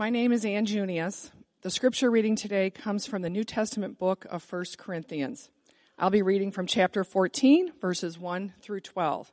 My 0.00 0.08
name 0.08 0.32
is 0.32 0.46
Ann 0.46 0.64
Junius. 0.64 1.30
The 1.60 1.70
scripture 1.70 2.10
reading 2.10 2.34
today 2.34 2.70
comes 2.70 3.04
from 3.04 3.20
the 3.20 3.28
New 3.28 3.44
Testament 3.44 3.98
book 3.98 4.24
of 4.30 4.50
1 4.50 4.64
Corinthians. 4.78 5.50
I'll 5.98 6.08
be 6.08 6.22
reading 6.22 6.52
from 6.52 6.66
chapter 6.66 7.04
14, 7.04 7.72
verses 7.82 8.18
1 8.18 8.54
through 8.62 8.80
12. 8.80 9.30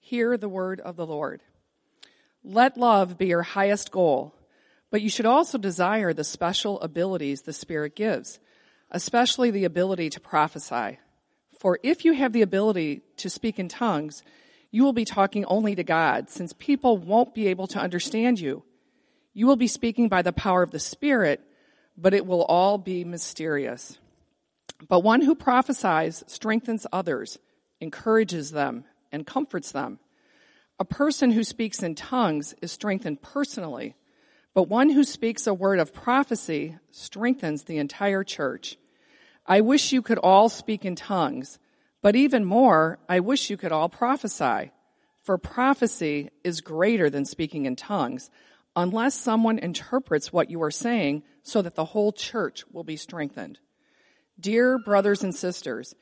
Hear 0.00 0.38
the 0.38 0.48
word 0.48 0.80
of 0.80 0.96
the 0.96 1.04
Lord. 1.04 1.42
Let 2.42 2.78
love 2.78 3.18
be 3.18 3.26
your 3.26 3.42
highest 3.42 3.90
goal, 3.90 4.34
but 4.90 5.02
you 5.02 5.10
should 5.10 5.26
also 5.26 5.58
desire 5.58 6.14
the 6.14 6.24
special 6.24 6.80
abilities 6.80 7.42
the 7.42 7.52
Spirit 7.52 7.94
gives, 7.94 8.38
especially 8.90 9.50
the 9.50 9.66
ability 9.66 10.08
to 10.08 10.18
prophesy. 10.18 10.98
For 11.60 11.78
if 11.82 12.06
you 12.06 12.14
have 12.14 12.32
the 12.32 12.40
ability 12.40 13.02
to 13.18 13.28
speak 13.28 13.58
in 13.58 13.68
tongues, 13.68 14.22
you 14.70 14.82
will 14.82 14.94
be 14.94 15.04
talking 15.04 15.44
only 15.44 15.74
to 15.74 15.84
God, 15.84 16.30
since 16.30 16.54
people 16.54 16.96
won't 16.96 17.34
be 17.34 17.48
able 17.48 17.66
to 17.66 17.78
understand 17.78 18.40
you. 18.40 18.62
You 19.36 19.46
will 19.46 19.56
be 19.56 19.66
speaking 19.66 20.08
by 20.08 20.22
the 20.22 20.32
power 20.32 20.62
of 20.62 20.70
the 20.70 20.78
Spirit, 20.78 21.42
but 21.94 22.14
it 22.14 22.24
will 22.24 22.42
all 22.44 22.78
be 22.78 23.04
mysterious. 23.04 23.98
But 24.88 25.00
one 25.00 25.20
who 25.20 25.34
prophesies 25.34 26.24
strengthens 26.26 26.86
others, 26.90 27.38
encourages 27.78 28.52
them, 28.52 28.84
and 29.12 29.26
comforts 29.26 29.72
them. 29.72 29.98
A 30.78 30.86
person 30.86 31.32
who 31.32 31.44
speaks 31.44 31.82
in 31.82 31.94
tongues 31.94 32.54
is 32.62 32.72
strengthened 32.72 33.20
personally, 33.20 33.94
but 34.54 34.70
one 34.70 34.88
who 34.88 35.04
speaks 35.04 35.46
a 35.46 35.52
word 35.52 35.80
of 35.80 35.92
prophecy 35.92 36.78
strengthens 36.90 37.64
the 37.64 37.76
entire 37.76 38.24
church. 38.24 38.78
I 39.44 39.60
wish 39.60 39.92
you 39.92 40.00
could 40.00 40.18
all 40.18 40.48
speak 40.48 40.86
in 40.86 40.96
tongues, 40.96 41.58
but 42.00 42.16
even 42.16 42.46
more, 42.46 42.98
I 43.06 43.20
wish 43.20 43.50
you 43.50 43.58
could 43.58 43.70
all 43.70 43.90
prophesy. 43.90 44.72
For 45.24 45.36
prophecy 45.36 46.30
is 46.42 46.62
greater 46.62 47.10
than 47.10 47.26
speaking 47.26 47.66
in 47.66 47.76
tongues, 47.76 48.30
unless 48.76 49.14
someone 49.14 49.58
interprets 49.58 50.32
what 50.32 50.50
you 50.50 50.62
are 50.62 50.70
saying 50.70 51.22
so 51.42 51.62
that 51.62 51.74
the 51.74 51.84
whole 51.86 52.12
church 52.12 52.64
will 52.70 52.84
be 52.84 52.96
strengthened. 52.96 53.58
Dear 54.38 54.78
brothers 54.78 55.24
and 55.24 55.34
sisters, 55.34 55.94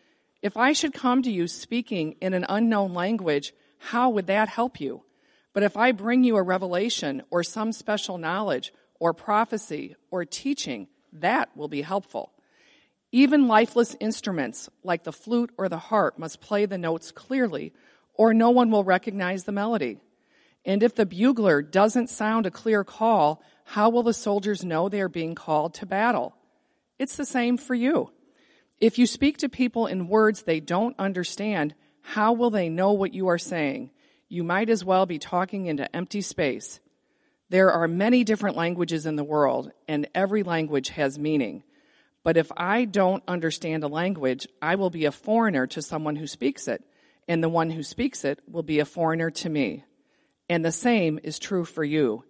if 0.42 0.56
I 0.56 0.72
should 0.72 0.92
come 0.92 1.22
to 1.22 1.30
you 1.30 1.46
speaking 1.46 2.16
in 2.20 2.34
an 2.34 2.44
unknown 2.48 2.92
language, 2.92 3.54
how 3.78 4.10
would 4.10 4.26
that 4.26 4.48
help 4.48 4.80
you? 4.80 5.04
But 5.52 5.62
if 5.62 5.76
I 5.76 5.92
bring 5.92 6.24
you 6.24 6.36
a 6.36 6.42
revelation 6.42 7.22
or 7.30 7.44
some 7.44 7.72
special 7.72 8.18
knowledge 8.18 8.72
or 8.98 9.14
prophecy 9.14 9.94
or 10.10 10.24
teaching, 10.24 10.88
that 11.12 11.56
will 11.56 11.68
be 11.68 11.82
helpful. 11.82 12.32
Even 13.12 13.46
lifeless 13.46 13.94
instruments 14.00 14.68
like 14.82 15.04
the 15.04 15.12
flute 15.12 15.50
or 15.56 15.68
the 15.68 15.78
harp 15.78 16.18
must 16.18 16.40
play 16.40 16.66
the 16.66 16.76
notes 16.76 17.12
clearly, 17.12 17.72
or 18.14 18.34
no 18.34 18.50
one 18.50 18.72
will 18.72 18.82
recognize 18.82 19.44
the 19.44 19.52
melody. 19.52 19.98
And 20.64 20.82
if 20.82 20.94
the 20.94 21.06
bugler 21.06 21.62
doesn't 21.62 22.08
sound 22.10 22.46
a 22.46 22.50
clear 22.50 22.84
call, 22.84 23.42
how 23.64 23.90
will 23.90 24.02
the 24.02 24.14
soldiers 24.14 24.64
know 24.64 24.88
they 24.88 25.00
are 25.00 25.08
being 25.08 25.34
called 25.34 25.74
to 25.74 25.86
battle? 25.86 26.34
It's 26.98 27.16
the 27.16 27.26
same 27.26 27.56
for 27.56 27.74
you. 27.74 28.10
If 28.80 28.98
you 28.98 29.06
speak 29.06 29.38
to 29.38 29.48
people 29.48 29.86
in 29.86 30.08
words 30.08 30.42
they 30.42 30.60
don't 30.60 30.98
understand, 30.98 31.74
how 32.02 32.32
will 32.32 32.50
they 32.50 32.68
know 32.68 32.92
what 32.92 33.14
you 33.14 33.28
are 33.28 33.38
saying? 33.38 33.90
You 34.28 34.44
might 34.44 34.68
as 34.68 34.84
well 34.84 35.06
be 35.06 35.18
talking 35.18 35.66
into 35.66 35.94
empty 35.94 36.20
space. 36.20 36.80
There 37.50 37.70
are 37.70 37.86
many 37.86 38.24
different 38.24 38.56
languages 38.56 39.06
in 39.06 39.16
the 39.16 39.24
world, 39.24 39.70
and 39.86 40.08
every 40.14 40.42
language 40.42 40.88
has 40.90 41.18
meaning. 41.18 41.62
But 42.22 42.36
if 42.36 42.50
I 42.56 42.86
don't 42.86 43.22
understand 43.28 43.84
a 43.84 43.88
language, 43.88 44.48
I 44.60 44.74
will 44.76 44.90
be 44.90 45.04
a 45.04 45.12
foreigner 45.12 45.66
to 45.68 45.82
someone 45.82 46.16
who 46.16 46.26
speaks 46.26 46.68
it, 46.68 46.82
and 47.28 47.42
the 47.42 47.48
one 47.48 47.70
who 47.70 47.82
speaks 47.82 48.24
it 48.24 48.40
will 48.50 48.62
be 48.62 48.80
a 48.80 48.84
foreigner 48.84 49.30
to 49.30 49.48
me. 49.48 49.84
And 50.48 50.64
the 50.64 50.72
same 50.72 51.18
is 51.22 51.38
true 51.38 51.64
for 51.64 51.84
you. 51.84 52.24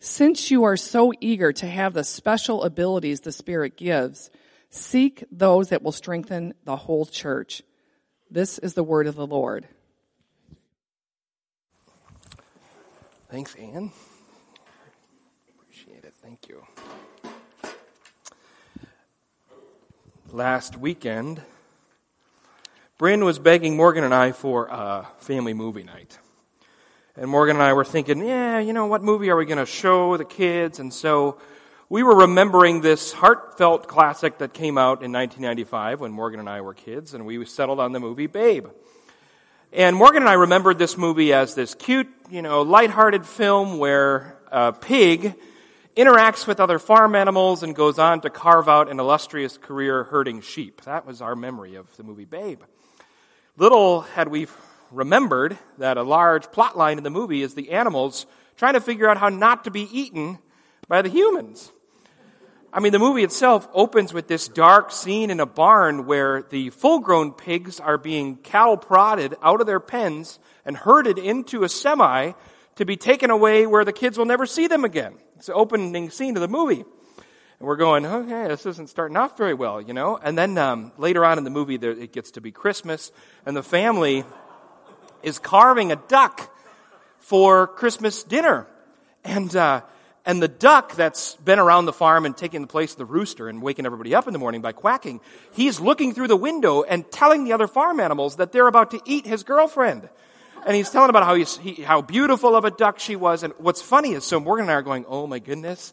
Since 0.00 0.50
you 0.50 0.64
are 0.64 0.76
so 0.76 1.12
eager 1.20 1.52
to 1.52 1.66
have 1.66 1.94
the 1.94 2.04
special 2.04 2.64
abilities 2.64 3.20
the 3.20 3.32
Spirit 3.32 3.76
gives, 3.76 4.30
seek 4.70 5.24
those 5.30 5.68
that 5.68 5.82
will 5.82 5.92
strengthen 5.92 6.54
the 6.64 6.76
whole 6.76 7.06
church. 7.06 7.62
This 8.30 8.58
is 8.58 8.74
the 8.74 8.82
word 8.82 9.06
of 9.06 9.14
the 9.14 9.26
Lord. 9.26 9.68
Thanks, 13.30 13.54
Ann. 13.54 13.92
Appreciate 15.56 16.04
it. 16.04 16.14
Thank 16.20 16.48
you. 16.48 16.66
last 20.32 20.76
weekend, 20.78 21.42
Bryn 22.98 23.24
was 23.24 23.38
begging 23.38 23.76
Morgan 23.76 24.04
and 24.04 24.14
I 24.14 24.32
for 24.32 24.66
a 24.66 25.06
family 25.18 25.54
movie 25.54 25.82
night. 25.82 26.18
And 27.14 27.30
Morgan 27.30 27.56
and 27.56 27.62
I 27.62 27.74
were 27.74 27.84
thinking, 27.84 28.26
yeah, 28.26 28.58
you 28.58 28.72
know, 28.72 28.86
what 28.86 29.02
movie 29.02 29.28
are 29.28 29.36
we 29.36 29.44
going 29.44 29.58
to 29.58 29.66
show 29.66 30.16
the 30.16 30.24
kids? 30.24 30.78
And 30.78 30.90
so 30.90 31.38
we 31.90 32.02
were 32.02 32.16
remembering 32.16 32.80
this 32.80 33.12
heartfelt 33.12 33.86
classic 33.86 34.38
that 34.38 34.54
came 34.54 34.78
out 34.78 35.02
in 35.02 35.12
1995 35.12 36.00
when 36.00 36.10
Morgan 36.10 36.40
and 36.40 36.48
I 36.48 36.62
were 36.62 36.72
kids, 36.72 37.12
and 37.12 37.26
we 37.26 37.44
settled 37.44 37.80
on 37.80 37.92
the 37.92 38.00
movie 38.00 38.28
Babe. 38.28 38.66
And 39.74 39.94
Morgan 39.94 40.22
and 40.22 40.28
I 40.30 40.34
remembered 40.34 40.78
this 40.78 40.96
movie 40.96 41.34
as 41.34 41.54
this 41.54 41.74
cute, 41.74 42.08
you 42.30 42.40
know, 42.40 42.62
lighthearted 42.62 43.26
film 43.26 43.76
where 43.76 44.38
a 44.50 44.72
pig 44.72 45.34
interacts 45.94 46.46
with 46.46 46.60
other 46.60 46.78
farm 46.78 47.14
animals, 47.14 47.62
and 47.62 47.76
goes 47.76 47.98
on 47.98 48.22
to 48.22 48.30
carve 48.30 48.70
out 48.70 48.90
an 48.90 48.98
illustrious 48.98 49.58
career 49.58 50.04
herding 50.04 50.40
sheep. 50.40 50.80
That 50.86 51.04
was 51.04 51.20
our 51.20 51.36
memory 51.36 51.74
of 51.74 51.94
the 51.98 52.04
movie 52.04 52.24
Babe. 52.24 52.62
Little 53.58 54.00
had 54.00 54.28
we 54.28 54.46
remembered 54.92 55.58
that 55.78 55.96
a 55.96 56.02
large 56.02 56.50
plot 56.52 56.76
line 56.76 56.98
in 56.98 57.04
the 57.04 57.10
movie 57.10 57.42
is 57.42 57.54
the 57.54 57.70
animals 57.70 58.26
trying 58.56 58.74
to 58.74 58.80
figure 58.80 59.08
out 59.08 59.16
how 59.16 59.28
not 59.28 59.64
to 59.64 59.70
be 59.70 59.88
eaten 59.96 60.38
by 60.88 61.02
the 61.02 61.08
humans. 61.08 61.72
I 62.74 62.80
mean, 62.80 62.92
the 62.92 62.98
movie 62.98 63.22
itself 63.22 63.68
opens 63.74 64.14
with 64.14 64.28
this 64.28 64.48
dark 64.48 64.92
scene 64.92 65.30
in 65.30 65.40
a 65.40 65.46
barn 65.46 66.06
where 66.06 66.42
the 66.42 66.70
full 66.70 67.00
grown 67.00 67.32
pigs 67.32 67.80
are 67.80 67.98
being 67.98 68.36
cattle 68.36 68.78
prodded 68.78 69.34
out 69.42 69.60
of 69.60 69.66
their 69.66 69.80
pens 69.80 70.38
and 70.64 70.76
herded 70.76 71.18
into 71.18 71.64
a 71.64 71.68
semi 71.68 72.32
to 72.76 72.84
be 72.86 72.96
taken 72.96 73.30
away 73.30 73.66
where 73.66 73.84
the 73.84 73.92
kids 73.92 74.16
will 74.16 74.24
never 74.24 74.46
see 74.46 74.68
them 74.68 74.84
again. 74.84 75.14
It's 75.36 75.46
the 75.46 75.54
opening 75.54 76.08
scene 76.08 76.36
of 76.36 76.40
the 76.40 76.48
movie. 76.48 76.84
And 77.62 77.68
we're 77.68 77.76
going, 77.76 78.06
okay, 78.06 78.48
this 78.48 78.64
isn't 78.64 78.88
starting 78.88 79.16
off 79.16 79.36
very 79.36 79.54
well, 79.54 79.80
you 79.80 79.92
know? 79.92 80.16
And 80.16 80.36
then 80.36 80.56
um, 80.56 80.92
later 80.96 81.24
on 81.24 81.36
in 81.36 81.44
the 81.44 81.50
movie, 81.50 81.76
there, 81.76 81.92
it 81.92 82.12
gets 82.12 82.32
to 82.32 82.40
be 82.40 82.52
Christmas, 82.52 83.12
and 83.44 83.56
the 83.56 83.62
family 83.62 84.24
is 85.22 85.38
carving 85.38 85.92
a 85.92 85.96
duck 85.96 86.54
for 87.18 87.66
Christmas 87.66 88.22
dinner. 88.22 88.66
And, 89.24 89.54
uh, 89.54 89.82
and 90.26 90.42
the 90.42 90.48
duck 90.48 90.94
that's 90.94 91.36
been 91.36 91.58
around 91.58 91.86
the 91.86 91.92
farm 91.92 92.26
and 92.26 92.36
taking 92.36 92.60
the 92.60 92.66
place 92.66 92.92
of 92.92 92.98
the 92.98 93.04
rooster 93.04 93.48
and 93.48 93.62
waking 93.62 93.86
everybody 93.86 94.14
up 94.14 94.26
in 94.26 94.32
the 94.32 94.38
morning 94.38 94.60
by 94.60 94.72
quacking, 94.72 95.20
he's 95.52 95.80
looking 95.80 96.14
through 96.14 96.28
the 96.28 96.36
window 96.36 96.82
and 96.82 97.10
telling 97.10 97.44
the 97.44 97.52
other 97.52 97.66
farm 97.66 98.00
animals 98.00 98.36
that 98.36 98.52
they're 98.52 98.66
about 98.66 98.90
to 98.92 99.00
eat 99.04 99.26
his 99.26 99.42
girlfriend 99.42 100.08
and 100.66 100.76
he's 100.76 100.90
telling 100.90 101.10
about 101.10 101.24
how, 101.24 101.34
he's, 101.34 101.56
he, 101.56 101.74
how 101.82 102.02
beautiful 102.02 102.54
of 102.54 102.64
a 102.64 102.70
duck 102.70 102.98
she 102.98 103.16
was. 103.16 103.42
And 103.42 103.52
what's 103.58 103.82
funny 103.82 104.12
is, 104.12 104.24
so 104.24 104.38
Morgan 104.38 104.64
and 104.64 104.70
I 104.70 104.74
are 104.74 104.82
going, 104.82 105.04
oh 105.08 105.26
my 105.26 105.38
goodness. 105.38 105.92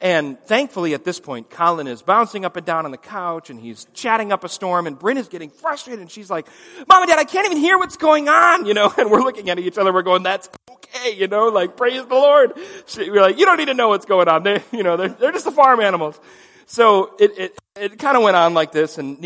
And 0.00 0.38
thankfully 0.44 0.94
at 0.94 1.04
this 1.04 1.18
point, 1.18 1.50
Colin 1.50 1.88
is 1.88 2.02
bouncing 2.02 2.44
up 2.44 2.56
and 2.56 2.64
down 2.64 2.84
on 2.84 2.92
the 2.92 2.98
couch 2.98 3.50
and 3.50 3.58
he's 3.58 3.86
chatting 3.94 4.30
up 4.30 4.44
a 4.44 4.48
storm 4.48 4.86
and 4.86 4.96
Bryn 4.96 5.16
is 5.16 5.26
getting 5.26 5.50
frustrated 5.50 6.00
and 6.00 6.10
she's 6.10 6.30
like, 6.30 6.46
Mom 6.88 7.02
and 7.02 7.08
Dad, 7.08 7.18
I 7.18 7.24
can't 7.24 7.46
even 7.46 7.58
hear 7.58 7.76
what's 7.78 7.96
going 7.96 8.28
on, 8.28 8.64
you 8.64 8.74
know, 8.74 8.92
and 8.98 9.10
we're 9.10 9.22
looking 9.22 9.50
at 9.50 9.58
each 9.58 9.76
other, 9.76 9.92
we're 9.92 10.02
going, 10.02 10.22
that's 10.22 10.48
okay, 10.70 11.16
you 11.16 11.26
know, 11.26 11.48
like, 11.48 11.76
praise 11.76 12.06
the 12.06 12.14
Lord. 12.14 12.52
We're 12.96 13.20
like, 13.20 13.38
you 13.38 13.46
don't 13.46 13.56
need 13.56 13.66
to 13.66 13.74
know 13.74 13.88
what's 13.88 14.06
going 14.06 14.28
on. 14.28 14.44
They, 14.44 14.62
you 14.72 14.84
know, 14.84 14.96
they're, 14.96 15.08
they're 15.08 15.32
just 15.32 15.44
the 15.44 15.50
farm 15.52 15.80
animals. 15.80 16.20
So 16.66 17.16
it, 17.18 17.38
it, 17.38 17.58
it 17.74 17.98
kind 17.98 18.16
of 18.16 18.22
went 18.22 18.36
on 18.36 18.54
like 18.54 18.70
this 18.70 18.98
and 18.98 19.20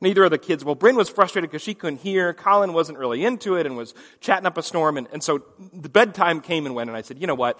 Neither 0.00 0.24
of 0.24 0.30
the 0.30 0.38
kids. 0.38 0.64
Well, 0.64 0.76
Bryn 0.76 0.94
was 0.94 1.08
frustrated 1.08 1.50
because 1.50 1.62
she 1.62 1.74
couldn't 1.74 1.98
hear. 1.98 2.32
Colin 2.32 2.72
wasn't 2.72 2.98
really 2.98 3.24
into 3.24 3.56
it 3.56 3.66
and 3.66 3.76
was 3.76 3.94
chatting 4.20 4.46
up 4.46 4.56
a 4.56 4.62
storm. 4.62 4.96
And, 4.96 5.08
and 5.12 5.22
so 5.22 5.42
the 5.72 5.88
bedtime 5.88 6.40
came 6.40 6.66
and 6.66 6.74
went. 6.74 6.88
And 6.88 6.96
I 6.96 7.02
said, 7.02 7.20
you 7.20 7.26
know 7.26 7.34
what? 7.34 7.58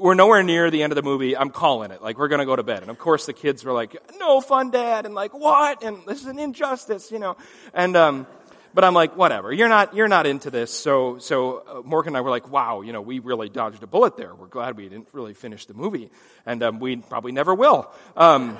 We're 0.00 0.14
nowhere 0.14 0.42
near 0.42 0.70
the 0.70 0.82
end 0.82 0.92
of 0.92 0.96
the 0.96 1.02
movie. 1.02 1.36
I'm 1.36 1.50
calling 1.50 1.90
it. 1.90 2.00
Like, 2.00 2.18
we're 2.18 2.28
going 2.28 2.38
to 2.38 2.46
go 2.46 2.56
to 2.56 2.62
bed. 2.62 2.80
And 2.80 2.90
of 2.90 2.98
course, 2.98 3.26
the 3.26 3.34
kids 3.34 3.64
were 3.64 3.72
like, 3.72 3.94
no 4.18 4.40
fun, 4.40 4.70
dad. 4.70 5.04
And 5.04 5.14
like, 5.14 5.34
what? 5.34 5.82
And 5.82 5.98
this 6.06 6.20
is 6.20 6.26
an 6.26 6.38
injustice, 6.38 7.12
you 7.12 7.18
know. 7.18 7.36
And, 7.74 7.94
um, 7.96 8.26
but 8.72 8.82
I'm 8.82 8.94
like, 8.94 9.14
whatever. 9.14 9.52
You're 9.52 9.68
not, 9.68 9.94
you're 9.94 10.08
not 10.08 10.26
into 10.26 10.50
this. 10.50 10.72
So, 10.72 11.18
so 11.18 11.58
uh, 11.58 11.82
Morgan 11.84 12.10
and 12.10 12.16
I 12.16 12.22
were 12.22 12.30
like, 12.30 12.50
wow, 12.50 12.80
you 12.80 12.94
know, 12.94 13.02
we 13.02 13.18
really 13.18 13.50
dodged 13.50 13.82
a 13.82 13.86
bullet 13.86 14.16
there. 14.16 14.34
We're 14.34 14.46
glad 14.46 14.78
we 14.78 14.88
didn't 14.88 15.08
really 15.12 15.34
finish 15.34 15.66
the 15.66 15.74
movie. 15.74 16.10
And, 16.46 16.62
um, 16.62 16.80
we 16.80 16.96
probably 16.96 17.32
never 17.32 17.54
will. 17.54 17.92
Um, 18.16 18.56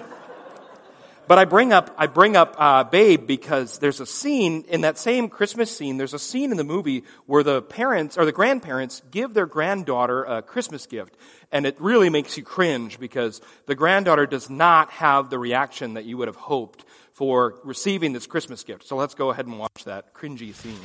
but 1.31 1.38
I 1.38 1.44
bring 1.44 1.73
up, 1.73 1.94
I 1.97 2.09
bring 2.09 2.37
up 2.37 2.56
uh, 2.59 2.82
Babe 2.82 3.25
because 3.25 3.79
there's 3.79 4.00
a 4.00 4.05
scene 4.05 4.65
in 4.67 4.81
that 4.81 4.99
same 4.99 5.29
Christmas 5.29 5.71
scene. 5.71 5.97
There's 5.97 6.12
a 6.12 6.19
scene 6.19 6.50
in 6.50 6.56
the 6.56 6.65
movie 6.65 7.05
where 7.27 7.44
the 7.44 7.62
parents 7.62 8.19
or 8.19 8.25
the 8.25 8.32
grandparents 8.32 9.00
give 9.12 9.32
their 9.32 9.47
granddaughter 9.47 10.25
a 10.25 10.43
Christmas 10.43 10.87
gift, 10.87 11.17
and 11.53 11.67
it 11.67 11.81
really 11.81 12.11
makes 12.11 12.37
you 12.37 12.43
cringe 12.43 12.99
because 12.99 13.41
the 13.67 13.77
granddaughter 13.77 14.27
does 14.27 14.50
not 14.50 14.91
have 14.91 15.31
the 15.31 15.38
reaction 15.38 15.94
that 15.94 16.05
you 16.05 16.17
would 16.17 16.27
have 16.27 16.35
hoped 16.35 16.85
for 17.12 17.61
receiving 17.62 18.12
this 18.12 18.27
Christmas 18.27 18.65
gift. 18.65 18.85
So 18.85 18.97
let's 18.97 19.15
go 19.15 19.31
ahead 19.31 19.47
and 19.47 19.56
watch 19.56 19.85
that 19.85 20.12
cringy 20.12 20.53
scene. 20.53 20.81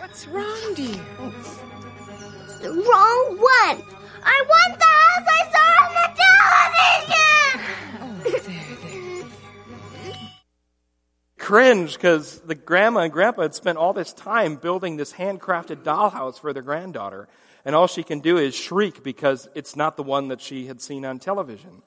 What's 0.00 0.26
wrong, 0.28 0.74
dear? 0.74 0.96
What's 0.96 2.56
the 2.60 2.70
wrong 2.72 3.36
one. 3.36 3.96
I 4.28 4.44
want 4.48 4.78
the 4.78 4.84
house 4.84 5.35
Saw 6.76 7.14
on! 7.14 7.60
Cringe 11.38 11.94
because 11.94 12.40
the 12.40 12.56
grandma 12.56 13.00
and 13.00 13.12
grandpa 13.12 13.42
had 13.42 13.54
spent 13.54 13.78
all 13.78 13.92
this 13.92 14.12
time 14.12 14.56
building 14.56 14.96
this 14.96 15.12
handcrafted 15.12 15.84
dollhouse 15.84 16.40
for 16.40 16.52
their 16.52 16.62
granddaughter, 16.62 17.28
and 17.64 17.76
all 17.76 17.86
she 17.86 18.02
can 18.02 18.18
do 18.18 18.36
is 18.36 18.54
shriek 18.54 19.04
because 19.04 19.48
it's 19.54 19.76
not 19.76 19.96
the 19.96 20.02
one 20.02 20.28
that 20.28 20.40
she 20.40 20.66
had 20.66 20.80
seen 20.80 21.04
on 21.04 21.20
television. 21.20 21.82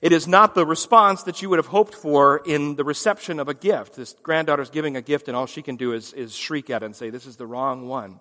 It 0.00 0.12
is 0.12 0.28
not 0.28 0.54
the 0.54 0.66
response 0.66 1.24
that 1.24 1.42
you 1.42 1.48
would 1.48 1.58
have 1.58 1.66
hoped 1.66 1.94
for 1.94 2.42
in 2.44 2.76
the 2.76 2.84
reception 2.84 3.40
of 3.40 3.48
a 3.48 3.54
gift. 3.54 3.96
This 3.96 4.14
granddaughter's 4.22 4.70
giving 4.70 4.96
a 4.96 5.02
gift, 5.02 5.28
and 5.28 5.36
all 5.36 5.46
she 5.46 5.62
can 5.62 5.76
do 5.76 5.92
is, 5.92 6.12
is 6.12 6.34
shriek 6.34 6.70
at 6.70 6.82
it 6.82 6.86
and 6.86 6.94
say, 6.94 7.10
This 7.10 7.26
is 7.26 7.36
the 7.36 7.46
wrong 7.46 7.88
one. 7.88 8.20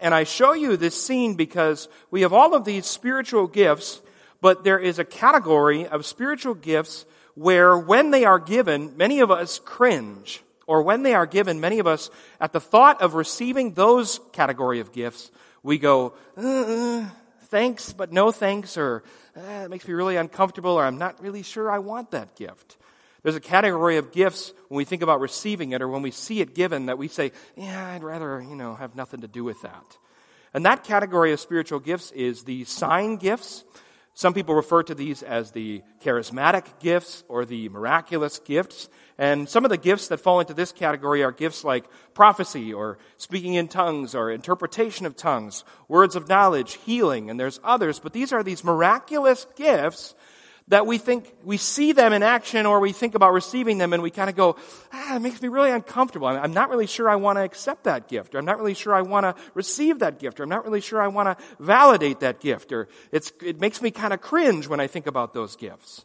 And 0.00 0.14
I 0.14 0.24
show 0.24 0.52
you 0.52 0.76
this 0.76 1.00
scene 1.00 1.34
because 1.34 1.88
we 2.10 2.22
have 2.22 2.32
all 2.32 2.54
of 2.54 2.64
these 2.64 2.86
spiritual 2.86 3.46
gifts, 3.46 4.00
but 4.40 4.64
there 4.64 4.78
is 4.78 4.98
a 4.98 5.04
category 5.04 5.86
of 5.86 6.06
spiritual 6.06 6.54
gifts 6.54 7.06
where 7.34 7.76
when 7.76 8.10
they 8.10 8.24
are 8.24 8.38
given, 8.38 8.96
many 8.96 9.20
of 9.20 9.30
us 9.30 9.58
cringe. 9.58 10.42
Or 10.66 10.82
when 10.82 11.04
they 11.04 11.14
are 11.14 11.26
given, 11.26 11.60
many 11.60 11.78
of 11.78 11.86
us, 11.86 12.10
at 12.40 12.52
the 12.52 12.60
thought 12.60 13.00
of 13.00 13.14
receiving 13.14 13.74
those 13.74 14.18
category 14.32 14.80
of 14.80 14.92
gifts, 14.92 15.30
we 15.62 15.78
go, 15.78 16.14
uh, 16.36 16.40
uh, 16.42 17.08
thanks, 17.42 17.92
but 17.92 18.12
no 18.12 18.32
thanks, 18.32 18.76
or 18.76 19.04
eh, 19.36 19.64
it 19.64 19.70
makes 19.70 19.86
me 19.86 19.94
really 19.94 20.16
uncomfortable, 20.16 20.72
or 20.72 20.84
I'm 20.84 20.98
not 20.98 21.22
really 21.22 21.42
sure 21.42 21.70
I 21.70 21.78
want 21.78 22.10
that 22.10 22.34
gift. 22.34 22.78
There's 23.22 23.36
a 23.36 23.40
category 23.40 23.96
of 23.96 24.12
gifts 24.12 24.52
when 24.68 24.76
we 24.76 24.84
think 24.84 25.02
about 25.02 25.20
receiving 25.20 25.72
it 25.72 25.82
or 25.82 25.88
when 25.88 26.02
we 26.02 26.12
see 26.12 26.40
it 26.40 26.54
given 26.54 26.86
that 26.86 26.98
we 26.98 27.08
say, 27.08 27.32
yeah, 27.56 27.92
I'd 27.92 28.04
rather, 28.04 28.40
you 28.40 28.54
know, 28.54 28.74
have 28.74 28.94
nothing 28.94 29.22
to 29.22 29.28
do 29.28 29.42
with 29.42 29.60
that. 29.62 29.98
And 30.54 30.64
that 30.64 30.84
category 30.84 31.32
of 31.32 31.40
spiritual 31.40 31.80
gifts 31.80 32.12
is 32.12 32.44
the 32.44 32.64
sign 32.64 33.16
gifts. 33.16 33.64
Some 34.16 34.32
people 34.32 34.54
refer 34.54 34.82
to 34.82 34.94
these 34.94 35.22
as 35.22 35.50
the 35.50 35.82
charismatic 36.02 36.64
gifts 36.80 37.22
or 37.28 37.44
the 37.44 37.68
miraculous 37.68 38.38
gifts. 38.38 38.88
And 39.18 39.46
some 39.46 39.66
of 39.66 39.70
the 39.70 39.76
gifts 39.76 40.08
that 40.08 40.20
fall 40.20 40.40
into 40.40 40.54
this 40.54 40.72
category 40.72 41.22
are 41.22 41.32
gifts 41.32 41.64
like 41.64 41.84
prophecy 42.14 42.72
or 42.72 42.96
speaking 43.18 43.52
in 43.52 43.68
tongues 43.68 44.14
or 44.14 44.30
interpretation 44.30 45.04
of 45.04 45.16
tongues, 45.16 45.64
words 45.86 46.16
of 46.16 46.30
knowledge, 46.30 46.78
healing, 46.86 47.28
and 47.28 47.38
there's 47.38 47.60
others. 47.62 47.98
But 47.98 48.14
these 48.14 48.32
are 48.32 48.42
these 48.42 48.64
miraculous 48.64 49.46
gifts 49.54 50.14
that 50.68 50.86
we 50.86 50.98
think, 50.98 51.32
we 51.44 51.56
see 51.56 51.92
them 51.92 52.12
in 52.12 52.22
action 52.22 52.66
or 52.66 52.80
we 52.80 52.92
think 52.92 53.14
about 53.14 53.32
receiving 53.32 53.78
them 53.78 53.92
and 53.92 54.02
we 54.02 54.10
kind 54.10 54.28
of 54.28 54.34
go, 54.34 54.56
ah, 54.92 55.16
it 55.16 55.20
makes 55.20 55.40
me 55.40 55.48
really 55.48 55.70
uncomfortable. 55.70 56.26
I'm 56.26 56.52
not 56.52 56.70
really 56.70 56.86
sure 56.86 57.08
I 57.08 57.16
want 57.16 57.38
to 57.38 57.42
accept 57.42 57.84
that 57.84 58.08
gift 58.08 58.34
or 58.34 58.38
I'm 58.38 58.44
not 58.44 58.58
really 58.58 58.74
sure 58.74 58.94
I 58.94 59.02
want 59.02 59.24
to 59.24 59.42
receive 59.54 60.00
that 60.00 60.18
gift 60.18 60.40
or 60.40 60.42
I'm 60.42 60.48
not 60.48 60.64
really 60.64 60.80
sure 60.80 61.00
I 61.00 61.08
want 61.08 61.38
to 61.38 61.44
validate 61.60 62.20
that 62.20 62.40
gift 62.40 62.72
or 62.72 62.88
it's, 63.12 63.32
it 63.42 63.60
makes 63.60 63.80
me 63.80 63.90
kind 63.90 64.12
of 64.12 64.20
cringe 64.20 64.66
when 64.66 64.80
I 64.80 64.88
think 64.88 65.06
about 65.06 65.34
those 65.34 65.54
gifts. 65.54 66.04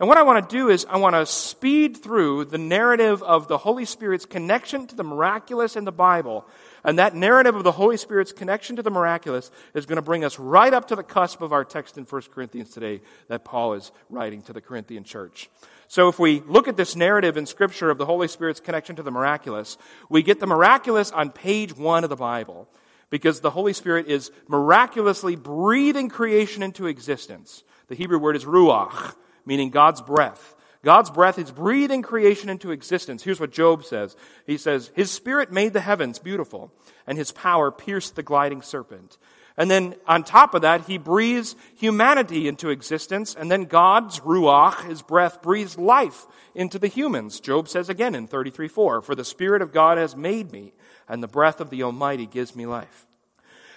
And 0.00 0.08
what 0.08 0.16
I 0.16 0.22
want 0.22 0.48
to 0.48 0.56
do 0.56 0.68
is 0.68 0.86
I 0.88 0.96
want 0.98 1.16
to 1.16 1.26
speed 1.26 1.96
through 1.96 2.44
the 2.44 2.58
narrative 2.58 3.20
of 3.20 3.48
the 3.48 3.58
Holy 3.58 3.84
Spirit's 3.84 4.26
connection 4.26 4.86
to 4.86 4.94
the 4.94 5.02
miraculous 5.02 5.74
in 5.74 5.84
the 5.84 5.90
Bible. 5.90 6.46
And 6.84 7.00
that 7.00 7.16
narrative 7.16 7.56
of 7.56 7.64
the 7.64 7.72
Holy 7.72 7.96
Spirit's 7.96 8.30
connection 8.30 8.76
to 8.76 8.82
the 8.82 8.92
miraculous 8.92 9.50
is 9.74 9.86
going 9.86 9.96
to 9.96 10.02
bring 10.02 10.24
us 10.24 10.38
right 10.38 10.72
up 10.72 10.88
to 10.88 10.96
the 10.96 11.02
cusp 11.02 11.40
of 11.40 11.52
our 11.52 11.64
text 11.64 11.98
in 11.98 12.04
1 12.04 12.22
Corinthians 12.32 12.70
today 12.70 13.00
that 13.26 13.44
Paul 13.44 13.74
is 13.74 13.90
writing 14.08 14.42
to 14.42 14.52
the 14.52 14.60
Corinthian 14.60 15.02
church. 15.02 15.50
So 15.88 16.08
if 16.08 16.20
we 16.20 16.44
look 16.46 16.68
at 16.68 16.76
this 16.76 16.94
narrative 16.94 17.36
in 17.36 17.46
Scripture 17.46 17.90
of 17.90 17.98
the 17.98 18.06
Holy 18.06 18.28
Spirit's 18.28 18.60
connection 18.60 18.94
to 18.96 19.02
the 19.02 19.10
miraculous, 19.10 19.78
we 20.08 20.22
get 20.22 20.38
the 20.38 20.46
miraculous 20.46 21.10
on 21.10 21.30
page 21.30 21.76
one 21.76 22.04
of 22.04 22.10
the 22.10 22.14
Bible 22.14 22.68
because 23.10 23.40
the 23.40 23.50
Holy 23.50 23.72
Spirit 23.72 24.06
is 24.06 24.30
miraculously 24.46 25.34
breathing 25.34 26.08
creation 26.08 26.62
into 26.62 26.86
existence. 26.86 27.64
The 27.88 27.96
Hebrew 27.96 28.20
word 28.20 28.36
is 28.36 28.44
ruach 28.44 29.14
meaning 29.48 29.70
God's 29.70 30.02
breath. 30.02 30.54
God's 30.84 31.10
breath 31.10 31.38
is 31.38 31.50
breathing 31.50 32.02
creation 32.02 32.48
into 32.48 32.70
existence. 32.70 33.22
Here's 33.22 33.40
what 33.40 33.50
Job 33.50 33.84
says. 33.84 34.14
He 34.46 34.58
says, 34.58 34.92
His 34.94 35.10
spirit 35.10 35.50
made 35.50 35.72
the 35.72 35.80
heavens 35.80 36.20
beautiful, 36.20 36.70
and 37.06 37.18
His 37.18 37.32
power 37.32 37.72
pierced 37.72 38.14
the 38.14 38.22
gliding 38.22 38.62
serpent. 38.62 39.18
And 39.56 39.68
then 39.68 39.96
on 40.06 40.22
top 40.22 40.54
of 40.54 40.62
that, 40.62 40.82
He 40.82 40.98
breathes 40.98 41.56
humanity 41.76 42.46
into 42.46 42.70
existence, 42.70 43.34
and 43.34 43.50
then 43.50 43.64
God's 43.64 44.20
ruach, 44.20 44.84
His 44.84 45.02
breath, 45.02 45.42
breathes 45.42 45.76
life 45.76 46.26
into 46.54 46.78
the 46.78 46.86
humans. 46.86 47.40
Job 47.40 47.68
says 47.68 47.88
again 47.88 48.14
in 48.14 48.28
33 48.28 48.68
4, 48.68 49.02
For 49.02 49.16
the 49.16 49.24
Spirit 49.24 49.62
of 49.62 49.72
God 49.72 49.98
has 49.98 50.14
made 50.14 50.52
me, 50.52 50.74
and 51.08 51.22
the 51.22 51.26
breath 51.26 51.60
of 51.60 51.70
the 51.70 51.82
Almighty 51.82 52.26
gives 52.26 52.54
me 52.54 52.66
life. 52.66 53.06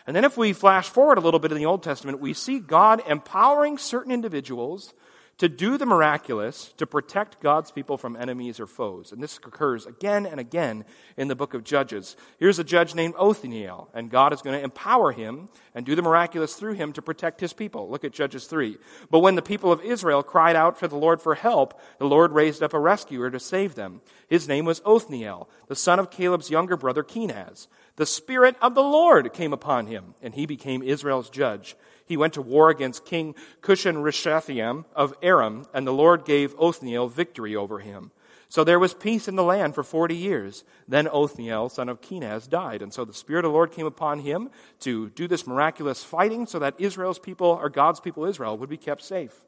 And 0.06 0.15
then 0.15 0.25
if 0.25 0.38
we 0.38 0.53
flash 0.53 0.89
forward 0.89 1.18
a 1.18 1.21
little 1.21 1.39
bit 1.39 1.51
in 1.51 1.57
the 1.57 1.65
Old 1.65 1.83
Testament, 1.83 2.19
we 2.19 2.33
see 2.33 2.59
God 2.59 3.01
empowering 3.07 3.77
certain 3.77 4.12
individuals 4.12 4.94
to 5.41 5.49
do 5.49 5.75
the 5.75 5.88
miraculous 5.88 6.71
to 6.77 6.85
protect 6.85 7.41
God's 7.41 7.71
people 7.71 7.97
from 7.97 8.15
enemies 8.15 8.59
or 8.59 8.67
foes. 8.67 9.11
And 9.11 9.23
this 9.23 9.38
occurs 9.38 9.88
again 9.88 10.27
and 10.27 10.39
again 10.39 10.85
in 11.17 11.29
the 11.29 11.35
book 11.35 11.55
of 11.55 11.63
Judges. 11.63 12.15
Here's 12.38 12.59
a 12.59 12.63
judge 12.63 12.93
named 12.93 13.15
Othniel, 13.17 13.89
and 13.95 14.11
God 14.11 14.33
is 14.33 14.43
going 14.43 14.55
to 14.55 14.63
empower 14.63 15.11
him 15.11 15.49
and 15.73 15.83
do 15.83 15.95
the 15.95 16.03
miraculous 16.03 16.53
through 16.53 16.73
him 16.73 16.93
to 16.93 17.01
protect 17.01 17.41
his 17.41 17.53
people. 17.53 17.89
Look 17.89 18.03
at 18.03 18.13
Judges 18.13 18.45
3. 18.45 18.77
But 19.09 19.21
when 19.21 19.33
the 19.33 19.41
people 19.41 19.71
of 19.71 19.81
Israel 19.81 20.21
cried 20.21 20.55
out 20.55 20.77
for 20.77 20.88
the 20.88 20.95
Lord 20.95 21.19
for 21.19 21.33
help, 21.33 21.81
the 21.97 22.05
Lord 22.05 22.33
raised 22.33 22.61
up 22.61 22.75
a 22.75 22.79
rescuer 22.79 23.31
to 23.31 23.39
save 23.39 23.73
them. 23.73 24.01
His 24.29 24.47
name 24.47 24.65
was 24.65 24.83
Othniel, 24.85 25.49
the 25.65 25.75
son 25.75 25.97
of 25.97 26.11
Caleb's 26.11 26.51
younger 26.51 26.77
brother 26.77 27.01
Kenaz. 27.01 27.67
The 28.01 28.07
Spirit 28.07 28.56
of 28.63 28.74
the 28.74 28.81
Lord 28.81 29.31
came 29.31 29.53
upon 29.53 29.86
him, 29.86 30.15
and 30.24 30.33
he 30.33 30.48
became 30.48 30.81
Israel's 30.81 31.30
judge. 31.30 31.75
He 32.03 32.18
went 32.18 32.33
to 32.33 32.42
war 32.42 32.71
against 32.71 33.06
King 33.06 33.36
Cushan 33.62 33.98
Rishathaim 33.98 34.86
of 34.95 35.13
Aram, 35.21 35.68
and 35.71 35.86
the 35.86 35.94
Lord 35.94 36.25
gave 36.25 36.56
Othniel 36.59 37.09
victory 37.09 37.56
over 37.56 37.77
him. 37.77 38.09
So 38.50 38.63
there 38.63 38.80
was 38.80 38.95
peace 38.95 39.27
in 39.27 39.36
the 39.36 39.44
land 39.44 39.75
for 39.75 39.83
40 39.83 40.15
years. 40.15 40.63
Then 40.88 41.07
Othniel, 41.07 41.69
son 41.69 41.89
of 41.89 42.01
Kenaz, 42.01 42.50
died. 42.50 42.81
And 42.81 42.92
so 42.92 43.06
the 43.06 43.13
Spirit 43.13 43.45
of 43.45 43.51
the 43.51 43.56
Lord 43.56 43.71
came 43.71 43.86
upon 43.86 44.18
him 44.18 44.50
to 44.80 45.12
do 45.12 45.27
this 45.27 45.45
miraculous 45.45 46.04
fighting 46.04 46.47
so 46.47 46.57
that 46.57 46.74
Israel's 46.80 47.19
people, 47.19 47.50
or 47.50 47.69
God's 47.69 48.00
people 48.00 48.25
Israel, 48.25 48.57
would 48.57 48.68
be 48.68 48.77
kept 48.77 49.04
safe. 49.04 49.45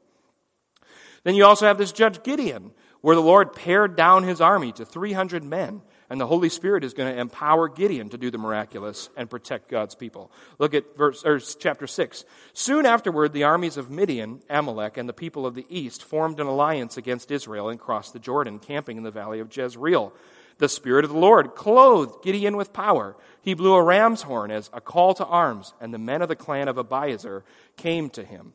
Then 1.24 1.34
you 1.34 1.44
also 1.44 1.66
have 1.66 1.78
this 1.78 1.90
judge 1.90 2.22
Gideon, 2.22 2.70
where 3.00 3.16
the 3.16 3.20
Lord 3.20 3.52
pared 3.52 3.96
down 3.96 4.22
his 4.22 4.40
army 4.40 4.70
to 4.70 4.84
300 4.84 5.42
men 5.42 5.82
and 6.10 6.20
the 6.20 6.26
Holy 6.26 6.48
Spirit 6.48 6.84
is 6.84 6.94
going 6.94 7.12
to 7.12 7.20
empower 7.20 7.68
Gideon 7.68 8.08
to 8.10 8.18
do 8.18 8.30
the 8.30 8.38
miraculous 8.38 9.08
and 9.16 9.30
protect 9.30 9.68
God's 9.68 9.94
people. 9.94 10.30
Look 10.58 10.74
at 10.74 10.96
verse, 10.96 11.24
or 11.24 11.38
chapter 11.38 11.86
6. 11.86 12.24
Soon 12.52 12.86
afterward, 12.86 13.32
the 13.32 13.44
armies 13.44 13.76
of 13.76 13.90
Midian, 13.90 14.40
Amalek, 14.50 14.96
and 14.96 15.08
the 15.08 15.12
people 15.12 15.46
of 15.46 15.54
the 15.54 15.66
east 15.68 16.02
formed 16.02 16.40
an 16.40 16.46
alliance 16.46 16.96
against 16.96 17.30
Israel 17.30 17.68
and 17.68 17.80
crossed 17.80 18.12
the 18.12 18.18
Jordan, 18.18 18.58
camping 18.58 18.96
in 18.96 19.02
the 19.02 19.10
valley 19.10 19.40
of 19.40 19.54
Jezreel. 19.54 20.12
The 20.58 20.68
Spirit 20.68 21.04
of 21.04 21.10
the 21.10 21.18
Lord 21.18 21.54
clothed 21.54 22.22
Gideon 22.22 22.56
with 22.56 22.72
power. 22.72 23.16
He 23.42 23.54
blew 23.54 23.74
a 23.74 23.82
ram's 23.82 24.22
horn 24.22 24.50
as 24.50 24.70
a 24.72 24.80
call 24.80 25.14
to 25.14 25.26
arms, 25.26 25.74
and 25.80 25.92
the 25.92 25.98
men 25.98 26.22
of 26.22 26.28
the 26.28 26.36
clan 26.36 26.68
of 26.68 26.76
Abiezer 26.76 27.42
came 27.76 28.08
to 28.10 28.24
him. 28.24 28.52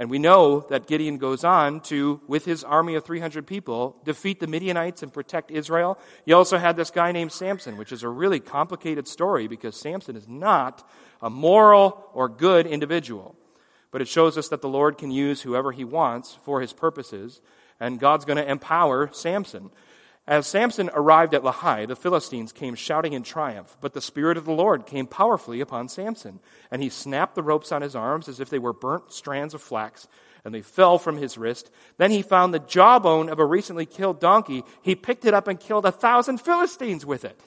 And 0.00 0.08
we 0.08 0.18
know 0.18 0.60
that 0.70 0.86
Gideon 0.86 1.18
goes 1.18 1.44
on 1.44 1.80
to, 1.82 2.22
with 2.26 2.46
his 2.46 2.64
army 2.64 2.94
of 2.94 3.04
300 3.04 3.46
people, 3.46 4.00
defeat 4.02 4.40
the 4.40 4.46
Midianites 4.46 5.02
and 5.02 5.12
protect 5.12 5.50
Israel. 5.50 5.98
He 6.24 6.32
also 6.32 6.56
had 6.56 6.74
this 6.74 6.90
guy 6.90 7.12
named 7.12 7.32
Samson, 7.32 7.76
which 7.76 7.92
is 7.92 8.02
a 8.02 8.08
really 8.08 8.40
complicated 8.40 9.06
story 9.06 9.46
because 9.46 9.78
Samson 9.78 10.16
is 10.16 10.26
not 10.26 10.88
a 11.20 11.28
moral 11.28 12.02
or 12.14 12.30
good 12.30 12.66
individual. 12.66 13.36
But 13.90 14.00
it 14.00 14.08
shows 14.08 14.38
us 14.38 14.48
that 14.48 14.62
the 14.62 14.70
Lord 14.70 14.96
can 14.96 15.10
use 15.10 15.42
whoever 15.42 15.70
he 15.70 15.84
wants 15.84 16.38
for 16.44 16.62
his 16.62 16.72
purposes, 16.72 17.42
and 17.78 18.00
God's 18.00 18.24
going 18.24 18.38
to 18.38 18.50
empower 18.50 19.10
Samson. 19.12 19.68
As 20.30 20.46
Samson 20.46 20.90
arrived 20.94 21.34
at 21.34 21.42
Lehi, 21.42 21.88
the 21.88 21.96
Philistines 21.96 22.52
came 22.52 22.76
shouting 22.76 23.14
in 23.14 23.24
triumph, 23.24 23.76
but 23.80 23.94
the 23.94 24.00
Spirit 24.00 24.36
of 24.36 24.44
the 24.44 24.52
Lord 24.52 24.86
came 24.86 25.08
powerfully 25.08 25.60
upon 25.60 25.88
Samson, 25.88 26.38
and 26.70 26.80
he 26.80 26.88
snapped 26.88 27.34
the 27.34 27.42
ropes 27.42 27.72
on 27.72 27.82
his 27.82 27.96
arms 27.96 28.28
as 28.28 28.38
if 28.38 28.48
they 28.48 28.60
were 28.60 28.72
burnt 28.72 29.12
strands 29.12 29.54
of 29.54 29.60
flax, 29.60 30.06
and 30.44 30.54
they 30.54 30.62
fell 30.62 30.98
from 31.00 31.16
his 31.16 31.36
wrist. 31.36 31.68
Then 31.96 32.12
he 32.12 32.22
found 32.22 32.54
the 32.54 32.60
jawbone 32.60 33.28
of 33.28 33.40
a 33.40 33.44
recently 33.44 33.86
killed 33.86 34.20
donkey. 34.20 34.62
He 34.82 34.94
picked 34.94 35.24
it 35.24 35.34
up 35.34 35.48
and 35.48 35.58
killed 35.58 35.84
a 35.84 35.90
thousand 35.90 36.38
Philistines 36.38 37.04
with 37.04 37.24
it. 37.24 37.40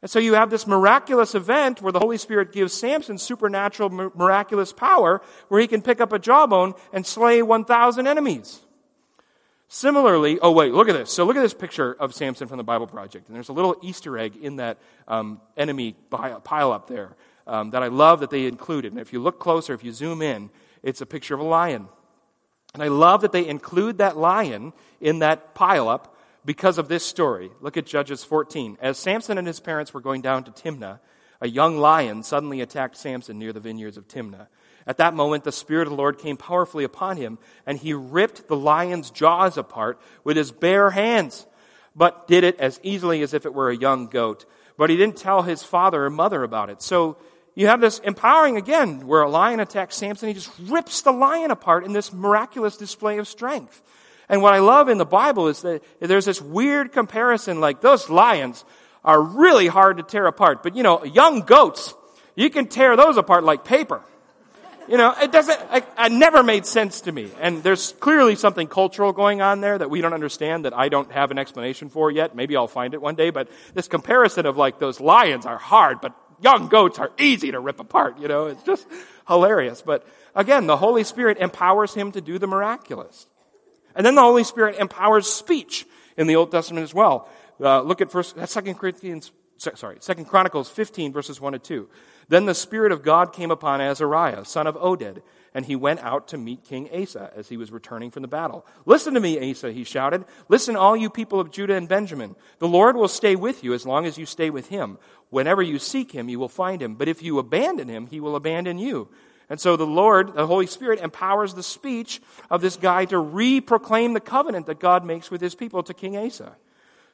And 0.00 0.10
so 0.10 0.18
you 0.18 0.32
have 0.32 0.48
this 0.48 0.66
miraculous 0.66 1.34
event 1.34 1.82
where 1.82 1.92
the 1.92 2.00
Holy 2.00 2.16
Spirit 2.16 2.52
gives 2.52 2.72
Samson 2.72 3.18
supernatural, 3.18 3.90
miraculous 3.90 4.72
power, 4.72 5.20
where 5.48 5.60
he 5.60 5.68
can 5.68 5.82
pick 5.82 6.00
up 6.00 6.14
a 6.14 6.18
jawbone 6.18 6.72
and 6.94 7.04
slay 7.04 7.42
1,000 7.42 8.06
enemies. 8.06 8.60
Similarly, 9.72 10.40
oh 10.42 10.50
wait, 10.50 10.72
look 10.72 10.88
at 10.88 10.94
this. 10.94 11.12
So 11.12 11.24
look 11.24 11.36
at 11.36 11.42
this 11.42 11.54
picture 11.54 11.94
of 11.94 12.12
Samson 12.12 12.48
from 12.48 12.56
the 12.56 12.64
Bible 12.64 12.88
Project. 12.88 13.28
And 13.28 13.36
there's 13.36 13.50
a 13.50 13.52
little 13.52 13.76
Easter 13.82 14.18
egg 14.18 14.36
in 14.36 14.56
that 14.56 14.78
um, 15.06 15.40
enemy 15.56 15.94
pile 16.10 16.72
up 16.72 16.88
there 16.88 17.14
um, 17.46 17.70
that 17.70 17.80
I 17.80 17.86
love 17.86 18.18
that 18.18 18.30
they 18.30 18.46
included. 18.46 18.90
And 18.90 19.00
if 19.00 19.12
you 19.12 19.20
look 19.20 19.38
closer, 19.38 19.72
if 19.72 19.84
you 19.84 19.92
zoom 19.92 20.22
in, 20.22 20.50
it's 20.82 21.02
a 21.02 21.06
picture 21.06 21.34
of 21.34 21.40
a 21.40 21.44
lion. 21.44 21.86
And 22.74 22.82
I 22.82 22.88
love 22.88 23.20
that 23.20 23.30
they 23.30 23.46
include 23.46 23.98
that 23.98 24.16
lion 24.16 24.72
in 25.00 25.20
that 25.20 25.54
pile 25.54 25.88
up 25.88 26.16
because 26.44 26.76
of 26.76 26.88
this 26.88 27.06
story. 27.06 27.52
Look 27.60 27.76
at 27.76 27.86
Judges 27.86 28.24
14. 28.24 28.76
As 28.80 28.98
Samson 28.98 29.38
and 29.38 29.46
his 29.46 29.60
parents 29.60 29.94
were 29.94 30.00
going 30.00 30.20
down 30.20 30.42
to 30.44 30.50
Timnah, 30.50 30.98
a 31.40 31.48
young 31.48 31.78
lion 31.78 32.24
suddenly 32.24 32.60
attacked 32.60 32.96
Samson 32.96 33.38
near 33.38 33.52
the 33.52 33.60
vineyards 33.60 33.96
of 33.96 34.08
Timnah. 34.08 34.48
At 34.90 34.96
that 34.96 35.14
moment, 35.14 35.44
the 35.44 35.52
Spirit 35.52 35.86
of 35.86 35.90
the 35.90 35.96
Lord 35.96 36.18
came 36.18 36.36
powerfully 36.36 36.82
upon 36.82 37.16
him, 37.16 37.38
and 37.64 37.78
he 37.78 37.94
ripped 37.94 38.48
the 38.48 38.56
lion's 38.56 39.12
jaws 39.12 39.56
apart 39.56 40.00
with 40.24 40.36
his 40.36 40.50
bare 40.50 40.90
hands, 40.90 41.46
but 41.94 42.26
did 42.26 42.42
it 42.42 42.58
as 42.58 42.80
easily 42.82 43.22
as 43.22 43.32
if 43.32 43.46
it 43.46 43.54
were 43.54 43.70
a 43.70 43.76
young 43.76 44.08
goat. 44.08 44.46
But 44.76 44.90
he 44.90 44.96
didn't 44.96 45.16
tell 45.16 45.42
his 45.42 45.62
father 45.62 46.06
or 46.06 46.10
mother 46.10 46.42
about 46.42 46.70
it. 46.70 46.82
So 46.82 47.18
you 47.54 47.68
have 47.68 47.80
this 47.80 48.00
empowering 48.00 48.56
again, 48.56 49.06
where 49.06 49.22
a 49.22 49.30
lion 49.30 49.60
attacks 49.60 49.94
Samson, 49.94 50.26
he 50.26 50.34
just 50.34 50.50
rips 50.58 51.02
the 51.02 51.12
lion 51.12 51.52
apart 51.52 51.84
in 51.84 51.92
this 51.92 52.12
miraculous 52.12 52.76
display 52.76 53.18
of 53.18 53.28
strength. 53.28 53.80
And 54.28 54.42
what 54.42 54.54
I 54.54 54.58
love 54.58 54.88
in 54.88 54.98
the 54.98 55.06
Bible 55.06 55.46
is 55.46 55.62
that 55.62 55.84
there's 56.00 56.24
this 56.24 56.42
weird 56.42 56.90
comparison, 56.90 57.60
like 57.60 57.80
those 57.80 58.10
lions 58.10 58.64
are 59.04 59.22
really 59.22 59.68
hard 59.68 59.98
to 59.98 60.02
tear 60.02 60.26
apart, 60.26 60.64
but 60.64 60.74
you 60.74 60.82
know, 60.82 61.04
young 61.04 61.42
goats, 61.42 61.94
you 62.34 62.50
can 62.50 62.66
tear 62.66 62.96
those 62.96 63.16
apart 63.16 63.44
like 63.44 63.64
paper. 63.64 64.02
You 64.90 64.96
know, 64.96 65.14
it 65.22 65.30
doesn't, 65.30 65.60
it 65.72 66.10
never 66.10 66.42
made 66.42 66.66
sense 66.66 67.02
to 67.02 67.12
me. 67.12 67.30
And 67.38 67.62
there's 67.62 67.92
clearly 68.00 68.34
something 68.34 68.66
cultural 68.66 69.12
going 69.12 69.40
on 69.40 69.60
there 69.60 69.78
that 69.78 69.88
we 69.88 70.00
don't 70.00 70.12
understand 70.12 70.64
that 70.64 70.76
I 70.76 70.88
don't 70.88 71.12
have 71.12 71.30
an 71.30 71.38
explanation 71.38 71.90
for 71.90 72.10
yet. 72.10 72.34
Maybe 72.34 72.56
I'll 72.56 72.66
find 72.66 72.92
it 72.92 73.00
one 73.00 73.14
day, 73.14 73.30
but 73.30 73.48
this 73.72 73.86
comparison 73.86 74.46
of 74.46 74.56
like 74.56 74.80
those 74.80 74.98
lions 74.98 75.46
are 75.46 75.58
hard, 75.58 76.00
but 76.00 76.12
young 76.42 76.66
goats 76.66 76.98
are 76.98 77.12
easy 77.20 77.52
to 77.52 77.60
rip 77.60 77.78
apart, 77.78 78.18
you 78.18 78.26
know, 78.26 78.46
it's 78.46 78.64
just 78.64 78.84
hilarious. 79.28 79.80
But 79.80 80.04
again, 80.34 80.66
the 80.66 80.76
Holy 80.76 81.04
Spirit 81.04 81.38
empowers 81.38 81.94
him 81.94 82.10
to 82.10 82.20
do 82.20 82.40
the 82.40 82.48
miraculous. 82.48 83.28
And 83.94 84.04
then 84.04 84.16
the 84.16 84.22
Holy 84.22 84.42
Spirit 84.42 84.74
empowers 84.80 85.28
speech 85.28 85.86
in 86.16 86.26
the 86.26 86.34
Old 86.34 86.50
Testament 86.50 86.82
as 86.82 86.92
well. 86.92 87.28
Uh, 87.60 87.80
look 87.82 88.00
at 88.00 88.10
first, 88.10 88.34
Second 88.48 88.74
Corinthians, 88.74 89.30
sorry, 89.56 89.98
Second 90.00 90.24
Chronicles 90.24 90.68
15 90.68 91.12
verses 91.12 91.40
1 91.40 91.54
and 91.54 91.62
2. 91.62 91.88
Then 92.30 92.46
the 92.46 92.54
Spirit 92.54 92.92
of 92.92 93.02
God 93.02 93.32
came 93.32 93.50
upon 93.50 93.80
Azariah, 93.80 94.44
son 94.44 94.68
of 94.68 94.76
Oded, 94.76 95.20
and 95.52 95.66
he 95.66 95.74
went 95.74 95.98
out 95.98 96.28
to 96.28 96.38
meet 96.38 96.62
King 96.62 96.88
Asa 96.94 97.32
as 97.34 97.48
he 97.48 97.56
was 97.56 97.72
returning 97.72 98.12
from 98.12 98.22
the 98.22 98.28
battle. 98.28 98.64
Listen 98.86 99.14
to 99.14 99.20
me, 99.20 99.50
Asa, 99.50 99.72
he 99.72 99.82
shouted. 99.82 100.24
Listen, 100.48 100.76
all 100.76 100.96
you 100.96 101.10
people 101.10 101.40
of 101.40 101.50
Judah 101.50 101.74
and 101.74 101.88
Benjamin. 101.88 102.36
The 102.60 102.68
Lord 102.68 102.94
will 102.94 103.08
stay 103.08 103.34
with 103.34 103.64
you 103.64 103.74
as 103.74 103.84
long 103.84 104.06
as 104.06 104.16
you 104.16 104.26
stay 104.26 104.48
with 104.48 104.68
him. 104.68 104.98
Whenever 105.30 105.60
you 105.60 105.80
seek 105.80 106.12
him, 106.12 106.28
you 106.28 106.38
will 106.38 106.48
find 106.48 106.80
him. 106.80 106.94
But 106.94 107.08
if 107.08 107.20
you 107.20 107.40
abandon 107.40 107.88
him, 107.88 108.06
he 108.06 108.20
will 108.20 108.36
abandon 108.36 108.78
you. 108.78 109.08
And 109.48 109.60
so 109.60 109.76
the 109.76 109.84
Lord, 109.84 110.34
the 110.34 110.46
Holy 110.46 110.68
Spirit, 110.68 111.00
empowers 111.00 111.54
the 111.54 111.64
speech 111.64 112.22
of 112.48 112.60
this 112.60 112.76
guy 112.76 113.06
to 113.06 113.18
re 113.18 113.60
proclaim 113.60 114.12
the 114.12 114.20
covenant 114.20 114.66
that 114.66 114.78
God 114.78 115.04
makes 115.04 115.32
with 115.32 115.40
his 115.40 115.56
people 115.56 115.82
to 115.82 115.92
King 115.92 116.16
Asa. 116.16 116.54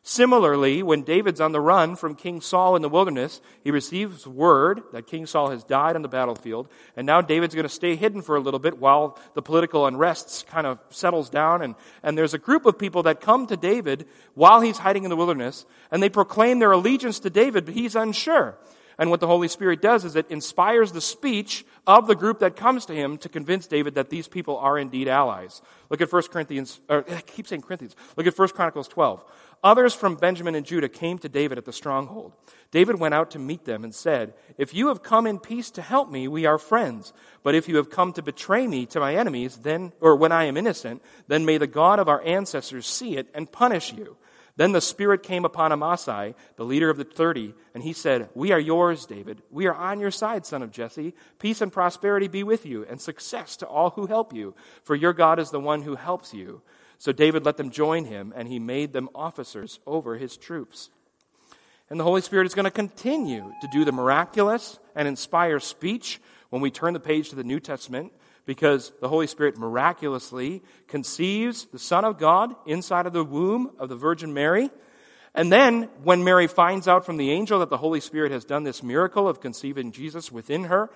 Similarly, 0.09 0.85
when 0.85 1.03
David's 1.03 1.41
on 1.41 1.51
the 1.51 1.61
run 1.61 1.97
from 1.97 2.15
King 2.15 2.41
Saul 2.41 2.77
in 2.77 2.83
the 2.83 2.89
wilderness, 2.89 3.41
he 3.65 3.73
receives 3.73 4.25
word 4.25 4.85
that 4.93 5.09
King 5.09 5.27
Saul 5.27 5.51
has 5.51 5.65
died 5.65 5.97
on 5.97 6.03
the 6.03 6.09
battlefield, 6.09 6.69
and 6.97 7.09
now 7.09 7.21
David's 7.21 7.57
going 7.57 7.67
to 7.67 7.69
stay 7.69 7.97
hidden 7.97 8.23
for 8.23 8.37
a 8.37 8.41
little 8.41 8.61
bit 8.61 8.79
while 8.79 9.19
the 9.35 9.43
political 9.43 9.85
unrest 9.85 10.47
kind 10.47 10.65
of 10.65 10.79
settles 10.91 11.29
down. 11.29 11.61
And, 11.61 11.75
and 12.05 12.17
there's 12.17 12.35
a 12.35 12.39
group 12.39 12.67
of 12.67 12.79
people 12.79 13.03
that 13.03 13.21
come 13.21 13.49
to 13.49 13.57
David 13.57 14.07
while 14.35 14.61
he's 14.61 14.79
hiding 14.79 15.03
in 15.03 15.11
the 15.11 15.17
wilderness, 15.17 15.67
and 15.91 16.01
they 16.01 16.09
proclaim 16.09 16.61
their 16.61 16.71
allegiance 16.71 17.19
to 17.19 17.31
David, 17.31 17.65
but 17.65 17.75
he's 17.75 17.97
unsure. 17.97 18.57
And 18.99 19.11
what 19.11 19.21
the 19.21 19.27
Holy 19.27 19.49
Spirit 19.49 19.83
does 19.83 20.05
is 20.05 20.17
it 20.17 20.31
inspires 20.31 20.93
the 20.93 21.01
speech 21.01 21.67
of 21.87 22.07
the 22.07 22.15
group 22.15 22.39
that 22.39 22.57
comes 22.57 22.87
to 22.87 22.95
him 22.95 23.19
to 23.19 23.29
convince 23.29 23.67
David 23.67 23.97
that 23.97 24.09
these 24.09 24.27
people 24.27 24.57
are 24.57 24.79
indeed 24.79 25.07
allies. 25.07 25.61
Look 25.91 26.01
at 26.01 26.11
1 26.11 26.23
Corinthians, 26.31 26.81
or 26.89 27.05
I 27.11 27.21
keep 27.21 27.47
saying 27.47 27.63
Corinthians. 27.63 27.95
Look 28.17 28.27
at 28.27 28.39
1 28.39 28.49
Chronicles 28.51 28.89
12. 28.89 29.25
Others 29.67 29.95
from 29.95 30.15
Benjamin 30.15 30.55
and 30.55 30.65
Judah 30.65 30.89
came 30.89 31.19
to 31.19 31.29
David 31.29 31.59
at 31.59 31.65
the 31.65 31.73
stronghold. 31.73 32.33
David 32.71 33.01
went 33.01 33.15
out 33.15 33.33
to 33.33 33.41
meet 33.41 33.65
them 33.65 33.83
and 33.83 33.93
said, 33.93 34.33
If 34.57 34.73
you 34.73 34.87
have 34.87 35.03
come 35.03 35.27
in 35.27 35.41
peace 35.41 35.73
to 35.73 35.83
help 35.83 36.09
me, 36.09 36.29
we 36.29 36.47
are 36.47 36.57
friends. 36.57 37.13
But 37.43 37.57
if 37.57 37.69
you 37.69 37.75
have 37.79 37.91
come 37.91 38.13
to 38.13 38.23
betray 38.23 38.65
me 38.65 38.87
to 38.87 39.01
my 39.01 39.17
enemies, 39.17 39.57
then, 39.57 39.93
or 40.01 40.15
when 40.15 40.31
I 40.31 40.45
am 40.45 40.57
innocent, 40.57 41.03
then 41.27 41.45
may 41.45 41.59
the 41.59 41.67
God 41.67 41.99
of 41.99 42.09
our 42.09 42.23
ancestors 42.23 42.87
see 42.87 43.17
it 43.17 43.27
and 43.35 43.51
punish 43.51 43.93
you. 43.93 44.17
Then 44.55 44.71
the 44.71 44.81
Spirit 44.81 45.25
came 45.25 45.45
upon 45.45 45.73
Amasai, 45.73 46.37
the 46.55 46.65
leader 46.65 46.89
of 46.89 46.97
the 46.97 47.03
thirty, 47.03 47.53
and 47.75 47.83
he 47.83 47.93
said, 47.93 48.29
We 48.35 48.53
are 48.53 48.61
yours, 48.61 49.05
David. 49.05 49.43
We 49.51 49.67
are 49.67 49.75
on 49.75 49.99
your 49.99 50.13
side, 50.13 50.47
son 50.47 50.63
of 50.63 50.71
Jesse. 50.71 51.13
Peace 51.41 51.61
and 51.61 51.73
prosperity 51.73 52.29
be 52.29 52.45
with 52.45 52.67
you, 52.67 52.87
and 52.89 53.01
success 53.01 53.57
to 53.57 53.67
all 53.67 53.91
who 53.91 54.07
help 54.07 54.33
you, 54.33 54.55
for 54.85 54.95
your 54.95 55.13
God 55.13 55.41
is 55.41 55.51
the 55.51 55.59
one 55.59 55.83
who 55.83 55.97
helps 55.97 56.33
you. 56.33 56.63
So 56.99 57.13
David 57.13 57.45
let 57.45 57.57
them 57.57 57.71
join 57.71 58.05
him, 58.05 58.33
and 58.35 58.49
he 58.49 58.59
made 58.59 58.93
them 58.93 59.09
officers 59.15 59.81
over 59.87 60.17
his 60.17 60.37
troops. 60.37 60.91
And 61.89 62.01
the 62.01 62.05
Holy 62.05 62.21
Spirit 62.21 62.47
is 62.47 62.55
going 62.55 62.65
to 62.65 62.71
continue 62.71 63.53
to 63.61 63.69
do 63.73 63.85
the 63.85 63.93
miraculous 63.93 64.79
and 64.95 65.07
inspire 65.07 65.61
speech 65.61 66.21
when 66.51 66.63
we 66.63 66.71
turn 66.71 66.95
the 66.95 67.01
page 67.01 67.31
to 67.31 67.37
the 67.37 67.45
New 67.45 67.61
Testament 67.61 68.13
because 68.45 68.93
the 69.01 69.09
Holy 69.09 69.27
Spirit 69.27 69.59
miraculously 69.59 70.63
conceives 70.89 71.67
the 71.67 71.79
Son 71.79 72.05
of 72.05 72.19
God 72.19 72.55
inside 72.67 73.07
of 73.07 73.13
the 73.13 73.25
womb 73.25 73.73
of 73.79 73.89
the 73.89 73.97
Virgin 73.97 74.33
Mary. 74.33 74.71
And 75.35 75.53
then, 75.53 75.91
when 76.03 76.25
Mary 76.25 76.47
finds 76.47 76.89
out 76.89 77.05
from 77.05 77.19
the 77.19 77.31
angel 77.31 77.59
that 77.59 77.69
the 77.69 77.77
Holy 77.77 78.01
Spirit 78.01 78.33
has 78.33 78.45
done 78.47 78.63
this 78.63 78.83
miracle 78.83 79.29
of 79.29 79.41
conceiving 79.41 79.93
Jesus 79.93 80.33
within 80.33 80.65
her, 80.65 80.89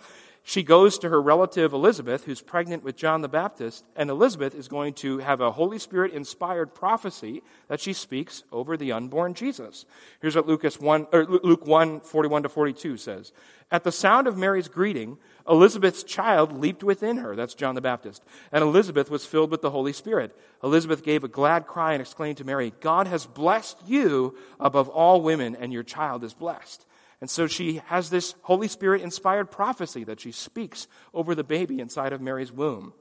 she 0.43 0.63
goes 0.63 0.99
to 0.99 1.09
her 1.09 1.21
relative 1.21 1.73
Elizabeth, 1.73 2.25
who's 2.25 2.41
pregnant 2.41 2.83
with 2.83 2.97
John 2.97 3.21
the 3.21 3.29
Baptist, 3.29 3.85
and 3.95 4.09
Elizabeth 4.09 4.55
is 4.55 4.69
going 4.69 4.95
to 4.95 5.19
have 5.19 5.41
a 5.41 5.53
Holy 5.53 5.79
Spirit 5.79 6.13
inspired 6.13 6.75
prophecy 6.75 7.43
that 7.69 7.81
she 7.81 7.93
speaks 7.93 8.43
over 8.51 8.77
the 8.77 8.93
unborn 8.93 9.35
Jesus. 9.35 9.85
Here's 10.21 10.37
what 10.37 10.47
Lucas 10.49 10.81
1, 10.81 11.09
or 11.13 11.27
Luke 11.27 11.67
1 11.67 12.01
41 12.01 12.43
to 12.45 12.49
42 12.49 12.97
says. 12.97 13.33
At 13.71 13.85
the 13.85 13.93
sound 13.93 14.27
of 14.27 14.37
Mary's 14.37 14.67
greeting, 14.67 15.19
Elizabeth's 15.49 16.03
child 16.03 16.59
leaped 16.59 16.83
within 16.83 17.19
her. 17.19 17.37
That's 17.37 17.55
John 17.55 17.77
the 17.77 17.81
Baptist. 17.81 18.25
And 18.51 18.63
Elizabeth 18.63 19.11
was 19.11 19.25
filled 19.25 19.51
with 19.51 19.63
the 19.63 19.71
Holy 19.71 19.93
Spirit. 19.93 20.37
Elizabeth 20.65 21.05
gave 21.05 21.23
a 21.23 21.29
glad 21.29 21.67
cry 21.67 21.93
and 21.93 22.01
exclaimed 22.01 22.39
to 22.39 22.45
Mary, 22.45 22.73
God 22.81 23.07
has 23.07 23.27
blessed 23.27 23.79
you 23.87 24.37
above 24.59 24.89
all 24.89 25.21
women, 25.21 25.55
and 25.55 25.73
your 25.73 25.85
child 25.85 26.25
is 26.25 26.35
blessed. 26.35 26.85
And 27.21 27.29
so 27.29 27.47
she 27.47 27.83
has 27.87 28.09
this 28.09 28.35
Holy 28.43 28.69
Spirit 28.69 29.03
inspired 29.03 29.51
prophecy 29.51 30.05
that 30.05 30.21
she 30.21 30.33
speaks 30.33 30.89
over 31.13 31.35
the 31.35 31.45
baby 31.45 31.81
inside 31.81 32.13
of 32.13 32.21
Mary's 32.21 32.53
womb. 32.53 32.95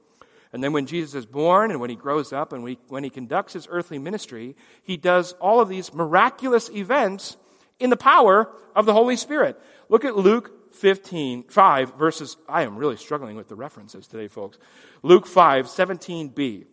And 0.52 0.62
then 0.62 0.72
when 0.72 0.86
Jesus 0.86 1.14
is 1.14 1.26
born 1.26 1.70
and 1.70 1.80
when 1.80 1.90
he 1.90 1.96
grows 1.96 2.32
up 2.32 2.52
and 2.52 2.76
when 2.88 3.04
he 3.04 3.10
conducts 3.10 3.52
his 3.52 3.68
earthly 3.70 3.98
ministry, 3.98 4.56
he 4.82 4.96
does 4.96 5.32
all 5.34 5.60
of 5.60 5.68
these 5.68 5.94
miraculous 5.94 6.68
events 6.70 7.36
in 7.78 7.88
the 7.88 7.96
power 7.96 8.50
of 8.74 8.84
the 8.84 8.92
Holy 8.92 9.16
Spirit. 9.16 9.58
Look 9.88 10.04
at 10.04 10.16
Luke 10.16 10.74
15, 10.74 11.44
5 11.44 11.94
verses, 11.94 12.36
I 12.48 12.62
am 12.62 12.76
really 12.76 12.96
struggling 12.96 13.36
with 13.36 13.48
the 13.48 13.54
references 13.54 14.06
today, 14.06 14.28
folks. 14.28 14.58
Luke 15.02 15.26
5, 15.26 15.66
17b. 15.66 16.66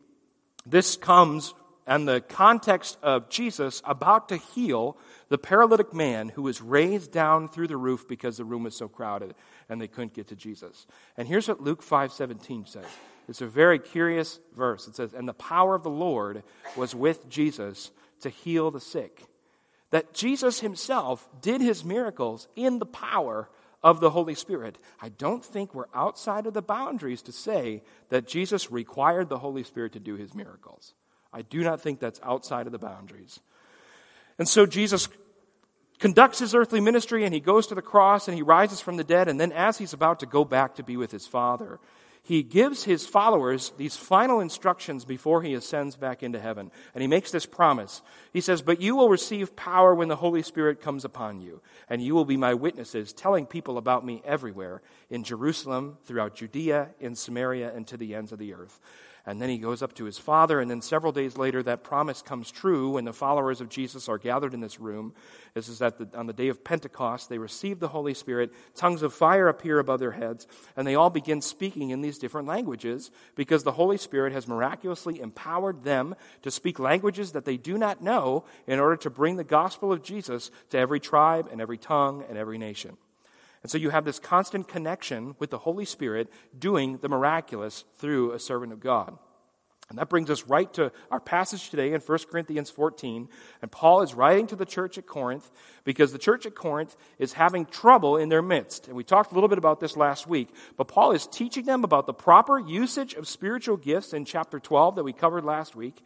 This 0.65 0.97
comes 0.97 1.53
in 1.87 2.05
the 2.05 2.21
context 2.21 2.97
of 3.01 3.29
Jesus 3.29 3.81
about 3.85 4.29
to 4.29 4.37
heal 4.37 4.97
the 5.29 5.37
paralytic 5.37 5.93
man 5.93 6.29
who 6.29 6.43
was 6.43 6.61
raised 6.61 7.11
down 7.11 7.47
through 7.47 7.67
the 7.67 7.77
roof 7.77 8.07
because 8.07 8.37
the 8.37 8.45
room 8.45 8.63
was 8.63 8.75
so 8.75 8.87
crowded 8.87 9.33
and 9.69 9.79
they 9.79 9.87
couldn't 9.87 10.13
get 10.13 10.27
to 10.27 10.35
Jesus. 10.35 10.85
And 11.15 11.27
here's 11.27 11.47
what 11.47 11.61
Luke 11.61 11.81
5:17 11.81 12.65
says. 12.65 12.85
It's 13.27 13.41
a 13.41 13.47
very 13.47 13.79
curious 13.79 14.39
verse. 14.53 14.87
It 14.87 14.95
says, 14.95 15.13
"And 15.13 15.27
the 15.27 15.33
power 15.33 15.75
of 15.75 15.83
the 15.83 15.89
Lord 15.89 16.43
was 16.75 16.93
with 16.93 17.27
Jesus 17.29 17.91
to 18.21 18.29
heal 18.29 18.71
the 18.71 18.79
sick." 18.79 19.25
That 19.89 20.13
Jesus 20.13 20.59
himself 20.59 21.29
did 21.41 21.61
his 21.61 21.85
miracles 21.85 22.47
in 22.55 22.79
the 22.79 22.85
power 22.85 23.49
of 23.83 23.99
the 23.99 24.09
Holy 24.09 24.35
Spirit. 24.35 24.77
I 25.01 25.09
don't 25.09 25.45
think 25.45 25.73
we're 25.73 25.85
outside 25.93 26.45
of 26.45 26.53
the 26.53 26.61
boundaries 26.61 27.21
to 27.23 27.31
say 27.31 27.83
that 28.09 28.27
Jesus 28.27 28.71
required 28.71 29.29
the 29.29 29.39
Holy 29.39 29.63
Spirit 29.63 29.93
to 29.93 29.99
do 29.99 30.15
his 30.15 30.33
miracles. 30.33 30.93
I 31.33 31.41
do 31.41 31.63
not 31.63 31.81
think 31.81 31.99
that's 31.99 32.19
outside 32.23 32.65
of 32.65 32.71
the 32.71 32.79
boundaries. 32.79 33.39
And 34.37 34.47
so 34.47 34.65
Jesus 34.65 35.07
conducts 35.99 36.39
his 36.39 36.53
earthly 36.53 36.79
ministry 36.79 37.23
and 37.23 37.33
he 37.33 37.39
goes 37.39 37.67
to 37.67 37.75
the 37.75 37.81
cross 37.81 38.27
and 38.27 38.35
he 38.35 38.43
rises 38.43 38.81
from 38.81 38.97
the 38.97 39.03
dead. 39.03 39.27
And 39.27 39.39
then, 39.39 39.51
as 39.51 39.77
he's 39.77 39.93
about 39.93 40.19
to 40.19 40.25
go 40.25 40.45
back 40.45 40.75
to 40.75 40.83
be 40.83 40.97
with 40.97 41.11
his 41.11 41.25
Father, 41.25 41.79
he 42.27 42.43
gives 42.43 42.83
his 42.83 43.07
followers 43.07 43.71
these 43.77 43.95
final 43.95 44.41
instructions 44.41 45.05
before 45.05 45.41
he 45.41 45.53
ascends 45.53 45.95
back 45.95 46.23
into 46.23 46.41
heaven. 46.41 46.71
And 46.93 47.01
he 47.01 47.07
makes 47.07 47.31
this 47.31 47.45
promise. 47.45 48.01
He 48.33 48.41
says, 48.41 48.61
But 48.61 48.81
you 48.81 48.97
will 48.97 49.07
receive 49.07 49.55
power 49.55 49.95
when 49.95 50.09
the 50.09 50.17
Holy 50.17 50.43
Spirit 50.43 50.81
comes 50.81 51.05
upon 51.05 51.39
you, 51.39 51.61
and 51.89 52.01
you 52.01 52.13
will 52.13 52.25
be 52.25 52.35
my 52.35 52.53
witnesses, 52.53 53.13
telling 53.13 53.45
people 53.45 53.77
about 53.77 54.05
me 54.05 54.21
everywhere 54.25 54.81
in 55.09 55.23
Jerusalem, 55.23 55.99
throughout 56.03 56.35
Judea, 56.35 56.89
in 56.99 57.15
Samaria, 57.15 57.73
and 57.73 57.87
to 57.87 57.95
the 57.95 58.13
ends 58.13 58.33
of 58.33 58.39
the 58.39 58.53
earth. 58.53 58.77
And 59.27 59.41
then 59.41 59.49
he 59.49 59.57
goes 59.57 59.81
up 59.81 59.93
to 59.95 60.05
his 60.05 60.17
father, 60.17 60.61
and 60.61 60.71
then 60.71 60.81
several 60.81 61.11
days 61.11 61.35
later, 61.35 61.61
that 61.63 61.83
promise 61.83 62.21
comes 62.21 62.49
true 62.49 62.91
when 62.91 63.03
the 63.03 63.11
followers 63.11 63.59
of 63.59 63.67
Jesus 63.67 64.07
are 64.07 64.17
gathered 64.17 64.53
in 64.53 64.61
this 64.61 64.79
room. 64.79 65.13
This 65.53 65.67
is 65.67 65.79
that 65.79 66.15
on 66.15 66.27
the 66.27 66.33
day 66.33 66.47
of 66.47 66.63
Pentecost, 66.63 67.27
they 67.27 67.37
receive 67.37 67.81
the 67.81 67.89
Holy 67.89 68.13
Spirit, 68.13 68.53
tongues 68.73 69.01
of 69.01 69.13
fire 69.13 69.49
appear 69.49 69.79
above 69.79 69.99
their 69.99 70.13
heads, 70.13 70.47
and 70.77 70.87
they 70.87 70.95
all 70.95 71.09
begin 71.09 71.41
speaking 71.41 71.89
in 71.89 71.99
these 71.99 72.17
different 72.17 72.47
languages 72.47 73.11
because 73.35 73.63
the 73.63 73.73
Holy 73.73 73.97
Spirit 73.97 74.31
has 74.31 74.47
miraculously 74.47 75.19
empowered 75.19 75.83
them 75.83 76.15
to 76.43 76.49
speak 76.49 76.79
languages 76.79 77.33
that 77.33 77.43
they 77.43 77.57
do 77.57 77.77
not 77.77 78.01
know 78.01 78.45
in 78.65 78.79
order 78.79 78.95
to 78.95 79.09
bring 79.09 79.35
the 79.35 79.43
gospel 79.43 79.91
of 79.91 80.03
Jesus 80.03 80.51
to 80.69 80.77
every 80.77 81.01
tribe 81.01 81.49
and 81.51 81.59
every 81.59 81.77
tongue 81.77 82.23
and 82.29 82.37
every 82.37 82.57
nation. 82.57 82.95
And 83.67 83.71
so 83.73 83.77
you 83.79 83.89
have 83.89 84.05
this 84.05 84.17
constant 84.17 84.69
connection 84.69 85.35
with 85.39 85.49
the 85.49 85.57
Holy 85.57 85.83
Spirit 85.83 86.31
doing 86.57 86.99
the 86.99 87.09
miraculous 87.09 87.83
through 87.97 88.31
a 88.31 88.39
servant 88.39 88.71
of 88.71 88.79
God. 88.79 89.17
And 89.89 89.99
that 89.99 90.07
brings 90.07 90.29
us 90.29 90.45
right 90.45 90.73
to 90.75 90.93
our 91.11 91.19
passage 91.19 91.69
today 91.69 91.91
in 91.91 91.99
1 91.99 92.19
Corinthians 92.31 92.69
14. 92.69 93.27
And 93.61 93.69
Paul 93.69 94.03
is 94.03 94.13
writing 94.13 94.47
to 94.47 94.55
the 94.55 94.65
church 94.65 94.97
at 94.97 95.05
Corinth 95.05 95.51
because 95.83 96.13
the 96.13 96.17
church 96.17 96.45
at 96.45 96.55
Corinth 96.55 96.95
is 97.19 97.33
having 97.33 97.65
trouble 97.65 98.15
in 98.15 98.29
their 98.29 98.41
midst. 98.41 98.87
And 98.87 98.95
we 98.95 99.03
talked 99.03 99.33
a 99.33 99.35
little 99.35 99.49
bit 99.49 99.57
about 99.57 99.81
this 99.81 99.97
last 99.97 100.27
week. 100.27 100.47
But 100.77 100.87
Paul 100.87 101.11
is 101.11 101.27
teaching 101.27 101.65
them 101.65 101.83
about 101.83 102.05
the 102.05 102.13
proper 102.13 102.57
usage 102.57 103.15
of 103.15 103.27
spiritual 103.27 103.75
gifts 103.75 104.13
in 104.13 104.23
chapter 104.23 104.61
12 104.61 104.95
that 104.95 105.03
we 105.03 105.11
covered 105.11 105.43
last 105.43 105.75
week. 105.75 106.01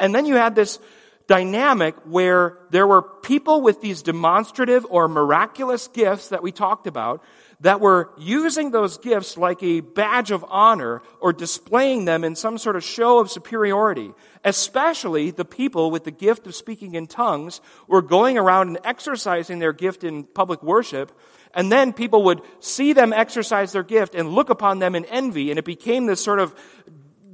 And 0.00 0.12
then 0.12 0.26
you 0.26 0.34
had 0.34 0.56
this 0.56 0.80
dynamic 1.26 1.94
where 2.04 2.58
there 2.70 2.86
were 2.86 3.02
people 3.02 3.62
with 3.62 3.80
these 3.80 4.02
demonstrative 4.02 4.86
or 4.90 5.08
miraculous 5.08 5.88
gifts 5.88 6.28
that 6.28 6.42
we 6.42 6.52
talked 6.52 6.86
about 6.86 7.22
that 7.60 7.80
were 7.80 8.10
using 8.18 8.70
those 8.70 8.98
gifts 8.98 9.38
like 9.38 9.62
a 9.62 9.80
badge 9.80 10.30
of 10.30 10.44
honor 10.48 11.00
or 11.20 11.32
displaying 11.32 12.04
them 12.04 12.24
in 12.24 12.36
some 12.36 12.58
sort 12.58 12.76
of 12.76 12.84
show 12.84 13.20
of 13.20 13.30
superiority. 13.30 14.12
Especially 14.44 15.30
the 15.30 15.46
people 15.46 15.90
with 15.90 16.04
the 16.04 16.10
gift 16.10 16.46
of 16.46 16.54
speaking 16.54 16.94
in 16.94 17.06
tongues 17.06 17.62
were 17.88 18.02
going 18.02 18.36
around 18.36 18.68
and 18.68 18.78
exercising 18.84 19.60
their 19.60 19.72
gift 19.72 20.04
in 20.04 20.24
public 20.24 20.62
worship. 20.62 21.10
And 21.54 21.72
then 21.72 21.94
people 21.94 22.24
would 22.24 22.42
see 22.60 22.92
them 22.92 23.14
exercise 23.14 23.72
their 23.72 23.82
gift 23.82 24.14
and 24.14 24.30
look 24.30 24.50
upon 24.50 24.80
them 24.80 24.94
in 24.94 25.06
envy. 25.06 25.48
And 25.50 25.58
it 25.58 25.64
became 25.64 26.04
this 26.04 26.22
sort 26.22 26.40
of 26.40 26.54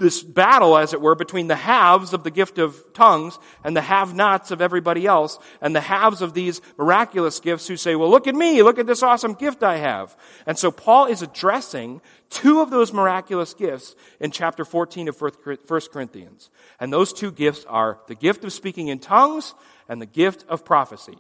this 0.01 0.23
battle, 0.23 0.77
as 0.77 0.93
it 0.93 1.01
were, 1.01 1.15
between 1.15 1.47
the 1.47 1.55
halves 1.55 2.13
of 2.13 2.25
the 2.25 2.31
gift 2.31 2.59
of 2.59 2.93
tongues 2.95 3.39
and 3.63 3.77
the 3.77 3.83
have 3.83 4.15
nots 4.15 4.51
of 4.51 4.61
everybody 4.61 5.07
else, 5.07 5.39
and 5.61 5.77
the 5.77 5.81
halves 5.81 6.23
of 6.23 6.35
these 6.35 6.61
miraculous 6.77 7.39
gifts 7.39 7.69
who 7.69 7.77
say, 7.77 7.95
well, 7.95 8.11
look 8.11 8.27
at 8.27 8.35
me, 8.35 8.63
look 8.63 8.79
at 8.79 8.87
this 8.87 9.03
awesome 9.03 9.35
gift 9.35 9.63
I 9.63 9.77
have. 9.77 10.17
And 10.47 10.59
so 10.59 10.73
Paul 10.73 11.07
is 11.07 11.23
addressing 11.23 12.01
two 12.31 12.61
of 12.61 12.71
those 12.71 12.93
miraculous 12.93 13.55
gifts 13.55 13.95
in 14.19 14.31
chapter 14.31 14.65
14 14.65 15.09
of 15.09 15.21
1 15.21 15.81
Corinthians. 15.93 16.51
And 16.81 16.93
those 16.93 17.13
two 17.13 17.31
gifts 17.31 17.65
are 17.67 18.01
the 18.09 18.15
gift 18.15 18.45
of 18.45 18.53
speaking 18.53 18.89
in 18.89 18.99
tongues 18.99 19.55
and 19.89 20.01
the 20.01 20.07
gift 20.07 20.45
of 20.49 20.65
prophecy. 20.65 21.19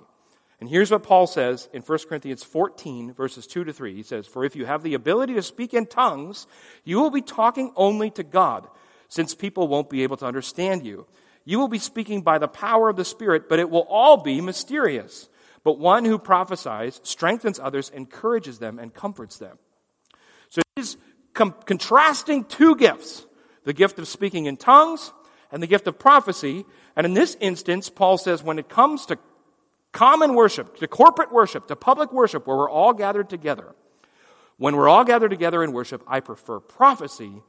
And 0.61 0.69
here's 0.69 0.91
what 0.91 1.03
Paul 1.03 1.27
says 1.27 1.69
in 1.73 1.81
1 1.81 1.99
Corinthians 2.09 2.45
14, 2.45 3.15
verses 3.15 3.47
2 3.47 3.65
to 3.65 3.73
3. 3.73 3.95
He 3.95 4.03
says, 4.03 4.27
For 4.27 4.45
if 4.45 4.55
you 4.55 4.67
have 4.67 4.83
the 4.83 4.95
ability 4.95 5.35
to 5.35 5.43
speak 5.43 5.73
in 5.73 5.87
tongues, 5.87 6.47
you 6.85 7.01
will 7.01 7.11
be 7.11 7.23
talking 7.23 7.73
only 7.77 8.11
to 8.11 8.23
God, 8.23 8.69
since 9.09 9.35
people 9.35 9.69
won't 9.69 9.89
be 9.89 10.03
able 10.03 10.19
to 10.19 10.27
understand 10.27 10.85
you. 10.85 11.07
You 11.47 11.59
will 11.59 11.69
be 11.69 11.79
speaking 11.79 12.21
by 12.21 12.39
the 12.39 12.47
power 12.47 12.91
of 12.91 12.97
the 12.97 13.07
Spirit, 13.07 13.49
but 13.49 13.59
it 13.59 13.71
will 13.71 13.87
all 13.89 14.19
be 14.19 14.43
mysterious. 14.43 15.31
But 15.65 15.79
one 15.79 16.05
who 16.05 16.19
prophesies 16.19 17.01
strengthens 17.05 17.59
others, 17.59 17.89
encourages 17.91 18.59
them, 18.59 18.79
and 18.79 18.93
comforts 18.93 19.39
them. 19.39 19.59
So 20.51 20.61
he's 20.77 20.99
com- 21.33 21.55
contrasting 21.65 22.45
two 22.45 22.77
gifts 22.77 23.27
the 23.65 23.73
gift 23.73 23.99
of 23.99 24.09
speaking 24.09 24.47
in 24.47 24.57
tongues 24.57 25.13
and 25.53 25.63
the 25.63 25.67
gift 25.67 25.87
of 25.87 25.99
prophecy. 25.99 26.65
And 26.97 27.05
in 27.05 27.15
this 27.15 27.37
instance, 27.41 27.91
Paul 27.91 28.19
says 28.19 28.43
when 28.43 28.59
it 28.59 28.69
comes 28.69 29.07
to 29.07 29.19
common 29.93 30.35
worship, 30.35 30.77
to 30.79 30.89
corporate 30.89 31.33
worship, 31.33 31.67
to 31.69 31.77
public 31.77 32.13
worship, 32.13 32.47
where 32.47 32.57
we're 32.57 32.71
all 32.71 32.93
gathered 32.93 33.29
together. 33.29 33.75
When 34.57 34.77
we're 34.77 34.89
all 34.89 35.05
gathered 35.05 35.31
together 35.31 35.65
in 35.65 35.73
worship, 35.73 36.03
I 36.07 36.21
prefer 36.21 36.61
prophecy 36.61 37.43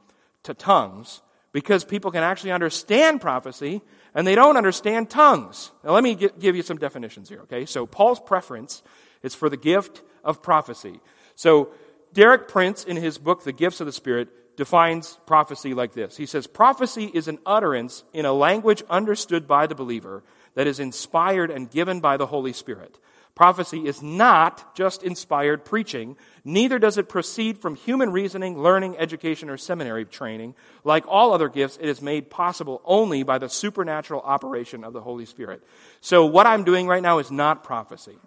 to 0.44 0.54
tongues 0.54 1.22
because 1.52 1.84
people 1.84 2.10
can 2.10 2.22
actually 2.22 2.52
understand 2.52 3.20
prophecy 3.20 3.82
and 4.14 4.26
they 4.26 4.34
don't 4.34 4.56
understand 4.56 5.10
tongues. 5.10 5.70
Now, 5.84 5.92
let 5.92 6.02
me 6.02 6.14
give 6.14 6.56
you 6.56 6.62
some 6.62 6.78
definitions 6.78 7.28
here, 7.28 7.40
okay? 7.42 7.66
So, 7.66 7.86
Paul's 7.86 8.20
preference 8.20 8.82
is 9.22 9.34
for 9.34 9.48
the 9.48 9.56
gift 9.56 10.02
of 10.24 10.42
prophecy. 10.42 11.00
So, 11.34 11.70
Derek 12.12 12.48
Prince, 12.48 12.84
in 12.84 12.96
his 12.96 13.18
book, 13.18 13.44
The 13.44 13.52
Gifts 13.52 13.80
of 13.80 13.86
the 13.86 13.92
Spirit, 13.92 14.56
defines 14.56 15.18
prophecy 15.26 15.74
like 15.74 15.92
this 15.92 16.16
He 16.16 16.26
says, 16.26 16.46
Prophecy 16.46 17.10
is 17.12 17.28
an 17.28 17.38
utterance 17.46 18.04
in 18.12 18.24
a 18.24 18.32
language 18.32 18.82
understood 18.88 19.46
by 19.46 19.66
the 19.66 19.74
believer 19.74 20.22
that 20.54 20.66
is 20.66 20.80
inspired 20.80 21.50
and 21.50 21.70
given 21.70 22.00
by 22.00 22.16
the 22.16 22.26
Holy 22.26 22.52
Spirit. 22.52 22.98
Prophecy 23.34 23.86
is 23.86 24.02
not 24.02 24.74
just 24.74 25.02
inspired 25.02 25.64
preaching, 25.64 26.16
neither 26.44 26.78
does 26.78 26.98
it 26.98 27.08
proceed 27.08 27.56
from 27.56 27.76
human 27.76 28.12
reasoning, 28.12 28.60
learning, 28.60 28.98
education, 28.98 29.48
or 29.48 29.56
seminary 29.56 30.04
training. 30.04 30.54
Like 30.84 31.04
all 31.08 31.32
other 31.32 31.48
gifts, 31.48 31.78
it 31.80 31.88
is 31.88 32.02
made 32.02 32.28
possible 32.28 32.82
only 32.84 33.22
by 33.22 33.38
the 33.38 33.48
supernatural 33.48 34.20
operation 34.20 34.84
of 34.84 34.92
the 34.92 35.00
Holy 35.00 35.24
Spirit. 35.24 35.62
So, 36.02 36.26
what 36.26 36.46
I'm 36.46 36.64
doing 36.64 36.86
right 36.86 37.02
now 37.02 37.20
is 37.20 37.30
not 37.30 37.64
prophecy. 37.64 38.18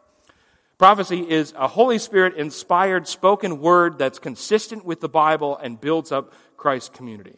Prophecy 0.80 1.22
is 1.22 1.54
a 1.56 1.68
Holy 1.68 2.00
Spirit 2.00 2.36
inspired 2.36 3.08
spoken 3.08 3.60
word 3.60 4.00
that's 4.00 4.20
consistent 4.20 4.86
with 4.86 5.02
the 5.02 5.08
Bible 5.08 5.56
and 5.56 5.80
builds 5.80 6.12
up 6.12 6.34
Christ's 6.58 6.90
community. 6.90 7.36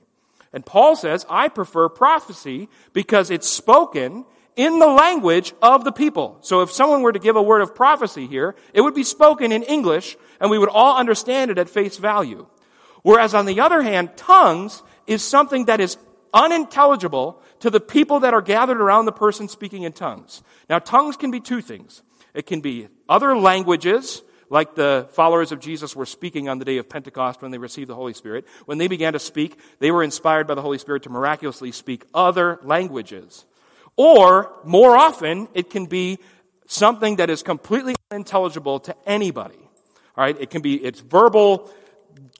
And 0.53 0.65
Paul 0.65 0.95
says, 0.95 1.25
I 1.29 1.49
prefer 1.49 1.89
prophecy 1.89 2.69
because 2.93 3.29
it's 3.29 3.47
spoken 3.47 4.25
in 4.57 4.79
the 4.79 4.87
language 4.87 5.53
of 5.61 5.85
the 5.85 5.91
people. 5.93 6.39
So 6.41 6.61
if 6.61 6.71
someone 6.71 7.03
were 7.03 7.13
to 7.13 7.19
give 7.19 7.37
a 7.37 7.41
word 7.41 7.61
of 7.61 7.75
prophecy 7.75 8.27
here, 8.27 8.55
it 8.73 8.81
would 8.81 8.95
be 8.95 9.03
spoken 9.03 9.53
in 9.53 9.63
English 9.63 10.17
and 10.41 10.51
we 10.51 10.57
would 10.57 10.69
all 10.69 10.97
understand 10.97 11.51
it 11.51 11.57
at 11.57 11.69
face 11.69 11.97
value. 11.97 12.47
Whereas 13.03 13.33
on 13.33 13.45
the 13.45 13.61
other 13.61 13.81
hand, 13.81 14.17
tongues 14.17 14.83
is 15.05 15.23
something 15.23 15.65
that 15.65 15.79
is 15.79 15.97
unintelligible 16.33 17.41
to 17.59 17.69
the 17.69 17.79
people 17.79 18.19
that 18.21 18.33
are 18.33 18.41
gathered 18.41 18.81
around 18.81 19.05
the 19.05 19.11
person 19.11 19.47
speaking 19.47 19.83
in 19.83 19.93
tongues. 19.93 20.43
Now, 20.69 20.79
tongues 20.79 21.15
can 21.15 21.31
be 21.31 21.39
two 21.39 21.61
things. 21.61 22.01
It 22.33 22.45
can 22.45 22.61
be 22.61 22.87
other 23.07 23.37
languages, 23.37 24.21
like 24.49 24.75
the 24.75 25.07
followers 25.11 25.51
of 25.51 25.59
Jesus 25.59 25.95
were 25.95 26.05
speaking 26.05 26.49
on 26.49 26.59
the 26.59 26.65
day 26.65 26.77
of 26.77 26.89
Pentecost 26.89 27.41
when 27.41 27.51
they 27.51 27.57
received 27.57 27.89
the 27.89 27.95
Holy 27.95 28.13
Spirit. 28.13 28.45
When 28.65 28.77
they 28.77 28.87
began 28.87 29.13
to 29.13 29.19
speak, 29.19 29.57
they 29.79 29.91
were 29.91 30.03
inspired 30.03 30.47
by 30.47 30.55
the 30.55 30.61
Holy 30.61 30.77
Spirit 30.77 31.03
to 31.03 31.09
miraculously 31.09 31.71
speak 31.71 32.05
other 32.13 32.59
languages. 32.63 33.45
Or, 33.97 34.53
more 34.63 34.95
often, 34.95 35.49
it 35.53 35.69
can 35.71 35.87
be 35.87 36.19
something 36.67 37.15
that 37.17 37.29
is 37.29 37.41
completely 37.41 37.95
unintelligible 38.11 38.79
to 38.81 38.95
anybody. 39.05 39.57
All 40.15 40.23
right? 40.23 40.37
It 40.39 40.49
can 40.51 40.61
be, 40.61 40.75
it's 40.75 40.99
verbal 40.99 41.69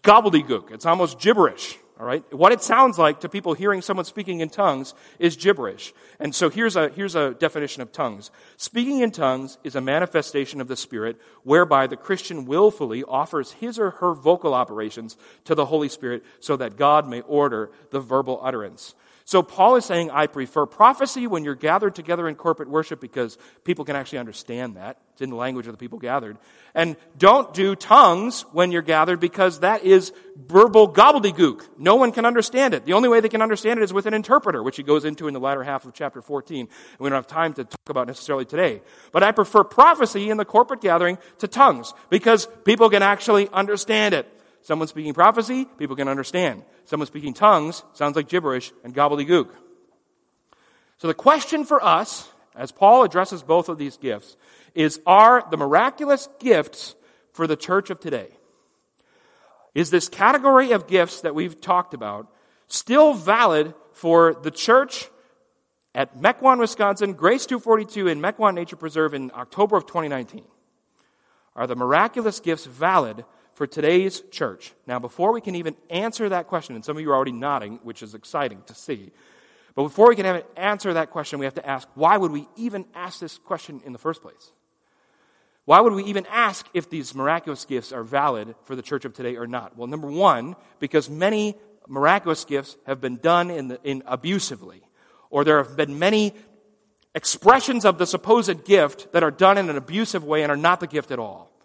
gobbledygook. 0.04 0.72
It's 0.72 0.86
almost 0.86 1.20
gibberish. 1.20 1.78
All 2.00 2.06
right? 2.06 2.24
What 2.32 2.52
it 2.52 2.62
sounds 2.62 3.00
like 3.00 3.22
to 3.22 3.30
people 3.30 3.56
hearing 3.56 3.82
someone 3.82 4.06
speaking 4.06 4.41
in 4.41 4.50
tongues 4.50 4.93
is 5.17 5.36
gibberish. 5.36 5.93
And 6.20 6.34
so 6.36 6.50
here's 6.52 6.76
a, 6.76 6.89
here's 6.89 7.15
a 7.15 7.34
definition 7.34 7.82
of 7.82 7.91
tongues. 7.91 8.30
Speaking 8.58 9.00
in 9.00 9.10
tongues 9.10 9.58
is 9.63 9.76
a 9.76 9.82
manifestation 9.82 10.62
of 10.62 10.67
the 10.67 10.76
Spirit 10.76 11.20
whereby 11.41 11.88
the 11.88 11.98
Christian 11.98 12.46
willfully 12.46 13.04
offers 13.04 13.54
his 13.54 13.80
or 13.80 13.91
her 13.91 14.13
vocal 14.13 14.54
operations 14.54 15.17
to 15.46 15.56
the 15.56 15.65
Holy 15.65 15.89
Spirit 15.89 16.24
so 16.39 16.56
that 16.58 16.78
God 16.78 17.08
may 17.08 17.22
order 17.22 17.72
the 17.89 18.00
verbal 18.00 18.39
utterance. 18.43 18.93
So 19.28 19.44
Paul 19.44 19.76
is 19.76 19.84
saying, 19.84 20.10
I 20.10 20.28
prefer 20.28 20.66
prophecy 20.66 21.28
when 21.28 21.44
you're 21.44 21.54
gathered 21.54 21.96
together 21.96 22.30
in 22.30 22.36
corporate 22.36 22.70
worship 22.70 23.02
because 23.02 23.38
people 23.66 23.84
can 23.84 23.98
actually 23.98 24.20
understand 24.20 24.78
that. 24.78 25.02
It's 25.12 25.22
in 25.22 25.30
the 25.30 25.36
language 25.36 25.68
of 25.68 25.74
the 25.74 25.78
people 25.78 26.00
gathered. 26.00 26.38
And 26.74 26.96
don't 27.18 27.54
do 27.54 27.76
tongues 27.76 28.44
when 28.54 28.72
you're 28.72 28.82
gathered 28.82 29.20
because 29.20 29.60
that 29.60 29.84
is 29.84 30.13
verbal 30.38 30.94
gobbledygook. 30.94 31.68
No 31.78 31.98
one 31.98 32.13
can 32.13 32.24
understand 32.24 32.74
it. 32.74 32.86
The 32.86 32.94
only 32.94 33.10
way 33.10 33.20
they 33.20 33.28
can 33.28 33.42
understand 33.42 33.82
it 33.82 33.84
is 33.84 33.92
with 33.92 34.06
an 34.06 34.13
interpreter, 34.13 34.63
which 34.63 34.78
he 34.78 34.84
goes 34.84 35.04
into 35.04 35.28
in 35.28 35.34
the 35.34 35.42
latter 35.42 35.62
half 35.62 35.84
of 35.84 35.94
chapter 35.94 36.22
14. 36.22 36.62
And 36.62 36.70
we 36.98 37.10
don't 37.10 37.18
have 37.18 37.28
time 37.28 37.54
to 37.56 37.66
talk 37.66 37.90
about 37.90 38.08
necessarily 38.08 38.46
today. 38.46 38.82
But 39.12 39.24
I 39.24 39.34
prefer 39.34 39.66
prophecy 39.66 40.30
in 40.30 40.38
the 40.38 40.46
corporate 40.46 40.80
gathering 40.80 41.18
to 41.40 41.50
tongues 41.50 41.94
because 42.10 42.48
people 42.63 42.90
can 42.90 43.04
actually 43.04 43.50
understand 43.50 44.13
it. 44.13 44.34
Someone 44.68 44.90
speaking 44.90 45.14
prophecy, 45.14 45.64
people 45.78 45.96
can 45.96 46.10
understand. 46.10 46.62
Someone 46.84 47.08
speaking 47.08 47.34
tongues 47.34 47.84
sounds 47.94 48.18
like 48.18 48.28
gibberish 48.28 48.74
and 48.84 48.94
gobbledygook. 48.94 49.48
So 50.98 51.08
the 51.08 51.14
question 51.14 51.64
for 51.64 51.82
us, 51.82 52.30
as 52.54 52.74
Paul 52.74 53.06
addresses 53.06 53.42
both 53.42 53.70
of 53.70 53.78
these 53.78 53.96
gifts, 53.96 54.36
is 54.76 55.00
are 55.06 55.48
the 55.50 55.56
miraculous 55.56 56.28
gifts 56.40 56.96
for 57.32 57.48
the 57.48 57.56
church 57.56 57.90
of 57.90 58.02
today? 58.02 58.28
Is 59.74 59.90
this 59.90 60.10
category 60.10 60.74
of 60.74 60.86
gifts 60.86 61.22
that 61.22 61.34
we've 61.34 61.62
talked 61.62 61.94
about 61.94 62.28
still 62.68 63.14
valid 63.14 63.74
for 63.94 64.34
the 64.34 64.52
church 64.52 65.08
at 65.96 66.18
Mequon, 66.18 66.60
Wisconsin, 66.60 67.14
Grace 67.14 67.46
242 67.46 68.10
in 68.10 68.20
Mequon 68.20 68.54
Nature 68.54 68.76
Preserve 68.76 69.14
in 69.14 69.32
October 69.34 69.78
of 69.78 69.86
2019? 69.86 70.44
Are 71.56 71.68
the 71.68 71.78
miraculous 71.78 72.42
gifts 72.42 72.66
valid 72.66 73.24
for 73.58 73.65
today's 73.65 74.22
church. 74.30 74.72
Now, 74.86 75.00
before 75.00 75.34
we 75.34 75.41
can 75.41 75.56
even 75.56 75.76
answer 75.89 76.30
that 76.30 76.46
question, 76.46 76.76
and 76.76 76.86
some 76.86 76.96
of 76.96 77.02
you 77.02 77.10
are 77.10 77.15
already 77.15 77.32
nodding, 77.32 77.80
which 77.82 78.04
is 78.04 78.13
exciting 78.13 78.62
to 78.67 78.76
see, 78.76 79.12
but 79.74 79.82
before 79.82 80.10
we 80.10 80.15
can 80.15 80.28
even 80.28 80.43
answer 80.56 80.93
that 80.93 81.10
question, 81.10 81.39
we 81.39 81.46
have 81.46 81.56
to 81.56 81.67
ask 81.67 81.88
why 81.96 82.17
would 82.17 82.32
we 82.32 82.48
even 82.56 82.86
ask 82.93 83.20
this 83.20 83.39
question 83.39 83.82
in 83.84 83.93
the 83.93 83.98
first 83.98 84.22
place? 84.22 84.52
Why 85.65 85.82
would 85.82 85.93
we 85.93 86.04
even 86.04 86.28
ask 86.28 86.67
if 86.76 86.91
these 86.91 87.15
miraculous 87.15 87.65
gifts 87.65 87.91
are 87.91 88.04
valid 88.04 88.54
for 88.65 88.76
the 88.76 88.84
church 88.84 89.06
of 89.06 89.15
today 89.15 89.38
or 89.38 89.48
not? 89.48 89.76
Well, 89.76 89.88
number 89.88 90.08
one, 90.08 90.56
because 90.78 91.10
many 91.10 91.56
miraculous 91.88 92.46
gifts 92.46 92.78
have 92.86 93.02
been 93.02 93.15
done 93.15 93.50
in, 93.50 93.70
the, 93.70 93.80
in 93.84 94.04
abusively, 94.06 94.84
or 95.32 95.43
there 95.43 95.58
have 95.58 95.76
been 95.76 95.98
many 95.98 96.36
expressions 97.15 97.86
of 97.86 97.98
the 97.98 98.06
supposed 98.06 98.65
gift 98.65 99.13
that 99.13 99.24
are 99.24 99.32
done 99.32 99.58
in 99.58 99.67
an 99.67 99.78
abusive 99.78 100.24
way 100.24 100.43
and 100.43 100.52
are 100.52 100.58
not 100.58 100.80
the 100.80 100.86
gift 100.86 101.10
at 101.10 101.17
all. 101.17 101.57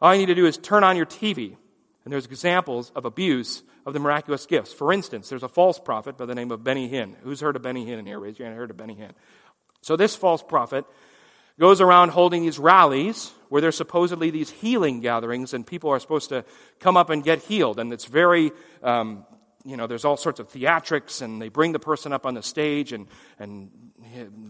All 0.00 0.14
you 0.14 0.20
need 0.20 0.26
to 0.26 0.34
do 0.34 0.46
is 0.46 0.56
turn 0.56 0.84
on 0.84 0.96
your 0.96 1.06
TV, 1.06 1.56
and 2.04 2.12
there's 2.12 2.26
examples 2.26 2.92
of 2.94 3.04
abuse 3.04 3.62
of 3.84 3.94
the 3.94 4.00
miraculous 4.00 4.46
gifts. 4.46 4.72
For 4.72 4.92
instance, 4.92 5.28
there's 5.28 5.42
a 5.42 5.48
false 5.48 5.78
prophet 5.78 6.16
by 6.16 6.26
the 6.26 6.34
name 6.34 6.50
of 6.50 6.62
Benny 6.62 6.88
Hinn. 6.88 7.16
Who's 7.22 7.40
heard 7.40 7.56
of 7.56 7.62
Benny 7.62 7.84
Hinn 7.84 7.98
in 7.98 8.06
here? 8.06 8.18
Raise 8.18 8.38
your 8.38 8.46
hand. 8.46 8.58
Heard 8.58 8.70
of 8.70 8.76
Benny 8.76 8.94
Hinn? 8.94 9.12
So 9.82 9.96
this 9.96 10.14
false 10.14 10.42
prophet 10.42 10.84
goes 11.58 11.80
around 11.80 12.10
holding 12.10 12.42
these 12.42 12.58
rallies 12.58 13.32
where 13.48 13.60
there's 13.60 13.76
supposedly 13.76 14.30
these 14.30 14.50
healing 14.50 15.00
gatherings, 15.00 15.54
and 15.54 15.66
people 15.66 15.90
are 15.90 15.98
supposed 15.98 16.28
to 16.28 16.44
come 16.78 16.96
up 16.96 17.10
and 17.10 17.24
get 17.24 17.40
healed, 17.40 17.80
and 17.80 17.92
it's 17.92 18.04
very 18.04 18.52
um, 18.82 19.24
you 19.64 19.76
know, 19.76 19.86
there's 19.86 20.04
all 20.04 20.16
sorts 20.16 20.40
of 20.40 20.48
theatrics, 20.50 21.20
and 21.20 21.42
they 21.42 21.48
bring 21.48 21.72
the 21.72 21.78
person 21.78 22.12
up 22.12 22.26
on 22.26 22.34
the 22.34 22.42
stage, 22.42 22.92
and, 22.92 23.06
and 23.38 23.70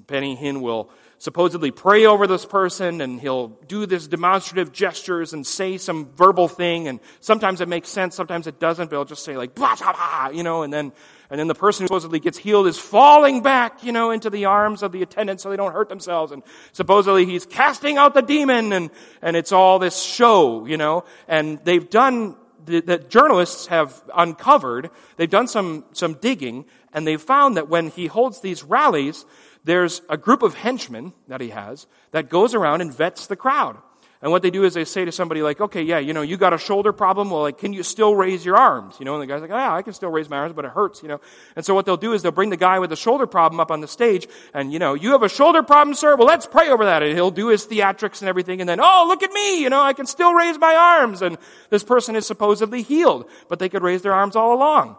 Benny 0.06 0.36
Hinn 0.36 0.60
will 0.60 0.90
supposedly 1.16 1.70
pray 1.70 2.06
over 2.06 2.26
this 2.26 2.44
person, 2.44 3.00
and 3.00 3.20
he'll 3.20 3.48
do 3.48 3.86
this 3.86 4.06
demonstrative 4.06 4.70
gestures 4.72 5.32
and 5.32 5.46
say 5.46 5.78
some 5.78 6.10
verbal 6.14 6.46
thing, 6.46 6.88
and 6.88 7.00
sometimes 7.20 7.60
it 7.60 7.68
makes 7.68 7.88
sense, 7.88 8.14
sometimes 8.14 8.46
it 8.46 8.60
doesn't, 8.60 8.90
but 8.90 8.96
he'll 8.96 9.04
just 9.04 9.24
say 9.24 9.36
like, 9.36 9.54
blah, 9.54 9.74
blah, 9.76 9.92
blah, 9.92 10.28
you 10.28 10.42
know, 10.42 10.62
and 10.62 10.72
then, 10.72 10.92
and 11.30 11.40
then 11.40 11.48
the 11.48 11.54
person 11.54 11.84
who 11.84 11.88
supposedly 11.88 12.20
gets 12.20 12.38
healed 12.38 12.66
is 12.66 12.78
falling 12.78 13.42
back, 13.42 13.82
you 13.82 13.92
know, 13.92 14.10
into 14.10 14.30
the 14.30 14.44
arms 14.44 14.82
of 14.82 14.92
the 14.92 15.02
attendant 15.02 15.40
so 15.40 15.50
they 15.50 15.56
don't 15.56 15.72
hurt 15.72 15.88
themselves, 15.88 16.32
and 16.32 16.42
supposedly 16.72 17.24
he's 17.24 17.46
casting 17.46 17.96
out 17.96 18.14
the 18.14 18.22
demon, 18.22 18.72
and, 18.72 18.90
and 19.22 19.36
it's 19.36 19.52
all 19.52 19.78
this 19.78 20.00
show, 20.00 20.66
you 20.66 20.76
know, 20.76 21.04
and 21.26 21.58
they've 21.64 21.88
done 21.88 22.36
that 22.68 23.10
journalists 23.10 23.66
have 23.66 24.02
uncovered, 24.14 24.90
they've 25.16 25.28
done 25.28 25.48
some, 25.48 25.84
some 25.92 26.14
digging, 26.14 26.64
and 26.92 27.06
they've 27.06 27.20
found 27.20 27.56
that 27.56 27.68
when 27.68 27.88
he 27.88 28.06
holds 28.06 28.40
these 28.40 28.62
rallies, 28.62 29.24
there's 29.64 30.02
a 30.08 30.16
group 30.16 30.42
of 30.42 30.54
henchmen 30.54 31.12
that 31.26 31.40
he 31.40 31.50
has 31.50 31.86
that 32.12 32.28
goes 32.28 32.54
around 32.54 32.80
and 32.80 32.92
vets 32.92 33.26
the 33.26 33.36
crowd. 33.36 33.76
And 34.20 34.32
what 34.32 34.42
they 34.42 34.50
do 34.50 34.64
is 34.64 34.74
they 34.74 34.84
say 34.84 35.04
to 35.04 35.12
somebody 35.12 35.42
like, 35.42 35.60
okay, 35.60 35.82
yeah, 35.82 36.00
you 36.00 36.12
know, 36.12 36.22
you 36.22 36.36
got 36.36 36.52
a 36.52 36.58
shoulder 36.58 36.92
problem. 36.92 37.30
Well, 37.30 37.42
like, 37.42 37.58
can 37.58 37.72
you 37.72 37.84
still 37.84 38.16
raise 38.16 38.44
your 38.44 38.56
arms? 38.56 38.96
You 38.98 39.04
know, 39.04 39.14
and 39.14 39.22
the 39.22 39.26
guy's 39.26 39.40
like, 39.40 39.50
yeah, 39.50 39.72
I 39.72 39.82
can 39.82 39.92
still 39.92 40.10
raise 40.10 40.28
my 40.28 40.38
arms, 40.38 40.54
but 40.54 40.64
it 40.64 40.72
hurts, 40.72 41.02
you 41.02 41.08
know. 41.08 41.20
And 41.54 41.64
so 41.64 41.72
what 41.72 41.86
they'll 41.86 41.96
do 41.96 42.12
is 42.14 42.22
they'll 42.22 42.32
bring 42.32 42.50
the 42.50 42.56
guy 42.56 42.80
with 42.80 42.90
the 42.90 42.96
shoulder 42.96 43.28
problem 43.28 43.60
up 43.60 43.70
on 43.70 43.80
the 43.80 43.86
stage 43.86 44.26
and, 44.54 44.72
you 44.72 44.80
know, 44.80 44.94
you 44.94 45.12
have 45.12 45.22
a 45.22 45.28
shoulder 45.28 45.62
problem, 45.62 45.94
sir? 45.94 46.16
Well, 46.16 46.26
let's 46.26 46.46
pray 46.46 46.68
over 46.68 46.84
that. 46.86 47.04
And 47.04 47.14
he'll 47.14 47.30
do 47.30 47.48
his 47.48 47.64
theatrics 47.64 48.20
and 48.20 48.28
everything. 48.28 48.60
And 48.60 48.68
then, 48.68 48.80
oh, 48.82 49.04
look 49.06 49.22
at 49.22 49.30
me, 49.30 49.62
you 49.62 49.70
know, 49.70 49.80
I 49.80 49.92
can 49.92 50.06
still 50.06 50.34
raise 50.34 50.58
my 50.58 50.74
arms. 50.74 51.22
And 51.22 51.38
this 51.70 51.84
person 51.84 52.16
is 52.16 52.26
supposedly 52.26 52.82
healed, 52.82 53.30
but 53.48 53.60
they 53.60 53.68
could 53.68 53.82
raise 53.82 54.02
their 54.02 54.14
arms 54.14 54.34
all 54.34 54.52
along. 54.52 54.96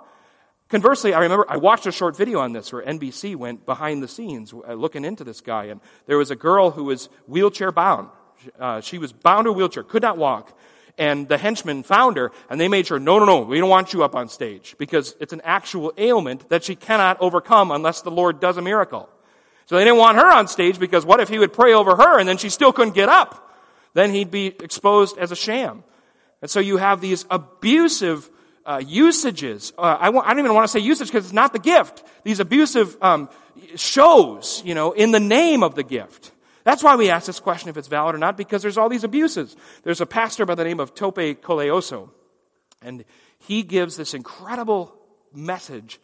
Conversely, 0.70 1.14
I 1.14 1.22
remember 1.22 1.46
I 1.50 1.58
watched 1.58 1.88
a 1.88 1.92
short 1.92 2.16
video 2.16 2.40
on 2.40 2.54
this 2.54 2.72
where 2.72 2.84
NBC 2.84 3.36
went 3.36 3.66
behind 3.66 4.02
the 4.02 4.08
scenes 4.08 4.54
uh, 4.54 4.74
looking 4.76 5.04
into 5.04 5.26
this 5.26 5.42
guy. 5.42 5.66
And 5.66 5.82
there 6.06 6.18
was 6.18 6.32
a 6.32 6.38
girl 6.38 6.72
who 6.72 6.86
was 6.86 7.10
wheelchair 7.28 7.74
bound 7.74 8.10
uh, 8.60 8.82
she 8.82 8.98
was 8.98 9.12
bound 9.12 9.46
to 9.46 9.52
a 9.52 9.54
wheelchair, 9.54 9.84
could 9.84 10.02
not 10.02 10.18
walk. 10.18 10.58
And 10.98 11.30
the 11.30 11.38
henchmen 11.38 11.84
found 11.84 12.18
her, 12.18 12.32
and 12.50 12.60
they 12.60 12.68
made 12.68 12.88
sure, 12.88 13.00
no, 13.00 13.20
no, 13.20 13.26
no, 13.26 13.40
we 13.42 13.58
don't 13.60 13.70
want 13.70 13.94
you 13.94 14.04
up 14.04 14.16
on 14.16 14.28
stage 14.28 14.76
because 14.78 15.16
it's 15.22 15.32
an 15.32 15.42
actual 15.46 15.94
ailment 15.98 16.50
that 16.50 16.66
she 16.66 16.76
cannot 16.76 17.22
overcome 17.22 17.72
unless 17.72 18.02
the 18.02 18.12
Lord 18.12 18.42
does 18.42 18.58
a 18.58 18.62
miracle. 18.62 19.08
So 19.68 19.78
they 19.78 19.86
didn't 19.86 20.00
want 20.00 20.18
her 20.18 20.30
on 20.30 20.48
stage 20.48 20.78
because 20.78 21.06
what 21.06 21.22
if 21.22 21.30
he 21.30 21.40
would 21.40 21.54
pray 21.54 21.74
over 21.74 21.96
her 21.96 22.20
and 22.20 22.28
then 22.28 22.38
she 22.38 22.50
still 22.50 22.74
couldn't 22.74 22.96
get 22.96 23.08
up? 23.08 23.50
Then 23.94 24.14
he'd 24.14 24.32
be 24.32 24.48
exposed 24.48 25.18
as 25.18 25.32
a 25.32 25.36
sham. 25.36 25.84
And 26.42 26.52
so 26.52 26.60
you 26.60 26.78
have 26.78 27.02
these 27.02 27.26
abusive 27.30 28.30
uh, 28.66 28.82
usages. 28.86 29.74
Uh, 29.78 29.82
I, 29.82 30.08
I, 30.08 30.12
don't 30.12 30.40
even 30.40 30.54
want 30.54 30.66
to 30.66 30.72
say 30.72 30.80
usage 30.80 31.08
because 31.08 31.26
it's 31.26 31.34
not 31.34 31.54
the 31.54 31.60
gift. 31.60 32.04
These 32.24 32.40
abusive 32.40 32.98
um, 33.02 33.30
shows, 33.76 34.62
you 34.66 34.76
know, 34.76 34.92
in 34.92 35.12
the 35.12 35.20
name 35.20 35.64
of 35.64 35.76
the 35.76 35.84
gift. 35.84 36.32
That's 36.70 36.84
why 36.84 36.96
we 36.96 37.10
ask 37.10 37.26
this 37.26 37.40
question 37.40 37.70
if 37.70 37.78
it's 37.78 37.88
valid 37.88 38.14
or 38.14 38.20
not, 38.20 38.38
because 38.38 38.62
there's 38.62 38.78
all 38.78 38.90
these 38.90 39.04
abuses. 39.04 39.56
There's 39.82 40.02
a 40.02 40.06
pastor 40.06 40.46
by 40.46 40.54
the 40.54 40.64
name 40.64 40.80
of 40.80 40.94
Tope 40.94 41.16
Koleoso, 41.16 42.12
and 42.80 43.06
he 43.40 43.64
gives 43.64 43.98
this 43.98 44.14
incredible 44.14 44.94
message 45.34 46.00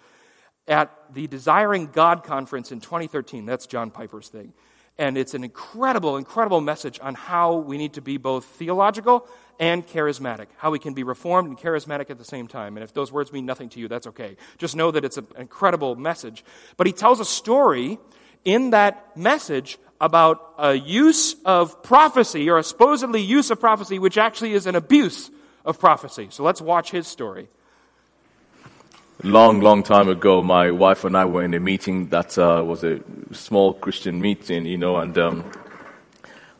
at 0.67 0.91
the 1.13 1.27
Desiring 1.27 1.91
God 1.93 2.23
conference 2.23 2.71
in 2.71 2.79
2013. 2.79 3.45
That's 3.45 3.67
John 3.67 3.91
Piper's 3.91 4.27
thing. 4.29 4.53
And 4.97 5.19
it's 5.19 5.35
an 5.35 5.43
incredible, 5.43 6.17
incredible 6.17 6.61
message 6.61 6.99
on 6.99 7.13
how 7.13 7.57
we 7.57 7.77
need 7.77 7.93
to 7.93 8.01
be 8.01 8.17
both 8.17 8.45
theological 8.45 9.27
and 9.59 9.85
charismatic, 9.85 10.47
how 10.57 10.71
we 10.71 10.79
can 10.79 10.95
be 10.95 11.03
reformed 11.03 11.47
and 11.47 11.59
charismatic 11.59 12.09
at 12.09 12.17
the 12.17 12.25
same 12.25 12.47
time. 12.47 12.75
And 12.75 12.83
if 12.83 12.91
those 12.91 13.11
words 13.11 13.31
mean 13.31 13.45
nothing 13.45 13.69
to 13.69 13.79
you, 13.79 13.87
that's 13.87 14.07
okay. 14.07 14.35
Just 14.57 14.75
know 14.75 14.89
that 14.89 15.05
it's 15.05 15.17
an 15.17 15.27
incredible 15.37 15.95
message. 15.95 16.43
But 16.75 16.87
he 16.87 16.93
tells 16.93 17.19
a 17.19 17.25
story 17.25 17.99
in 18.43 18.71
that 18.71 19.15
message 19.15 19.77
about 19.99 20.53
a 20.57 20.73
use 20.73 21.35
of 21.45 21.81
prophecy 21.83 22.49
or 22.49 22.57
a 22.57 22.63
supposedly 22.63 23.21
use 23.21 23.49
of 23.51 23.59
prophecy, 23.59 23.99
which 23.99 24.17
actually 24.17 24.53
is 24.53 24.65
an 24.65 24.75
abuse 24.75 25.31
of 25.63 25.79
prophecy. 25.79 26.27
So 26.31 26.43
let's 26.43 26.61
watch 26.61 26.91
his 26.91 27.07
story. 27.07 27.47
Long, 29.23 29.61
long 29.61 29.81
time 29.81 30.09
ago, 30.09 30.41
my 30.41 30.71
wife 30.71 31.05
and 31.05 31.15
I 31.15 31.25
were 31.25 31.43
in 31.43 31.53
a 31.53 31.59
meeting 31.59 32.09
that 32.09 32.37
uh, 32.37 32.63
was 32.65 32.83
a 32.83 32.99
small 33.31 33.73
Christian 33.73 34.21
meeting, 34.21 34.65
you 34.65 34.77
know, 34.77 34.97
and 34.97 35.17
um, 35.17 35.51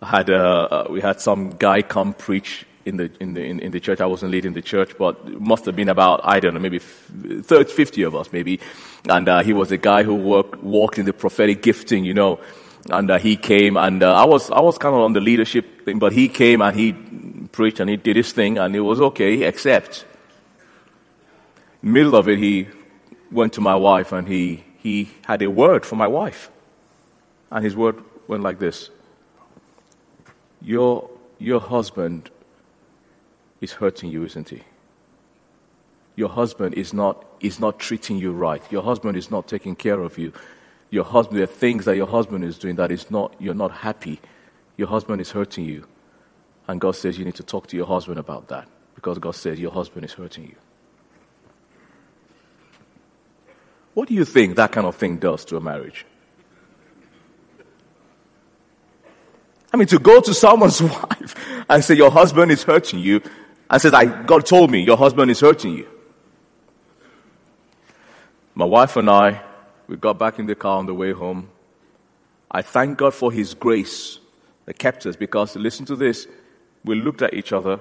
had 0.02 0.30
uh, 0.30 0.68
uh, 0.72 0.88
we 0.90 1.02
had 1.02 1.20
some 1.20 1.50
guy 1.50 1.82
come 1.82 2.14
preach 2.14 2.66
in 2.86 2.96
the 2.96 3.12
in 3.20 3.34
the 3.34 3.44
in, 3.44 3.60
in, 3.60 3.72
the 3.72 3.82
church. 3.82 4.00
I 4.00 4.06
wasn't 4.06 4.32
leading 4.32 4.54
the 4.54 4.62
church, 4.62 4.98
but 4.98 5.20
it 5.26 5.42
must 5.42 5.66
have 5.66 5.76
been 5.76 5.90
about 5.90 6.22
I 6.24 6.40
don't 6.40 6.54
know, 6.54 6.62
maybe 6.62 6.80
30, 6.80 7.72
50 7.72 8.04
of 8.04 8.16
us, 8.16 8.32
maybe. 8.32 8.62
And 9.10 9.28
uh, 9.28 9.44
he 9.44 9.52
was 9.52 9.72
a 9.74 9.78
guy 9.78 10.04
who 10.04 10.16
worked, 10.16 10.64
walked 10.64 10.98
in 10.98 11.06
the 11.06 11.14
prophetic 11.14 11.62
gifting, 11.62 12.06
you 12.06 12.14
know 12.14 12.40
and 12.90 13.10
uh, 13.10 13.18
he 13.18 13.36
came 13.36 13.78
and 13.78 14.04
uh, 14.04 14.14
I 14.14 14.26
was 14.26 14.52
I 14.52 14.60
was 14.60 14.78
kind 14.78 14.96
of 14.96 15.02
on 15.02 15.14
the 15.14 15.22
leadership 15.22 15.86
thing, 15.86 16.00
but 16.00 16.14
he 16.14 16.28
came 16.28 16.62
and 16.62 16.78
he 16.78 16.94
preached 17.52 17.80
and 17.80 17.90
he 17.90 17.98
did 17.98 18.16
his 18.16 18.32
thing 18.32 18.58
and 18.58 18.76
it 18.76 18.82
was 18.82 19.02
okay. 19.02 19.44
Except, 19.44 20.06
middle 21.82 22.16
of 22.16 22.28
it, 22.28 22.38
he 22.38 22.68
went 23.32 23.54
to 23.54 23.62
my 23.62 23.76
wife 23.76 24.12
and 24.12 24.28
he 24.28 24.64
he 24.78 25.10
had 25.26 25.42
a 25.42 25.50
word 25.50 25.86
for 25.86 25.96
my 25.96 26.08
wife, 26.08 26.52
and 27.52 27.64
his 27.64 27.76
word 27.76 28.04
went 28.28 28.44
like 28.44 28.60
this: 28.60 28.92
Your 30.62 31.10
your 31.40 31.60
husband 31.60 32.30
is 33.62 33.74
hurting 33.74 34.12
you, 34.12 34.24
isn't 34.26 34.50
he? 34.50 34.62
Your 36.16 36.30
husband 36.30 36.76
is 36.76 36.94
not 36.94 37.26
is 37.40 37.60
not 37.60 37.80
treating 37.80 38.18
you 38.18 38.32
right. 38.32 38.62
Your 38.72 38.84
husband 38.84 39.18
is 39.18 39.32
not 39.32 39.48
taking 39.48 39.76
care 39.76 40.02
of 40.02 40.20
you 40.20 40.34
your 40.96 41.04
husband, 41.04 41.38
there 41.38 41.44
are 41.44 41.48
things 41.48 41.86
that 41.86 41.98
your 41.98 42.08
husband 42.08 42.46
is 42.46 42.58
doing 42.58 42.78
that 42.78 42.90
is 42.90 43.12
not, 43.12 43.36
you're 43.38 43.54
not 43.54 43.72
happy. 43.72 44.20
Your 44.78 44.88
husband 44.88 45.20
is 45.20 45.30
hurting 45.30 45.66
you. 45.66 45.86
And 46.68 46.80
God 46.80 46.96
says 46.96 47.20
you 47.20 47.26
need 47.26 47.36
to 47.36 47.44
talk 47.44 47.68
to 47.68 47.78
your 47.78 47.86
husband 47.86 48.18
about 48.18 48.48
that 48.48 48.68
because 48.96 49.20
God 49.20 49.36
says 49.36 49.60
your 49.60 49.72
husband 49.72 50.06
is 50.06 50.14
hurting 50.14 50.46
you. 50.46 50.56
What 53.94 54.08
do 54.08 54.14
you 54.14 54.26
think 54.26 54.56
that 54.56 54.72
kind 54.72 54.88
of 54.88 54.96
thing 54.96 55.18
does 55.18 55.46
to 55.46 55.58
a 55.58 55.62
marriage? 55.62 56.06
I 59.74 59.78
mean, 59.78 59.88
to 59.88 60.00
go 60.00 60.22
to 60.22 60.34
someone's 60.34 60.82
wife 60.82 61.36
and 61.70 61.84
say 61.84 61.96
your 61.96 62.12
husband 62.12 62.52
is 62.52 62.64
hurting 62.64 63.00
you 63.00 63.22
and 63.70 63.82
says, 63.82 63.94
I, 63.94 64.06
God 64.06 64.46
told 64.46 64.72
me 64.72 64.82
your 64.82 64.98
husband 64.98 65.30
is 65.30 65.42
hurting 65.42 65.78
you. 65.78 65.88
My 68.54 68.66
wife 68.66 68.96
and 68.96 69.10
I 69.10 69.42
we 69.88 69.98
got 69.98 70.18
back 70.18 70.40
in 70.40 70.46
the 70.46 70.56
car 70.56 70.78
on 70.80 70.86
the 70.86 70.94
way 70.94 71.12
home. 71.12 71.50
I 72.52 72.62
thank 72.62 72.98
God 72.98 73.14
for 73.14 73.32
His 73.32 73.54
grace 73.54 74.20
that 74.66 74.80
kept 74.80 75.06
us 75.06 75.16
because, 75.16 75.56
listen 75.56 75.86
to 75.86 75.96
this, 75.96 76.28
we 76.84 76.96
looked 76.96 77.22
at 77.22 77.34
each 77.34 77.54
other. 77.54 77.80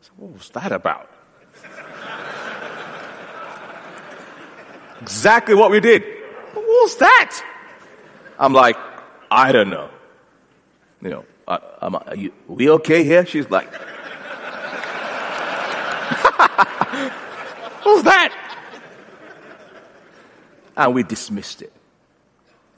Said, 0.00 0.12
what 0.16 0.32
was 0.32 0.50
that 0.50 0.72
about? 0.72 1.10
exactly 5.00 5.54
what 5.54 5.70
we 5.70 5.80
did. 5.80 6.02
What 6.52 6.64
was 6.64 6.96
that? 6.96 7.42
I'm 8.38 8.52
like, 8.52 8.76
I 9.30 9.52
don't 9.52 9.70
know. 9.70 9.90
You 11.00 11.10
know, 11.10 11.24
I, 11.46 11.60
am 11.82 11.94
are 11.94 12.16
you, 12.16 12.32
we 12.46 12.68
okay 12.70 13.04
here? 13.04 13.24
She's 13.24 13.48
like, 13.50 13.70
was 17.84 18.02
that? 18.04 18.34
And 20.78 20.94
we 20.94 21.02
dismissed 21.02 21.60
it. 21.60 21.72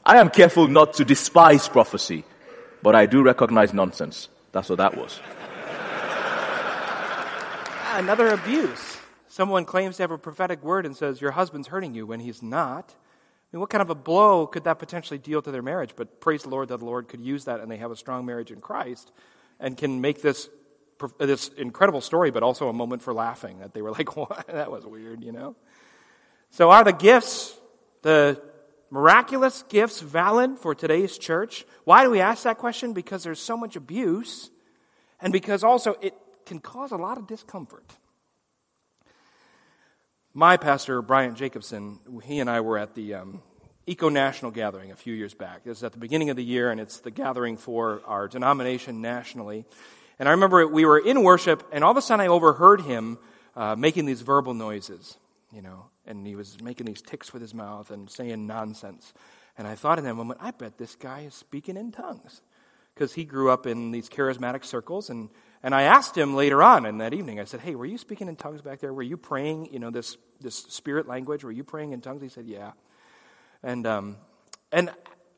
I 0.05 0.17
am 0.19 0.31
careful 0.31 0.67
not 0.67 0.95
to 0.95 1.05
despise 1.05 1.69
prophecy, 1.69 2.25
but 2.83 2.97
I 2.97 3.05
do 3.07 3.23
recognize 3.23 3.75
nonsense. 3.75 4.29
That's 4.53 4.71
what 4.71 4.79
that 4.79 4.97
was. 4.97 5.21
Ah, 7.93 7.99
another 7.99 8.29
abuse. 8.29 8.97
Someone 9.29 9.65
claims 9.65 9.99
to 9.99 10.03
have 10.03 10.11
a 10.11 10.19
prophetic 10.19 10.65
word 10.65 10.87
and 10.87 10.97
says, 10.97 11.21
Your 11.21 11.33
husband's 11.33 11.69
hurting 11.69 11.95
you 11.95 12.07
when 12.07 12.21
he's 12.21 12.43
not. 12.43 12.91
I 12.91 13.57
mean, 13.57 13.61
what 13.61 13.69
kind 13.69 13.83
of 13.83 13.91
a 13.91 13.95
blow 13.95 14.47
could 14.47 14.65
that 14.65 14.79
potentially 14.79 15.19
deal 15.19 15.43
to 15.43 15.51
their 15.51 15.63
marriage? 15.63 15.91
But 15.95 16.21
praise 16.21 16.45
the 16.45 16.49
Lord 16.49 16.69
that 16.69 16.79
the 16.79 16.85
Lord 16.85 17.09
could 17.09 17.21
use 17.21 17.45
that 17.45 17.61
and 17.61 17.71
they 17.71 17.77
have 17.77 17.91
a 17.91 17.97
strong 17.97 18.25
marriage 18.25 18.51
in 18.51 18.61
Christ 18.61 19.13
and 19.59 19.77
can 19.77 20.01
make 20.01 20.23
this, 20.23 20.49
this 21.19 21.49
incredible 21.49 22.01
story, 22.01 22.31
but 22.31 22.43
also 22.43 22.69
a 22.69 22.73
moment 22.73 23.03
for 23.03 23.13
laughing 23.13 23.59
that 23.59 23.75
they 23.75 23.83
were 23.83 23.91
like, 23.91 24.17
what? 24.17 24.47
That 24.47 24.71
was 24.71 24.87
weird, 24.87 25.23
you 25.23 25.33
know? 25.33 25.57
So 26.51 26.71
are 26.71 26.83
the 26.83 26.93
gifts 26.93 27.57
the 28.03 28.41
miraculous 28.91 29.63
gifts 29.69 30.01
valid 30.01 30.59
for 30.59 30.75
today's 30.75 31.17
church? 31.19 31.65
Why 31.85 32.05
do 32.05 32.11
we 32.11 32.21
ask 32.21 32.45
that 32.45 32.59
question? 32.59 32.93
Because 32.93 33.23
there's 33.23 33.41
so 33.41 33.57
much 33.57 33.77
abuse. 33.77 34.51
and 35.21 35.33
because 35.33 35.63
also 35.63 35.97
it 36.01 36.15
can 36.47 36.59
cause 36.59 36.93
a 36.93 36.97
lot 36.97 37.19
of 37.19 37.27
discomfort. 37.27 37.85
My 40.33 40.57
pastor, 40.57 41.03
Brian 41.03 41.35
Jacobson, 41.35 41.99
he 42.25 42.41
and 42.41 42.49
I 42.49 42.61
were 42.61 42.79
at 42.79 42.95
the 42.95 43.15
um, 43.15 43.43
ECO 43.87 44.09
National 44.09 44.51
Gathering 44.51 44.93
a 44.93 44.97
few 44.97 45.13
years 45.13 45.35
back. 45.35 45.63
It 45.65 45.69
was 45.69 45.83
at 45.83 45.93
the 45.93 45.99
beginning 45.99 46.31
of 46.31 46.37
the 46.37 46.45
year, 46.45 46.71
and 46.71 46.81
it's 46.81 47.01
the 47.01 47.11
gathering 47.11 47.57
for 47.57 48.01
our 48.07 48.29
denomination 48.29 49.01
nationally. 49.01 49.65
And 50.19 50.29
I 50.29 50.33
remember 50.33 50.67
we 50.67 50.85
were 50.85 50.99
in 50.99 51.23
worship, 51.23 51.65
and 51.73 51.83
all 51.83 51.91
of 51.91 51.97
a 51.97 52.03
sudden 52.03 52.25
I 52.25 52.29
overheard 52.29 52.83
him 52.83 53.19
uh, 53.57 53.75
making 53.75 54.07
these 54.07 54.21
verbal 54.21 54.55
noises, 54.55 55.17
you 55.53 55.63
know, 55.63 55.87
and 56.11 56.27
he 56.27 56.37
was 56.37 56.61
making 56.63 56.87
these 56.87 57.01
ticks 57.01 57.33
with 57.33 57.41
his 57.41 57.55
mouth 57.55 57.91
and 57.91 58.11
saying 58.11 58.47
nonsense. 58.47 59.15
And 59.57 59.67
I 59.67 59.75
thought 59.75 59.99
in 59.99 60.05
that 60.05 60.15
moment, 60.15 60.41
I 60.43 60.51
bet 60.51 60.77
this 60.77 60.95
guy 60.95 61.21
is 61.21 61.35
speaking 61.35 61.77
in 61.77 61.93
tongues. 61.93 62.43
Because 62.95 63.15
he 63.15 63.25
grew 63.25 63.51
up 63.51 63.67
in 63.67 63.93
these 63.93 64.09
charismatic 64.09 64.65
circles, 64.65 65.09
and 65.09 65.31
and 65.63 65.75
I 65.75 65.83
asked 65.83 66.17
him 66.17 66.35
later 66.35 66.63
on 66.63 66.87
in 66.87 66.99
that 66.99 67.13
evening, 67.13 67.39
I 67.39 67.45
said, 67.45 67.61
Hey, 67.61 67.75
were 67.75 67.85
you 67.85 67.99
speaking 67.99 68.29
in 68.29 68.37
tongues 68.37 68.63
back 68.63 68.81
there? 68.81 68.93
Were 68.93 69.03
you 69.03 69.17
praying, 69.17 69.73
you 69.73 69.79
know, 69.79 69.91
this, 69.91 70.17
this 70.41 70.55
spirit 70.55 71.07
language? 71.07 71.45
Were 71.45 71.53
you 71.53 71.65
praying 71.65 71.93
in 71.93 72.01
tongues? 72.01 72.23
He 72.23 72.29
said, 72.29 72.47
Yeah. 72.47 72.73
And, 73.63 73.87
um, 73.87 74.17
and 74.73 74.91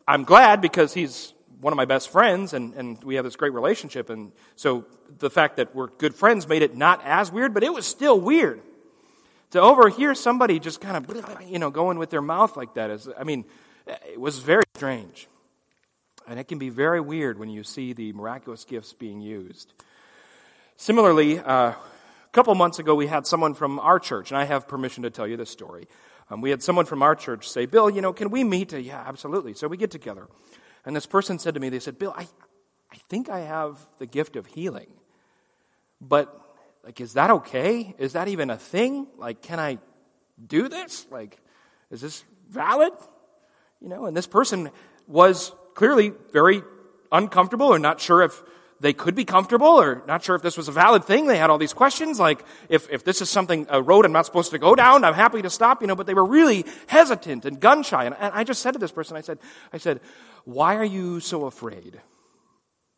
I'm 0.07 0.23
glad 0.23 0.61
because 0.61 0.95
he's 0.95 1.35
one 1.61 1.73
of 1.73 1.77
my 1.77 1.85
best 1.87 2.11
friends 2.11 2.55
and, 2.55 2.75
and 2.75 3.03
we 3.03 3.17
have 3.17 3.25
this 3.25 3.37
great 3.37 3.53
relationship. 3.53 4.11
And 4.11 4.33
so 4.55 4.85
the 5.19 5.31
fact 5.31 5.57
that 5.57 5.75
we're 5.75 5.89
good 5.89 6.15
friends 6.15 6.49
made 6.49 6.63
it 6.63 6.77
not 6.77 7.01
as 7.05 7.33
weird, 7.33 7.53
but 7.53 7.65
it 7.65 7.73
was 7.73 7.87
still 7.87 8.21
weird. 8.21 8.61
To 9.53 9.61
overhear 9.61 10.15
somebody 10.15 10.59
just 10.59 10.81
kind 10.81 10.97
of, 10.97 11.43
you 11.49 11.59
know, 11.59 11.71
going 11.71 11.99
with 11.99 12.11
their 12.11 12.23
mouth 12.23 12.57
like 12.57 12.75
that 12.75 12.91
is, 12.91 13.09
I 13.19 13.25
mean, 13.25 13.45
it 13.87 14.21
was 14.21 14.39
very 14.39 14.65
strange. 14.75 15.29
And 16.27 16.39
it 16.39 16.45
can 16.45 16.59
be 16.59 16.69
very 16.69 17.01
weird 17.01 17.39
when 17.39 17.51
you 17.51 17.63
see 17.63 17.93
the 17.93 18.13
miraculous 18.13 18.65
gifts 18.65 18.93
being 18.93 19.21
used. 19.21 19.73
Similarly, 20.77 21.39
uh, 21.39 21.71
a 21.73 21.77
couple 22.33 22.55
months 22.55 22.79
ago, 22.79 22.95
we 22.95 23.07
had 23.07 23.27
someone 23.27 23.55
from 23.55 23.79
our 23.79 23.99
church, 23.99 24.31
and 24.31 24.39
I 24.39 24.45
have 24.45 24.67
permission 24.67 25.03
to 25.03 25.11
tell 25.11 25.27
you 25.27 25.37
this 25.37 25.51
story. 25.51 25.87
Um, 26.31 26.41
we 26.41 26.49
had 26.49 26.63
someone 26.63 26.87
from 26.87 27.03
our 27.03 27.15
church 27.15 27.49
say, 27.49 27.67
Bill, 27.67 27.91
you 27.91 28.01
know, 28.01 28.13
can 28.13 28.31
we 28.31 28.45
meet? 28.45 28.73
Uh, 28.73 28.79
yeah, 28.79 29.05
absolutely. 29.07 29.53
So 29.53 29.69
we 29.69 29.77
get 29.77 29.91
together. 29.91 30.29
And 30.87 30.97
this 30.97 31.07
person 31.07 31.39
said 31.39 31.55
to 31.55 31.61
me, 31.61 31.69
they 31.69 31.79
said, 31.79 31.99
Bill, 31.99 32.15
I, 32.17 32.27
I 32.91 32.97
think 33.11 33.29
I 33.29 33.41
have 33.41 33.79
the 33.99 34.07
gift 34.07 34.37
of 34.37 34.47
healing. 34.47 34.89
But, 36.01 36.42
like, 36.85 37.01
is 37.01 37.15
that 37.15 37.31
okay? 37.31 37.95
Is 37.99 38.15
that 38.15 38.29
even 38.29 38.51
a 38.51 38.57
thing? 38.57 39.07
Like, 39.17 39.43
can 39.43 39.61
I 39.61 39.79
do 40.45 40.69
this? 40.69 41.07
Like, 41.11 41.39
is 41.91 42.01
this 42.01 42.25
valid? 42.51 42.93
You 43.81 43.89
know, 43.89 44.07
and 44.07 44.17
this 44.17 44.27
person 44.27 44.71
was 45.07 45.53
clearly 45.75 46.13
very 46.33 46.63
uncomfortable 47.11 47.67
or 47.67 47.79
not 47.79 48.01
sure 48.01 48.23
if 48.23 48.43
they 48.81 48.93
could 48.93 49.15
be 49.15 49.25
comfortable 49.25 49.69
or 49.69 50.03
not 50.09 50.25
sure 50.25 50.35
if 50.35 50.43
this 50.43 50.57
was 50.57 50.67
a 50.67 50.73
valid 50.73 51.05
thing. 51.05 51.29
They 51.29 51.39
had 51.39 51.51
all 51.51 51.59
these 51.59 51.73
questions 51.73 52.19
like, 52.19 52.45
if, 52.69 52.91
if 52.91 53.05
this 53.05 53.23
is 53.23 53.31
something, 53.31 53.67
a 53.69 53.81
road 53.81 54.05
I'm 54.05 54.13
not 54.13 54.27
supposed 54.27 54.51
to 54.51 54.59
go 54.59 54.75
down, 54.75 55.05
I'm 55.05 55.15
happy 55.15 55.41
to 55.43 55.51
stop, 55.51 55.83
you 55.83 55.87
know, 55.87 55.95
but 55.95 56.07
they 56.07 56.15
were 56.15 56.25
really 56.25 56.67
hesitant 56.89 57.45
and 57.45 57.61
gun 57.61 57.85
shy. 57.85 58.05
And, 58.07 58.17
and 58.19 58.35
I 58.35 58.43
just 58.43 58.61
said 58.61 58.73
to 58.73 58.81
this 58.81 58.91
person, 58.91 59.17
I 59.17 59.21
said, 59.21 59.39
I 59.73 59.79
said, 59.79 60.01
why 60.45 60.77
are 60.77 60.85
you 60.85 61.21
so 61.21 61.47
afraid 61.47 62.01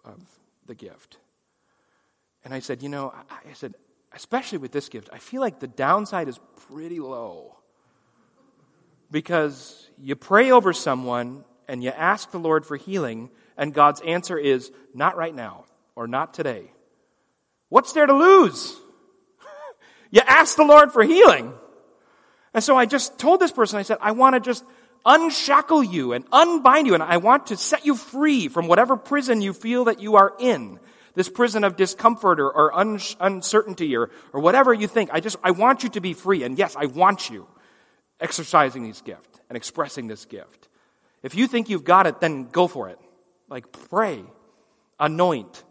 of 0.07 0.23
the 0.67 0.75
gift? 0.75 1.19
And 2.45 2.53
I 2.53 2.61
said, 2.61 2.83
you 2.83 2.89
know, 2.89 3.13
I, 3.31 3.51
I 3.51 3.53
said, 3.55 3.75
especially 4.13 4.59
with 4.59 4.73
this 4.73 4.89
gift, 4.89 5.09
I 5.13 5.19
feel 5.19 5.41
like 5.41 5.61
the 5.61 5.67
downside 5.67 6.29
is 6.29 6.39
pretty 6.69 7.01
low. 7.01 7.57
Because 9.11 9.89
you 9.99 10.17
pray 10.17 10.51
over 10.51 10.73
someone 10.73 11.45
and 11.69 11.83
you 11.83 11.91
ask 11.91 12.31
the 12.31 12.39
Lord 12.39 12.67
for 12.67 12.77
healing, 12.77 13.31
and 13.57 13.73
God's 13.73 14.01
answer 14.03 14.37
is, 14.37 14.71
not 14.93 15.17
right 15.17 15.35
now 15.35 15.65
or 15.97 16.07
not 16.07 16.35
today. 16.35 16.71
What's 17.69 17.93
there 17.93 18.07
to 18.07 18.13
lose? 18.13 18.77
you 20.11 20.21
ask 20.27 20.57
the 20.57 20.65
Lord 20.65 20.93
for 20.93 21.03
healing. 21.03 21.55
And 22.53 22.63
so 22.63 22.77
I 22.77 22.87
just 22.87 23.19
told 23.19 23.41
this 23.41 23.53
person, 23.53 23.79
I 23.79 23.83
said, 23.83 23.99
I 24.01 24.13
want 24.13 24.35
to 24.35 24.41
just 24.41 24.65
unshackle 25.07 25.83
you 25.83 26.13
and 26.13 26.25
unbind 26.33 26.87
you, 26.87 26.95
and 26.95 27.03
I 27.03 27.17
want 27.17 27.49
to 27.49 27.57
set 27.57 27.85
you 27.85 27.95
free 27.95 28.49
from 28.49 28.69
whatever 28.69 28.97
prison 28.97 29.43
you 29.43 29.53
feel 29.53 29.85
that 29.85 30.01
you 30.01 30.17
are 30.17 30.35
in. 30.39 30.79
This 31.15 31.29
prison 31.29 31.65
of 31.65 31.77
discomfort 31.77 32.41
or, 32.41 32.51
or 32.51 32.75
un- 32.75 33.01
uncertainty 33.21 33.97
or, 33.97 34.11
or 34.33 34.41
whatever 34.41 34.75
you 34.75 34.89
think. 34.89 35.11
I 35.13 35.21
just, 35.21 35.37
I 35.43 35.53
want 35.53 35.83
you 35.83 35.89
to 35.91 36.01
be 36.01 36.13
free. 36.13 36.43
And 36.43 36.59
yes, 36.59 36.75
I 36.77 36.87
want 36.87 37.31
you 37.31 37.47
exercising 38.21 38.87
this 38.87 39.01
gift 39.01 39.41
and 39.49 39.57
expressing 39.57 40.09
this 40.09 40.25
gift. 40.25 40.69
If 41.23 41.35
you 41.35 41.47
think 41.47 41.69
you've 41.69 41.85
got 41.85 42.07
it, 42.07 42.21
then 42.21 42.45
go 42.45 42.67
for 42.67 42.89
it. 42.89 42.99
Like, 43.49 43.71
pray, 43.89 44.23
anoint, 44.99 45.65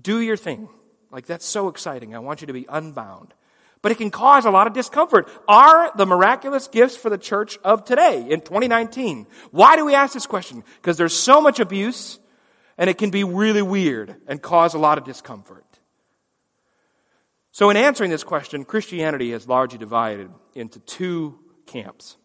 do 0.00 0.20
your 0.20 0.36
thing. 0.36 0.68
Like, 1.10 1.26
that's 1.26 1.46
so 1.46 1.68
exciting. 1.68 2.14
I 2.14 2.18
want 2.20 2.40
you 2.40 2.46
to 2.46 2.52
be 2.52 2.66
unbound. 2.68 3.34
But 3.82 3.92
it 3.92 3.98
can 3.98 4.10
cause 4.10 4.44
a 4.44 4.50
lot 4.50 4.66
of 4.66 4.72
discomfort. 4.72 5.28
Are 5.46 5.92
the 5.96 6.06
miraculous 6.06 6.66
gifts 6.66 6.96
for 6.96 7.10
the 7.10 7.18
church 7.18 7.58
of 7.62 7.84
today 7.84 8.26
in 8.28 8.40
2019? 8.40 9.26
Why 9.50 9.76
do 9.76 9.84
we 9.84 9.94
ask 9.94 10.14
this 10.14 10.26
question? 10.26 10.64
Because 10.80 10.96
there's 10.96 11.14
so 11.14 11.40
much 11.40 11.60
abuse 11.60 12.18
and 12.78 12.90
it 12.90 12.98
can 12.98 13.10
be 13.10 13.24
really 13.24 13.62
weird 13.62 14.16
and 14.26 14.40
cause 14.40 14.74
a 14.74 14.78
lot 14.78 14.98
of 14.98 15.04
discomfort. 15.04 15.64
So, 17.52 17.70
in 17.70 17.76
answering 17.76 18.10
this 18.10 18.24
question, 18.24 18.64
Christianity 18.64 19.32
is 19.32 19.48
largely 19.48 19.78
divided 19.78 20.30
into 20.54 20.78
two 20.80 21.38
camps. 21.64 22.16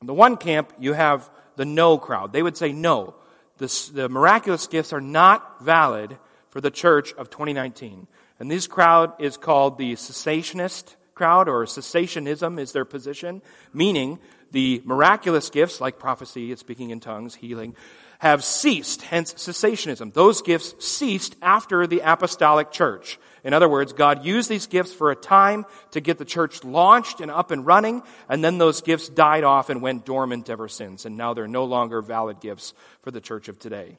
In 0.00 0.06
the 0.06 0.14
one 0.14 0.36
camp, 0.36 0.72
you 0.78 0.94
have 0.94 1.30
the 1.56 1.64
no 1.64 1.98
crowd. 1.98 2.32
They 2.32 2.42
would 2.42 2.56
say, 2.56 2.72
no, 2.72 3.14
the, 3.58 3.90
the 3.94 4.08
miraculous 4.08 4.66
gifts 4.66 4.92
are 4.92 5.00
not 5.00 5.62
valid 5.64 6.18
for 6.48 6.60
the 6.60 6.70
church 6.70 7.12
of 7.14 7.30
2019. 7.30 8.06
And 8.40 8.50
this 8.50 8.66
crowd 8.66 9.12
is 9.20 9.36
called 9.36 9.78
the 9.78 9.94
cessationist 9.94 10.96
crowd, 11.14 11.48
or 11.48 11.64
cessationism 11.64 12.60
is 12.60 12.72
their 12.72 12.84
position, 12.84 13.42
meaning 13.72 14.18
the 14.52 14.80
miraculous 14.84 15.50
gifts 15.50 15.80
like 15.80 15.98
prophecy, 15.98 16.54
speaking 16.56 16.90
in 16.90 17.00
tongues, 17.00 17.34
healing, 17.34 17.74
have 18.18 18.44
ceased, 18.44 19.02
hence 19.02 19.32
cessationism. 19.34 20.12
Those 20.12 20.42
gifts 20.42 20.74
ceased 20.84 21.36
after 21.40 21.86
the 21.86 22.00
apostolic 22.00 22.72
church. 22.72 23.18
In 23.44 23.54
other 23.54 23.68
words, 23.68 23.92
God 23.92 24.24
used 24.24 24.48
these 24.48 24.66
gifts 24.66 24.92
for 24.92 25.10
a 25.10 25.16
time 25.16 25.64
to 25.92 26.00
get 26.00 26.18
the 26.18 26.24
church 26.24 26.64
launched 26.64 27.20
and 27.20 27.30
up 27.30 27.52
and 27.52 27.64
running, 27.64 28.02
and 28.28 28.42
then 28.42 28.58
those 28.58 28.82
gifts 28.82 29.08
died 29.08 29.44
off 29.44 29.70
and 29.70 29.80
went 29.80 30.04
dormant 30.04 30.50
ever 30.50 30.68
since, 30.68 31.04
and 31.04 31.16
now 31.16 31.32
they're 31.32 31.46
no 31.46 31.64
longer 31.64 32.02
valid 32.02 32.40
gifts 32.40 32.74
for 33.02 33.10
the 33.12 33.20
church 33.20 33.48
of 33.48 33.58
today. 33.58 33.98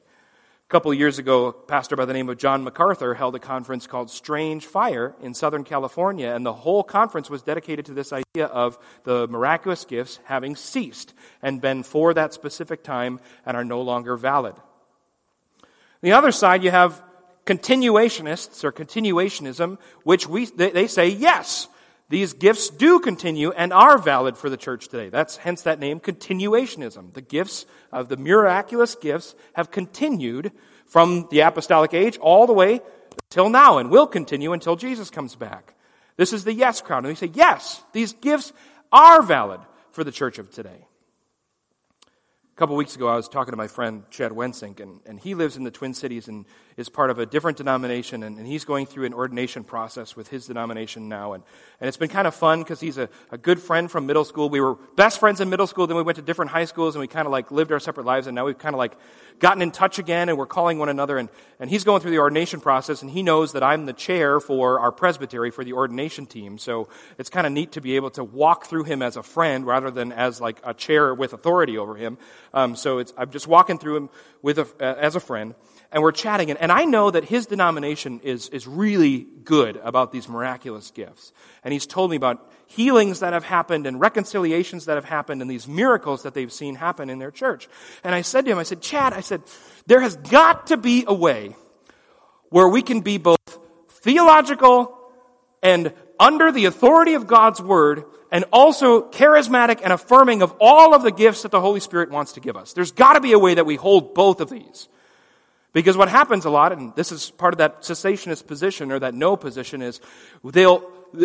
Couple 0.70 0.94
years 0.94 1.18
ago, 1.18 1.46
a 1.46 1.52
pastor 1.52 1.96
by 1.96 2.04
the 2.04 2.12
name 2.12 2.28
of 2.28 2.38
John 2.38 2.62
MacArthur 2.62 3.14
held 3.14 3.34
a 3.34 3.40
conference 3.40 3.88
called 3.88 4.08
Strange 4.08 4.66
Fire 4.66 5.16
in 5.20 5.34
Southern 5.34 5.64
California, 5.64 6.32
and 6.32 6.46
the 6.46 6.52
whole 6.52 6.84
conference 6.84 7.28
was 7.28 7.42
dedicated 7.42 7.86
to 7.86 7.92
this 7.92 8.12
idea 8.12 8.46
of 8.46 8.78
the 9.02 9.26
miraculous 9.26 9.84
gifts 9.84 10.20
having 10.26 10.54
ceased 10.54 11.12
and 11.42 11.60
been 11.60 11.82
for 11.82 12.14
that 12.14 12.34
specific 12.34 12.84
time 12.84 13.18
and 13.44 13.56
are 13.56 13.64
no 13.64 13.82
longer 13.82 14.16
valid. 14.16 14.54
The 16.02 16.12
other 16.12 16.30
side, 16.30 16.62
you 16.62 16.70
have 16.70 17.02
continuationists 17.46 18.62
or 18.62 18.70
continuationism, 18.70 19.76
which 20.04 20.28
we, 20.28 20.44
they, 20.44 20.70
they 20.70 20.86
say, 20.86 21.08
yes, 21.08 21.66
these 22.10 22.32
gifts 22.32 22.70
do 22.70 22.98
continue 22.98 23.52
and 23.52 23.72
are 23.72 23.96
valid 23.96 24.36
for 24.36 24.50
the 24.50 24.56
church 24.56 24.88
today. 24.88 25.10
That's 25.10 25.36
hence 25.36 25.62
that 25.62 25.78
name, 25.78 26.00
continuationism. 26.00 27.14
The 27.14 27.22
gifts 27.22 27.66
of 27.92 28.08
the 28.08 28.16
miraculous 28.16 28.96
gifts 28.96 29.36
have 29.54 29.70
continued 29.70 30.50
from 30.86 31.28
the 31.30 31.40
apostolic 31.40 31.94
age 31.94 32.18
all 32.18 32.48
the 32.48 32.52
way 32.52 32.80
till 33.28 33.48
now 33.48 33.78
and 33.78 33.90
will 33.90 34.08
continue 34.08 34.52
until 34.52 34.74
Jesus 34.74 35.08
comes 35.08 35.36
back. 35.36 35.74
This 36.16 36.32
is 36.32 36.42
the 36.42 36.52
yes 36.52 36.80
crowd. 36.80 37.04
And 37.04 37.08
we 37.08 37.14
say, 37.14 37.30
yes, 37.32 37.80
these 37.92 38.12
gifts 38.12 38.52
are 38.90 39.22
valid 39.22 39.60
for 39.92 40.02
the 40.02 40.10
church 40.10 40.38
of 40.40 40.50
today 40.50 40.86
A 42.06 42.56
couple 42.56 42.74
weeks 42.74 42.96
ago, 42.96 43.06
I 43.06 43.14
was 43.14 43.28
talking 43.28 43.52
to 43.52 43.56
my 43.56 43.68
friend 43.68 44.02
Chad 44.10 44.32
Wensink, 44.32 44.80
and, 44.80 45.00
and 45.06 45.20
he 45.20 45.36
lives 45.36 45.56
in 45.56 45.62
the 45.62 45.70
Twin 45.70 45.94
Cities 45.94 46.26
and 46.26 46.44
is 46.76 46.88
part 46.88 47.10
of 47.10 47.18
a 47.18 47.26
different 47.26 47.58
denomination, 47.58 48.22
and, 48.22 48.38
and 48.38 48.46
he's 48.46 48.64
going 48.64 48.86
through 48.86 49.06
an 49.06 49.14
ordination 49.14 49.64
process 49.64 50.16
with 50.16 50.28
his 50.28 50.46
denomination 50.46 51.08
now. 51.08 51.32
And, 51.32 51.44
and 51.80 51.88
it's 51.88 51.96
been 51.96 52.08
kind 52.08 52.26
of 52.26 52.34
fun 52.34 52.60
because 52.60 52.80
he's 52.80 52.98
a, 52.98 53.08
a 53.30 53.38
good 53.38 53.60
friend 53.60 53.90
from 53.90 54.06
middle 54.06 54.24
school. 54.24 54.48
We 54.48 54.60
were 54.60 54.74
best 54.96 55.20
friends 55.20 55.40
in 55.40 55.50
middle 55.50 55.66
school, 55.66 55.86
then 55.86 55.96
we 55.96 56.02
went 56.02 56.16
to 56.16 56.22
different 56.22 56.50
high 56.50 56.64
schools, 56.64 56.94
and 56.94 57.00
we 57.00 57.06
kind 57.08 57.26
of 57.26 57.32
like 57.32 57.50
lived 57.50 57.72
our 57.72 57.80
separate 57.80 58.06
lives, 58.06 58.26
and 58.26 58.34
now 58.34 58.46
we've 58.46 58.58
kind 58.58 58.74
of 58.74 58.78
like 58.78 58.96
gotten 59.38 59.62
in 59.62 59.70
touch 59.70 59.98
again, 59.98 60.28
and 60.28 60.38
we're 60.38 60.46
calling 60.46 60.78
one 60.78 60.88
another. 60.88 61.18
And, 61.18 61.28
and 61.58 61.70
he's 61.70 61.84
going 61.84 62.00
through 62.00 62.12
the 62.12 62.18
ordination 62.18 62.60
process, 62.60 63.02
and 63.02 63.10
he 63.10 63.22
knows 63.22 63.52
that 63.52 63.62
I'm 63.62 63.86
the 63.86 63.92
chair 63.92 64.40
for 64.40 64.80
our 64.80 64.92
presbytery 64.92 65.50
for 65.50 65.64
the 65.64 65.72
ordination 65.72 66.26
team. 66.26 66.58
So 66.58 66.88
it's 67.18 67.30
kind 67.30 67.46
of 67.46 67.52
neat 67.52 67.72
to 67.72 67.80
be 67.80 67.96
able 67.96 68.10
to 68.10 68.24
walk 68.24 68.66
through 68.66 68.84
him 68.84 69.02
as 69.02 69.16
a 69.16 69.22
friend 69.22 69.66
rather 69.66 69.90
than 69.90 70.12
as 70.12 70.40
like 70.40 70.60
a 70.64 70.74
chair 70.74 71.14
with 71.14 71.32
authority 71.32 71.78
over 71.78 71.96
him. 71.96 72.18
Um, 72.52 72.76
so 72.76 72.98
it's 72.98 73.12
I'm 73.16 73.30
just 73.30 73.46
walking 73.46 73.78
through 73.78 73.96
him 73.96 74.10
with 74.42 74.58
a, 74.58 74.66
as 74.80 75.16
a 75.16 75.20
friend, 75.20 75.54
and 75.92 76.02
we're 76.02 76.12
chatting. 76.12 76.50
And, 76.50 76.60
and 76.60 76.70
I 76.70 76.84
know 76.84 77.10
that 77.10 77.24
his 77.24 77.46
denomination 77.46 78.20
is, 78.22 78.48
is 78.50 78.66
really 78.66 79.26
good 79.44 79.76
about 79.82 80.12
these 80.12 80.28
miraculous 80.28 80.90
gifts. 80.90 81.32
And 81.64 81.72
he's 81.72 81.86
told 81.86 82.10
me 82.10 82.16
about 82.16 82.50
healings 82.66 83.20
that 83.20 83.32
have 83.32 83.44
happened 83.44 83.86
and 83.86 84.00
reconciliations 84.00 84.84
that 84.84 84.94
have 84.94 85.04
happened 85.04 85.42
and 85.42 85.50
these 85.50 85.66
miracles 85.66 86.22
that 86.22 86.34
they've 86.34 86.52
seen 86.52 86.76
happen 86.76 87.10
in 87.10 87.18
their 87.18 87.32
church. 87.32 87.68
And 88.04 88.14
I 88.14 88.22
said 88.22 88.44
to 88.44 88.52
him, 88.52 88.58
I 88.58 88.62
said, 88.62 88.80
Chad, 88.80 89.12
I 89.12 89.20
said, 89.20 89.42
there 89.86 90.00
has 90.00 90.16
got 90.16 90.68
to 90.68 90.76
be 90.76 91.04
a 91.06 91.14
way 91.14 91.56
where 92.50 92.68
we 92.68 92.82
can 92.82 93.00
be 93.00 93.18
both 93.18 93.58
theological 93.88 94.96
and 95.62 95.92
under 96.18 96.52
the 96.52 96.66
authority 96.66 97.14
of 97.14 97.26
God's 97.26 97.60
word 97.60 98.04
and 98.30 98.44
also 98.52 99.10
charismatic 99.10 99.80
and 99.82 99.92
affirming 99.92 100.42
of 100.42 100.54
all 100.60 100.94
of 100.94 101.02
the 101.02 101.10
gifts 101.10 101.42
that 101.42 101.50
the 101.50 101.60
Holy 101.60 101.80
Spirit 101.80 102.10
wants 102.10 102.34
to 102.34 102.40
give 102.40 102.56
us. 102.56 102.72
There's 102.72 102.92
got 102.92 103.14
to 103.14 103.20
be 103.20 103.32
a 103.32 103.38
way 103.38 103.54
that 103.54 103.66
we 103.66 103.76
hold 103.76 104.14
both 104.14 104.40
of 104.40 104.50
these. 104.50 104.88
Because 105.72 105.96
what 105.96 106.08
happens 106.08 106.44
a 106.44 106.50
lot, 106.50 106.72
and 106.72 106.94
this 106.96 107.12
is 107.12 107.30
part 107.30 107.54
of 107.54 107.58
that 107.58 107.82
cessationist 107.82 108.46
position 108.46 108.90
or 108.90 108.98
that 108.98 109.14
no 109.14 109.36
position, 109.36 109.82
is 109.82 110.00
they'll, 110.42 110.82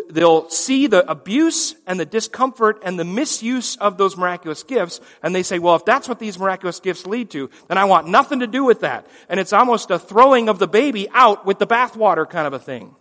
they'll 0.09 0.49
see 0.49 0.85
the 0.85 1.09
abuse 1.09 1.73
and 1.87 1.99
the 1.99 2.05
discomfort 2.05 2.79
and 2.83 2.99
the 2.99 3.05
misuse 3.05 3.75
of 3.77 3.97
those 3.97 4.15
miraculous 4.15 4.61
gifts, 4.61 5.01
and 5.23 5.33
they 5.33 5.41
say, 5.41 5.57
well, 5.57 5.75
if 5.75 5.85
that's 5.85 6.07
what 6.07 6.19
these 6.19 6.37
miraculous 6.37 6.79
gifts 6.79 7.07
lead 7.07 7.31
to, 7.31 7.49
then 7.67 7.79
I 7.79 7.85
want 7.85 8.07
nothing 8.07 8.41
to 8.41 8.47
do 8.47 8.63
with 8.63 8.81
that. 8.81 9.07
And 9.29 9.39
it's 9.39 9.53
almost 9.53 9.89
a 9.89 9.97
throwing 9.97 10.47
of 10.47 10.59
the 10.59 10.67
baby 10.67 11.07
out 11.11 11.45
with 11.45 11.57
the 11.57 11.67
bathwater 11.67 12.29
kind 12.29 12.45
of 12.45 12.53
a 12.53 12.59
thing. 12.59 12.95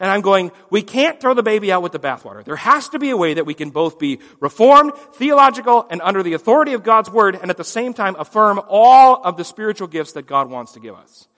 And 0.00 0.10
I'm 0.10 0.22
going, 0.22 0.50
we 0.70 0.82
can't 0.82 1.20
throw 1.20 1.34
the 1.34 1.42
baby 1.42 1.70
out 1.70 1.82
with 1.82 1.92
the 1.92 1.98
bathwater. 1.98 2.42
There 2.42 2.56
has 2.56 2.88
to 2.88 2.98
be 2.98 3.10
a 3.10 3.16
way 3.16 3.34
that 3.34 3.44
we 3.44 3.52
can 3.52 3.68
both 3.68 3.98
be 3.98 4.18
reformed, 4.40 4.94
theological, 5.12 5.86
and 5.90 6.00
under 6.00 6.22
the 6.22 6.32
authority 6.32 6.72
of 6.72 6.82
God's 6.82 7.10
word, 7.10 7.38
and 7.40 7.50
at 7.50 7.58
the 7.58 7.64
same 7.64 7.92
time 7.92 8.16
affirm 8.18 8.60
all 8.66 9.22
of 9.22 9.36
the 9.36 9.44
spiritual 9.44 9.88
gifts 9.88 10.12
that 10.12 10.26
God 10.26 10.48
wants 10.48 10.72
to 10.72 10.80
give 10.80 10.94
us. 10.94 11.28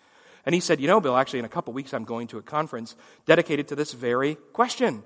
And 0.47 0.55
he 0.55 0.61
said, 0.61 0.81
you 0.81 0.87
know, 0.87 1.01
Bill, 1.01 1.17
actually 1.17 1.41
in 1.41 1.45
a 1.45 1.49
couple 1.49 1.73
weeks 1.73 1.93
I'm 1.93 2.05
going 2.05 2.29
to 2.29 2.39
a 2.39 2.43
conference 2.43 2.97
dedicated 3.27 3.69
to 3.69 3.77
this 3.77 3.93
very 3.93 4.37
question. 4.53 5.03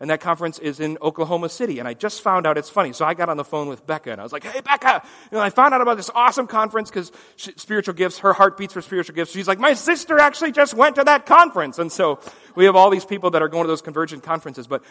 And 0.00 0.08
that 0.08 0.22
conference 0.22 0.58
is 0.58 0.80
in 0.80 0.96
Oklahoma 1.02 1.50
City. 1.50 1.78
And 1.78 1.86
I 1.86 1.92
just 1.92 2.22
found 2.22 2.46
out 2.46 2.56
it's 2.56 2.70
funny. 2.70 2.94
So 2.94 3.04
I 3.04 3.12
got 3.12 3.28
on 3.28 3.36
the 3.36 3.44
phone 3.44 3.68
with 3.68 3.86
Becca 3.86 4.10
and 4.10 4.18
I 4.18 4.24
was 4.24 4.32
like, 4.32 4.44
Hey, 4.44 4.62
Becca, 4.62 5.02
you 5.30 5.36
know, 5.36 5.42
I 5.44 5.50
found 5.50 5.74
out 5.74 5.82
about 5.82 5.98
this 5.98 6.10
awesome 6.14 6.46
conference 6.46 6.88
because 6.88 7.12
spiritual 7.36 7.92
gifts, 7.92 8.20
her 8.20 8.32
heart 8.32 8.56
beats 8.56 8.72
for 8.72 8.80
spiritual 8.80 9.14
gifts. 9.14 9.32
She's 9.32 9.46
like, 9.46 9.58
my 9.58 9.74
sister 9.74 10.18
actually 10.18 10.52
just 10.52 10.72
went 10.72 10.96
to 10.96 11.04
that 11.04 11.26
conference. 11.26 11.78
And 11.78 11.92
so 11.92 12.18
we 12.54 12.64
have 12.64 12.76
all 12.76 12.88
these 12.88 13.04
people 13.04 13.32
that 13.32 13.42
are 13.42 13.48
going 13.48 13.64
to 13.64 13.68
those 13.68 13.82
Convergence 13.82 14.24
conferences. 14.24 14.66
But 14.66 14.82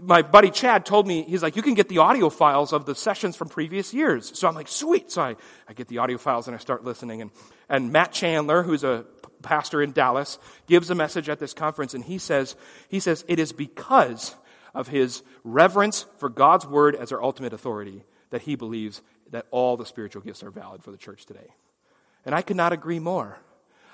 my 0.00 0.22
buddy 0.22 0.50
Chad 0.50 0.86
told 0.86 1.08
me, 1.08 1.22
he's 1.24 1.42
like, 1.42 1.56
you 1.56 1.62
can 1.62 1.74
get 1.74 1.88
the 1.88 1.98
audio 1.98 2.30
files 2.30 2.72
of 2.72 2.86
the 2.86 2.94
sessions 2.94 3.34
from 3.34 3.48
previous 3.48 3.92
years. 3.92 4.38
So 4.38 4.46
I'm 4.46 4.54
like, 4.54 4.68
sweet. 4.68 5.10
So 5.10 5.22
I, 5.22 5.36
I 5.68 5.72
get 5.72 5.88
the 5.88 5.98
audio 5.98 6.18
files 6.18 6.46
and 6.46 6.54
I 6.54 6.60
start 6.60 6.84
listening. 6.84 7.20
And, 7.20 7.32
and 7.68 7.90
Matt 7.90 8.12
Chandler, 8.12 8.62
who's 8.62 8.84
a 8.84 9.06
pastor 9.42 9.82
in 9.82 9.90
Dallas, 9.90 10.38
gives 10.68 10.88
a 10.90 10.94
message 10.94 11.28
at 11.28 11.40
this 11.40 11.52
conference 11.52 11.94
and 11.94 12.04
he 12.04 12.18
says, 12.18 12.54
he 12.88 13.00
says, 13.00 13.24
it 13.26 13.40
is 13.40 13.52
because 13.52 14.36
of 14.74 14.88
his 14.88 15.22
reverence 15.44 16.06
for 16.18 16.28
God's 16.28 16.66
word 16.66 16.94
as 16.94 17.12
our 17.12 17.22
ultimate 17.22 17.52
authority 17.52 18.04
that 18.30 18.42
he 18.42 18.56
believes 18.56 19.02
that 19.30 19.46
all 19.50 19.76
the 19.76 19.86
spiritual 19.86 20.22
gifts 20.22 20.42
are 20.42 20.50
valid 20.50 20.82
for 20.82 20.90
the 20.90 20.96
church 20.96 21.26
today. 21.26 21.54
And 22.24 22.34
I 22.34 22.42
could 22.42 22.56
not 22.56 22.72
agree 22.72 22.98
more. 22.98 23.38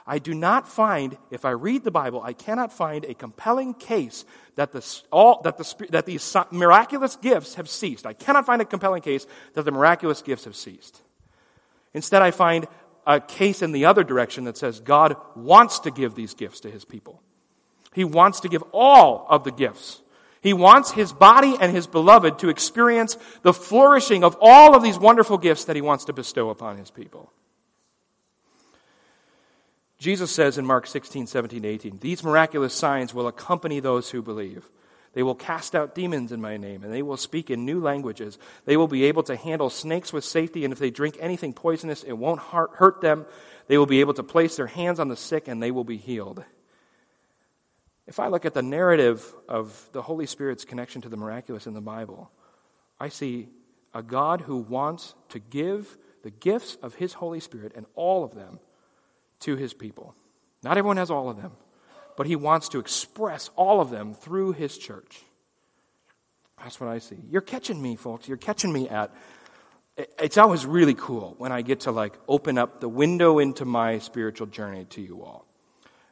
I 0.07 0.19
do 0.19 0.33
not 0.33 0.67
find, 0.67 1.19
if 1.31 1.45
I 1.45 1.51
read 1.51 1.85
the 1.85 1.91
Bible, 1.91 2.23
I 2.23 2.33
cannot 2.33 2.73
find 2.73 3.05
a 3.05 3.13
compelling 3.13 3.75
case 3.75 4.25
that, 4.55 4.73
the, 4.73 5.03
all, 5.13 5.43
that, 5.43 5.59
the, 5.59 5.87
that 5.91 6.07
these 6.07 6.37
miraculous 6.51 7.17
gifts 7.17 7.57
have 7.57 7.69
ceased. 7.69 8.07
I 8.07 8.15
cannot 8.15 8.47
find 8.47 8.63
a 8.63 8.65
compelling 8.65 9.03
case 9.03 9.27
that 9.53 9.65
the 9.65 9.71
miraculous 9.71 10.23
gifts 10.23 10.45
have 10.45 10.57
ceased. 10.57 11.03
Instead, 11.93 12.23
I 12.23 12.31
find 12.31 12.67
a 13.07 13.21
case 13.21 13.61
in 13.61 13.73
the 13.73 13.85
other 13.85 14.03
direction 14.03 14.45
that 14.45 14.57
says 14.57 14.81
God 14.81 15.17
wants 15.37 15.81
to 15.81 15.91
give 15.91 16.15
these 16.15 16.33
gifts 16.33 16.61
to 16.61 16.71
his 16.71 16.87
people. 16.87 17.23
He 17.93 18.05
wants 18.05 18.41
to 18.41 18.49
give 18.49 18.63
all 18.73 19.27
of 19.29 19.45
the 19.45 19.53
gifts 19.53 20.01
he 20.41 20.53
wants 20.53 20.91
his 20.91 21.13
body 21.13 21.57
and 21.61 21.73
his 21.73 21.87
beloved 21.87 22.39
to 22.41 22.49
experience 22.49 23.17
the 23.43 23.53
flourishing 23.53 24.25
of 24.25 24.37
all 24.41 24.75
of 24.75 24.83
these 24.83 24.99
wonderful 24.99 25.39
gifts 25.39 25.65
that 25.65 25.77
he 25.77 25.83
wants 25.83 26.05
to 26.05 26.13
bestow 26.13 26.51
upon 26.51 26.79
his 26.79 26.91
people. 26.91 27.33
Jesus 29.99 30.31
says 30.31 30.59
in 30.59 30.67
Mark 30.67 30.87
16, 30.87 31.27
17, 31.27 31.65
18, 31.65 31.99
These 31.99 32.23
miraculous 32.23 32.73
signs 32.73 33.13
will 33.13 33.27
accompany 33.27 33.81
those 33.81 34.11
who 34.11 34.23
believe. 34.23 34.69
They 35.15 35.25
will 35.25 35.35
cast 35.35 35.75
out 35.75 35.97
demons 35.97 36.31
in 36.31 36.41
my 36.41 36.57
name, 36.57 36.85
and 36.85 36.93
they 36.93 37.03
will 37.03 37.17
speak 37.17 37.51
in 37.51 37.65
new 37.65 37.81
languages. 37.81 38.39
They 38.67 38.77
will 38.77 38.87
be 38.87 39.05
able 39.05 39.25
to 39.25 39.35
handle 39.35 39.71
snakes 39.71 40.13
with 40.13 40.25
safety, 40.25 40.65
and 40.65 40.73
if 40.73 40.79
they 40.79 40.91
drink 40.91 41.17
anything 41.19 41.53
poisonous, 41.53 42.05
it 42.05 42.13
won't 42.13 42.41
hurt 42.41 43.01
them. 43.01 43.27
They 43.67 43.79
will 43.79 43.87
be 43.87 44.01
able 44.01 44.15
to 44.15 44.23
place 44.23 44.57
their 44.57 44.69
hands 44.69 45.01
on 45.01 45.09
the 45.09 45.17
sick, 45.17 45.49
and 45.49 45.61
they 45.61 45.73
will 45.73 45.83
be 45.83 45.97
healed. 45.97 46.45
If 48.09 48.19
I 48.19 48.29
look 48.29 48.47
at 48.47 48.55
the 48.55 48.63
narrative 48.63 49.23
of 49.51 49.91
the 49.93 50.01
Holy 50.01 50.25
Spirit's 50.25 50.65
connection 50.65 51.03
to 51.03 51.11
the 51.11 51.19
miraculous 51.19 51.67
in 51.67 51.75
the 51.75 51.83
Bible, 51.83 52.31
I 52.99 53.11
see 53.11 53.49
a 53.93 54.03
God 54.03 54.41
who 54.41 54.57
wants 54.57 55.15
to 55.29 55.39
give 55.39 55.99
the 56.23 56.31
gifts 56.31 56.79
of 56.83 56.95
His 56.95 57.13
Holy 57.13 57.39
Spirit 57.39 57.73
and 57.77 57.85
all 57.95 58.25
of 58.25 58.35
them 58.35 58.61
to 59.41 59.57
His 59.57 59.75
people. 59.75 60.15
Not 60.63 60.79
everyone 60.79 60.97
has 60.97 61.11
all 61.11 61.29
of 61.29 61.37
them, 61.37 61.53
but 62.17 62.27
He 62.27 62.35
wants 62.35 62.71
to 62.71 62.79
express 62.79 63.51
all 63.57 63.79
of 63.79 63.91
them 63.91 64.15
through 64.15 64.53
His 64.53 64.79
church. 64.79 65.21
That's 66.63 66.81
what 66.81 66.89
I 66.89 67.01
see. 67.01 67.19
You're 67.29 67.43
catching 67.43 67.81
me, 67.81 67.95
folks. 67.95 68.27
You're 68.27 68.39
catching 68.39 68.73
me 68.73 68.89
at. 68.89 69.15
It's 70.19 70.39
always 70.39 70.65
really 70.65 70.95
cool 70.95 71.35
when 71.37 71.53
I 71.53 71.61
get 71.61 71.81
to 71.81 71.91
like 71.91 72.19
open 72.27 72.57
up 72.57 72.81
the 72.81 72.89
window 72.89 73.39
into 73.39 73.67
my 73.67 73.99
spiritual 73.99 74.47
journey 74.47 74.87
to 74.87 75.03
you 75.03 75.23
all. 75.23 75.45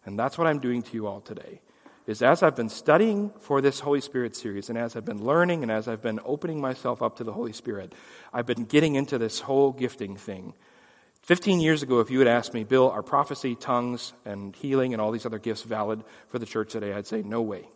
And 0.05 0.19
that's 0.19 0.37
what 0.37 0.47
I'm 0.47 0.59
doing 0.59 0.83
to 0.83 0.93
you 0.93 1.07
all 1.07 1.23
today 1.23 1.63
is 2.07 2.23
as 2.23 2.43
I've 2.43 2.55
been 2.55 2.69
studying 2.69 3.33
for 3.41 3.61
this 3.61 3.81
Holy 3.81 4.01
Spirit 4.01 4.37
series, 4.37 4.69
and 4.69 4.79
as 4.79 4.95
I've 4.95 5.05
been 5.05 5.25
learning, 5.25 5.63
and 5.63 5.73
as 5.73 5.89
I've 5.89 6.03
been 6.03 6.21
opening 6.25 6.61
myself 6.61 7.03
up 7.03 7.17
to 7.17 7.25
the 7.25 7.33
Holy 7.33 7.53
Spirit, 7.53 7.95
I've 8.33 8.47
been 8.47 8.65
getting 8.65 8.95
into 8.95 9.19
this 9.19 9.41
whole 9.41 9.73
gifting 9.73 10.17
thing. 10.17 10.55
15 11.23 11.61
years 11.61 11.83
ago, 11.83 11.99
if 11.99 12.11
you 12.11 12.21
had 12.21 12.29
asked 12.29 12.55
me, 12.55 12.63
Bill, 12.63 12.89
are 12.89 13.03
prophecy, 13.03 13.57
tongues, 13.57 14.13
and 14.25 14.55
healing, 14.55 14.93
and 14.93 15.03
all 15.03 15.11
these 15.11 15.27
other 15.27 15.41
gifts 15.41 15.63
valid 15.63 16.05
for 16.29 16.39
the 16.39 16.47
church 16.47 16.71
today? 16.71 16.93
I'd 16.93 17.09
say, 17.09 17.23
no 17.23 17.43
way. 17.43 17.67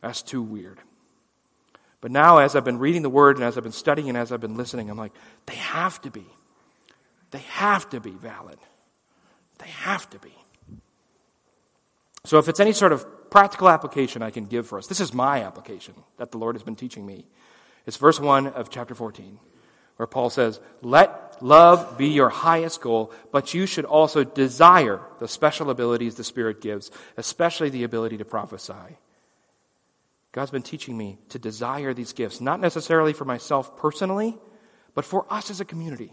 That's 0.00 0.22
too 0.22 0.42
weird. 0.42 0.80
But 2.00 2.10
now, 2.10 2.38
as 2.38 2.56
I've 2.56 2.64
been 2.64 2.78
reading 2.78 3.02
the 3.02 3.10
Word, 3.10 3.36
and 3.36 3.44
as 3.44 3.56
I've 3.56 3.62
been 3.62 3.72
studying, 3.72 4.08
and 4.08 4.18
as 4.18 4.32
I've 4.32 4.40
been 4.40 4.56
listening, 4.56 4.90
I'm 4.90 4.98
like, 4.98 5.12
they 5.46 5.54
have 5.54 6.00
to 6.02 6.10
be. 6.10 6.26
They 7.30 7.38
have 7.50 7.88
to 7.90 8.00
be 8.00 8.10
valid. 8.10 8.58
They 9.58 9.68
have 9.68 10.08
to 10.10 10.18
be. 10.18 10.34
So, 12.24 12.38
if 12.38 12.48
it's 12.48 12.60
any 12.60 12.72
sort 12.72 12.92
of 12.92 13.06
practical 13.30 13.68
application 13.68 14.22
I 14.22 14.30
can 14.30 14.46
give 14.46 14.66
for 14.66 14.78
us. 14.78 14.86
This 14.86 15.00
is 15.00 15.12
my 15.12 15.44
application 15.44 15.94
that 16.16 16.30
the 16.30 16.38
Lord 16.38 16.54
has 16.54 16.62
been 16.62 16.76
teaching 16.76 17.04
me. 17.04 17.26
It's 17.86 17.96
verse 17.96 18.20
1 18.20 18.48
of 18.48 18.70
chapter 18.70 18.94
14, 18.94 19.38
where 19.96 20.06
Paul 20.06 20.30
says, 20.30 20.60
Let 20.82 21.42
love 21.42 21.96
be 21.96 22.08
your 22.08 22.28
highest 22.28 22.80
goal, 22.80 23.12
but 23.32 23.54
you 23.54 23.66
should 23.66 23.84
also 23.84 24.24
desire 24.24 25.00
the 25.20 25.28
special 25.28 25.70
abilities 25.70 26.14
the 26.14 26.24
Spirit 26.24 26.60
gives, 26.60 26.90
especially 27.16 27.70
the 27.70 27.84
ability 27.84 28.18
to 28.18 28.24
prophesy. 28.24 28.98
God's 30.32 30.50
been 30.50 30.62
teaching 30.62 30.96
me 30.96 31.18
to 31.30 31.38
desire 31.38 31.94
these 31.94 32.12
gifts, 32.12 32.40
not 32.40 32.60
necessarily 32.60 33.12
for 33.12 33.24
myself 33.24 33.76
personally, 33.76 34.36
but 34.94 35.04
for 35.04 35.26
us 35.32 35.50
as 35.50 35.60
a 35.60 35.64
community. 35.64 36.12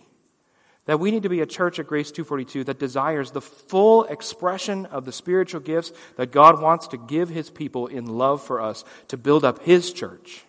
That 0.85 0.99
we 0.99 1.09
need 1.09 1.23
to 1.23 1.29
be 1.29 1.41
a 1.41 1.47
church 1.47 1.79
at 1.79 1.87
Grace 1.87 2.11
242 2.11 2.65
that 2.65 2.79
desires 2.79 3.31
the 3.31 3.41
full 3.41 4.03
expression 4.03 4.85
of 4.87 5.05
the 5.05 5.11
spiritual 5.11 5.61
gifts 5.61 5.91
that 6.17 6.31
God 6.31 6.61
wants 6.61 6.89
to 6.89 6.97
give 6.97 7.29
His 7.29 7.49
people 7.49 7.87
in 7.87 8.05
love 8.05 8.43
for 8.43 8.61
us 8.61 8.85
to 9.07 9.17
build 9.17 9.43
up 9.43 9.63
His 9.63 9.91
church. 9.91 10.43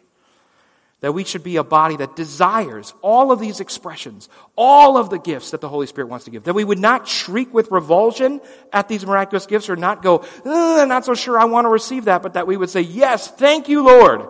That 1.00 1.12
we 1.12 1.24
should 1.24 1.42
be 1.42 1.56
a 1.56 1.64
body 1.64 1.96
that 1.98 2.16
desires 2.16 2.92
all 3.00 3.32
of 3.32 3.38
these 3.38 3.60
expressions, 3.60 4.28
all 4.56 4.98
of 4.98 5.08
the 5.08 5.18
gifts 5.18 5.52
that 5.52 5.60
the 5.60 5.68
Holy 5.68 5.86
Spirit 5.86 6.08
wants 6.08 6.24
to 6.26 6.30
give. 6.30 6.44
That 6.44 6.54
we 6.54 6.64
would 6.64 6.78
not 6.78 7.08
shriek 7.08 7.52
with 7.54 7.70
revulsion 7.70 8.40
at 8.72 8.88
these 8.88 9.06
miraculous 9.06 9.46
gifts 9.46 9.70
or 9.70 9.76
not 9.76 10.02
go, 10.02 10.24
I'm 10.44 10.88
not 10.88 11.04
so 11.04 11.14
sure 11.14 11.38
I 11.38 11.44
want 11.44 11.64
to 11.64 11.70
receive 11.70 12.06
that, 12.06 12.22
but 12.22 12.34
that 12.34 12.46
we 12.46 12.56
would 12.56 12.70
say, 12.70 12.82
Yes, 12.82 13.28
thank 13.28 13.68
you, 13.68 13.84
Lord 13.84 14.26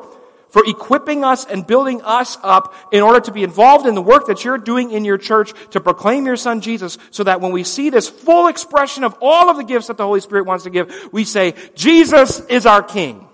for 0.50 0.62
equipping 0.66 1.24
us 1.24 1.44
and 1.44 1.66
building 1.66 2.00
us 2.02 2.38
up 2.42 2.74
in 2.92 3.02
order 3.02 3.20
to 3.20 3.32
be 3.32 3.42
involved 3.42 3.86
in 3.86 3.94
the 3.94 4.02
work 4.02 4.26
that 4.26 4.44
you're 4.44 4.58
doing 4.58 4.90
in 4.90 5.04
your 5.04 5.18
church 5.18 5.52
to 5.70 5.80
proclaim 5.80 6.26
your 6.26 6.36
son 6.36 6.60
Jesus 6.60 6.98
so 7.10 7.24
that 7.24 7.40
when 7.40 7.52
we 7.52 7.64
see 7.64 7.90
this 7.90 8.08
full 8.08 8.48
expression 8.48 9.04
of 9.04 9.16
all 9.20 9.50
of 9.50 9.56
the 9.56 9.64
gifts 9.64 9.88
that 9.88 9.96
the 9.96 10.04
Holy 10.04 10.20
Spirit 10.20 10.46
wants 10.46 10.64
to 10.64 10.70
give, 10.70 11.10
we 11.12 11.24
say, 11.24 11.54
Jesus 11.74 12.40
is 12.46 12.66
our 12.66 12.82
King. 12.82 13.28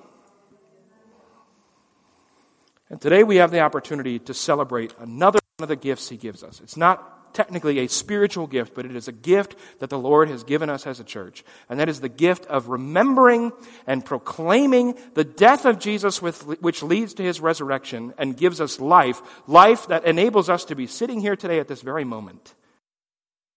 And 2.90 3.00
today 3.00 3.22
we 3.22 3.36
have 3.36 3.50
the 3.50 3.60
opportunity 3.60 4.18
to 4.18 4.34
celebrate 4.34 4.92
another 4.98 5.40
one 5.56 5.64
of 5.64 5.68
the 5.68 5.76
gifts 5.76 6.08
he 6.08 6.16
gives 6.16 6.42
us. 6.42 6.60
It's 6.60 6.76
not 6.76 7.11
technically 7.34 7.78
a 7.78 7.88
spiritual 7.88 8.46
gift, 8.46 8.74
but 8.74 8.86
it 8.86 8.94
is 8.94 9.08
a 9.08 9.12
gift 9.12 9.56
that 9.78 9.90
the 9.90 9.98
Lord 9.98 10.28
has 10.28 10.44
given 10.44 10.70
us 10.70 10.86
as 10.86 11.00
a 11.00 11.04
church. 11.04 11.44
And 11.68 11.80
that 11.80 11.88
is 11.88 12.00
the 12.00 12.08
gift 12.08 12.46
of 12.46 12.68
remembering 12.68 13.52
and 13.86 14.04
proclaiming 14.04 14.94
the 15.14 15.24
death 15.24 15.64
of 15.64 15.78
Jesus, 15.78 16.20
with, 16.22 16.42
which 16.60 16.82
leads 16.82 17.14
to 17.14 17.22
his 17.22 17.40
resurrection 17.40 18.14
and 18.18 18.36
gives 18.36 18.60
us 18.60 18.80
life, 18.80 19.22
life 19.46 19.86
that 19.88 20.04
enables 20.04 20.48
us 20.48 20.64
to 20.66 20.74
be 20.74 20.86
sitting 20.86 21.20
here 21.20 21.36
today 21.36 21.58
at 21.58 21.68
this 21.68 21.82
very 21.82 22.04
moment. 22.04 22.54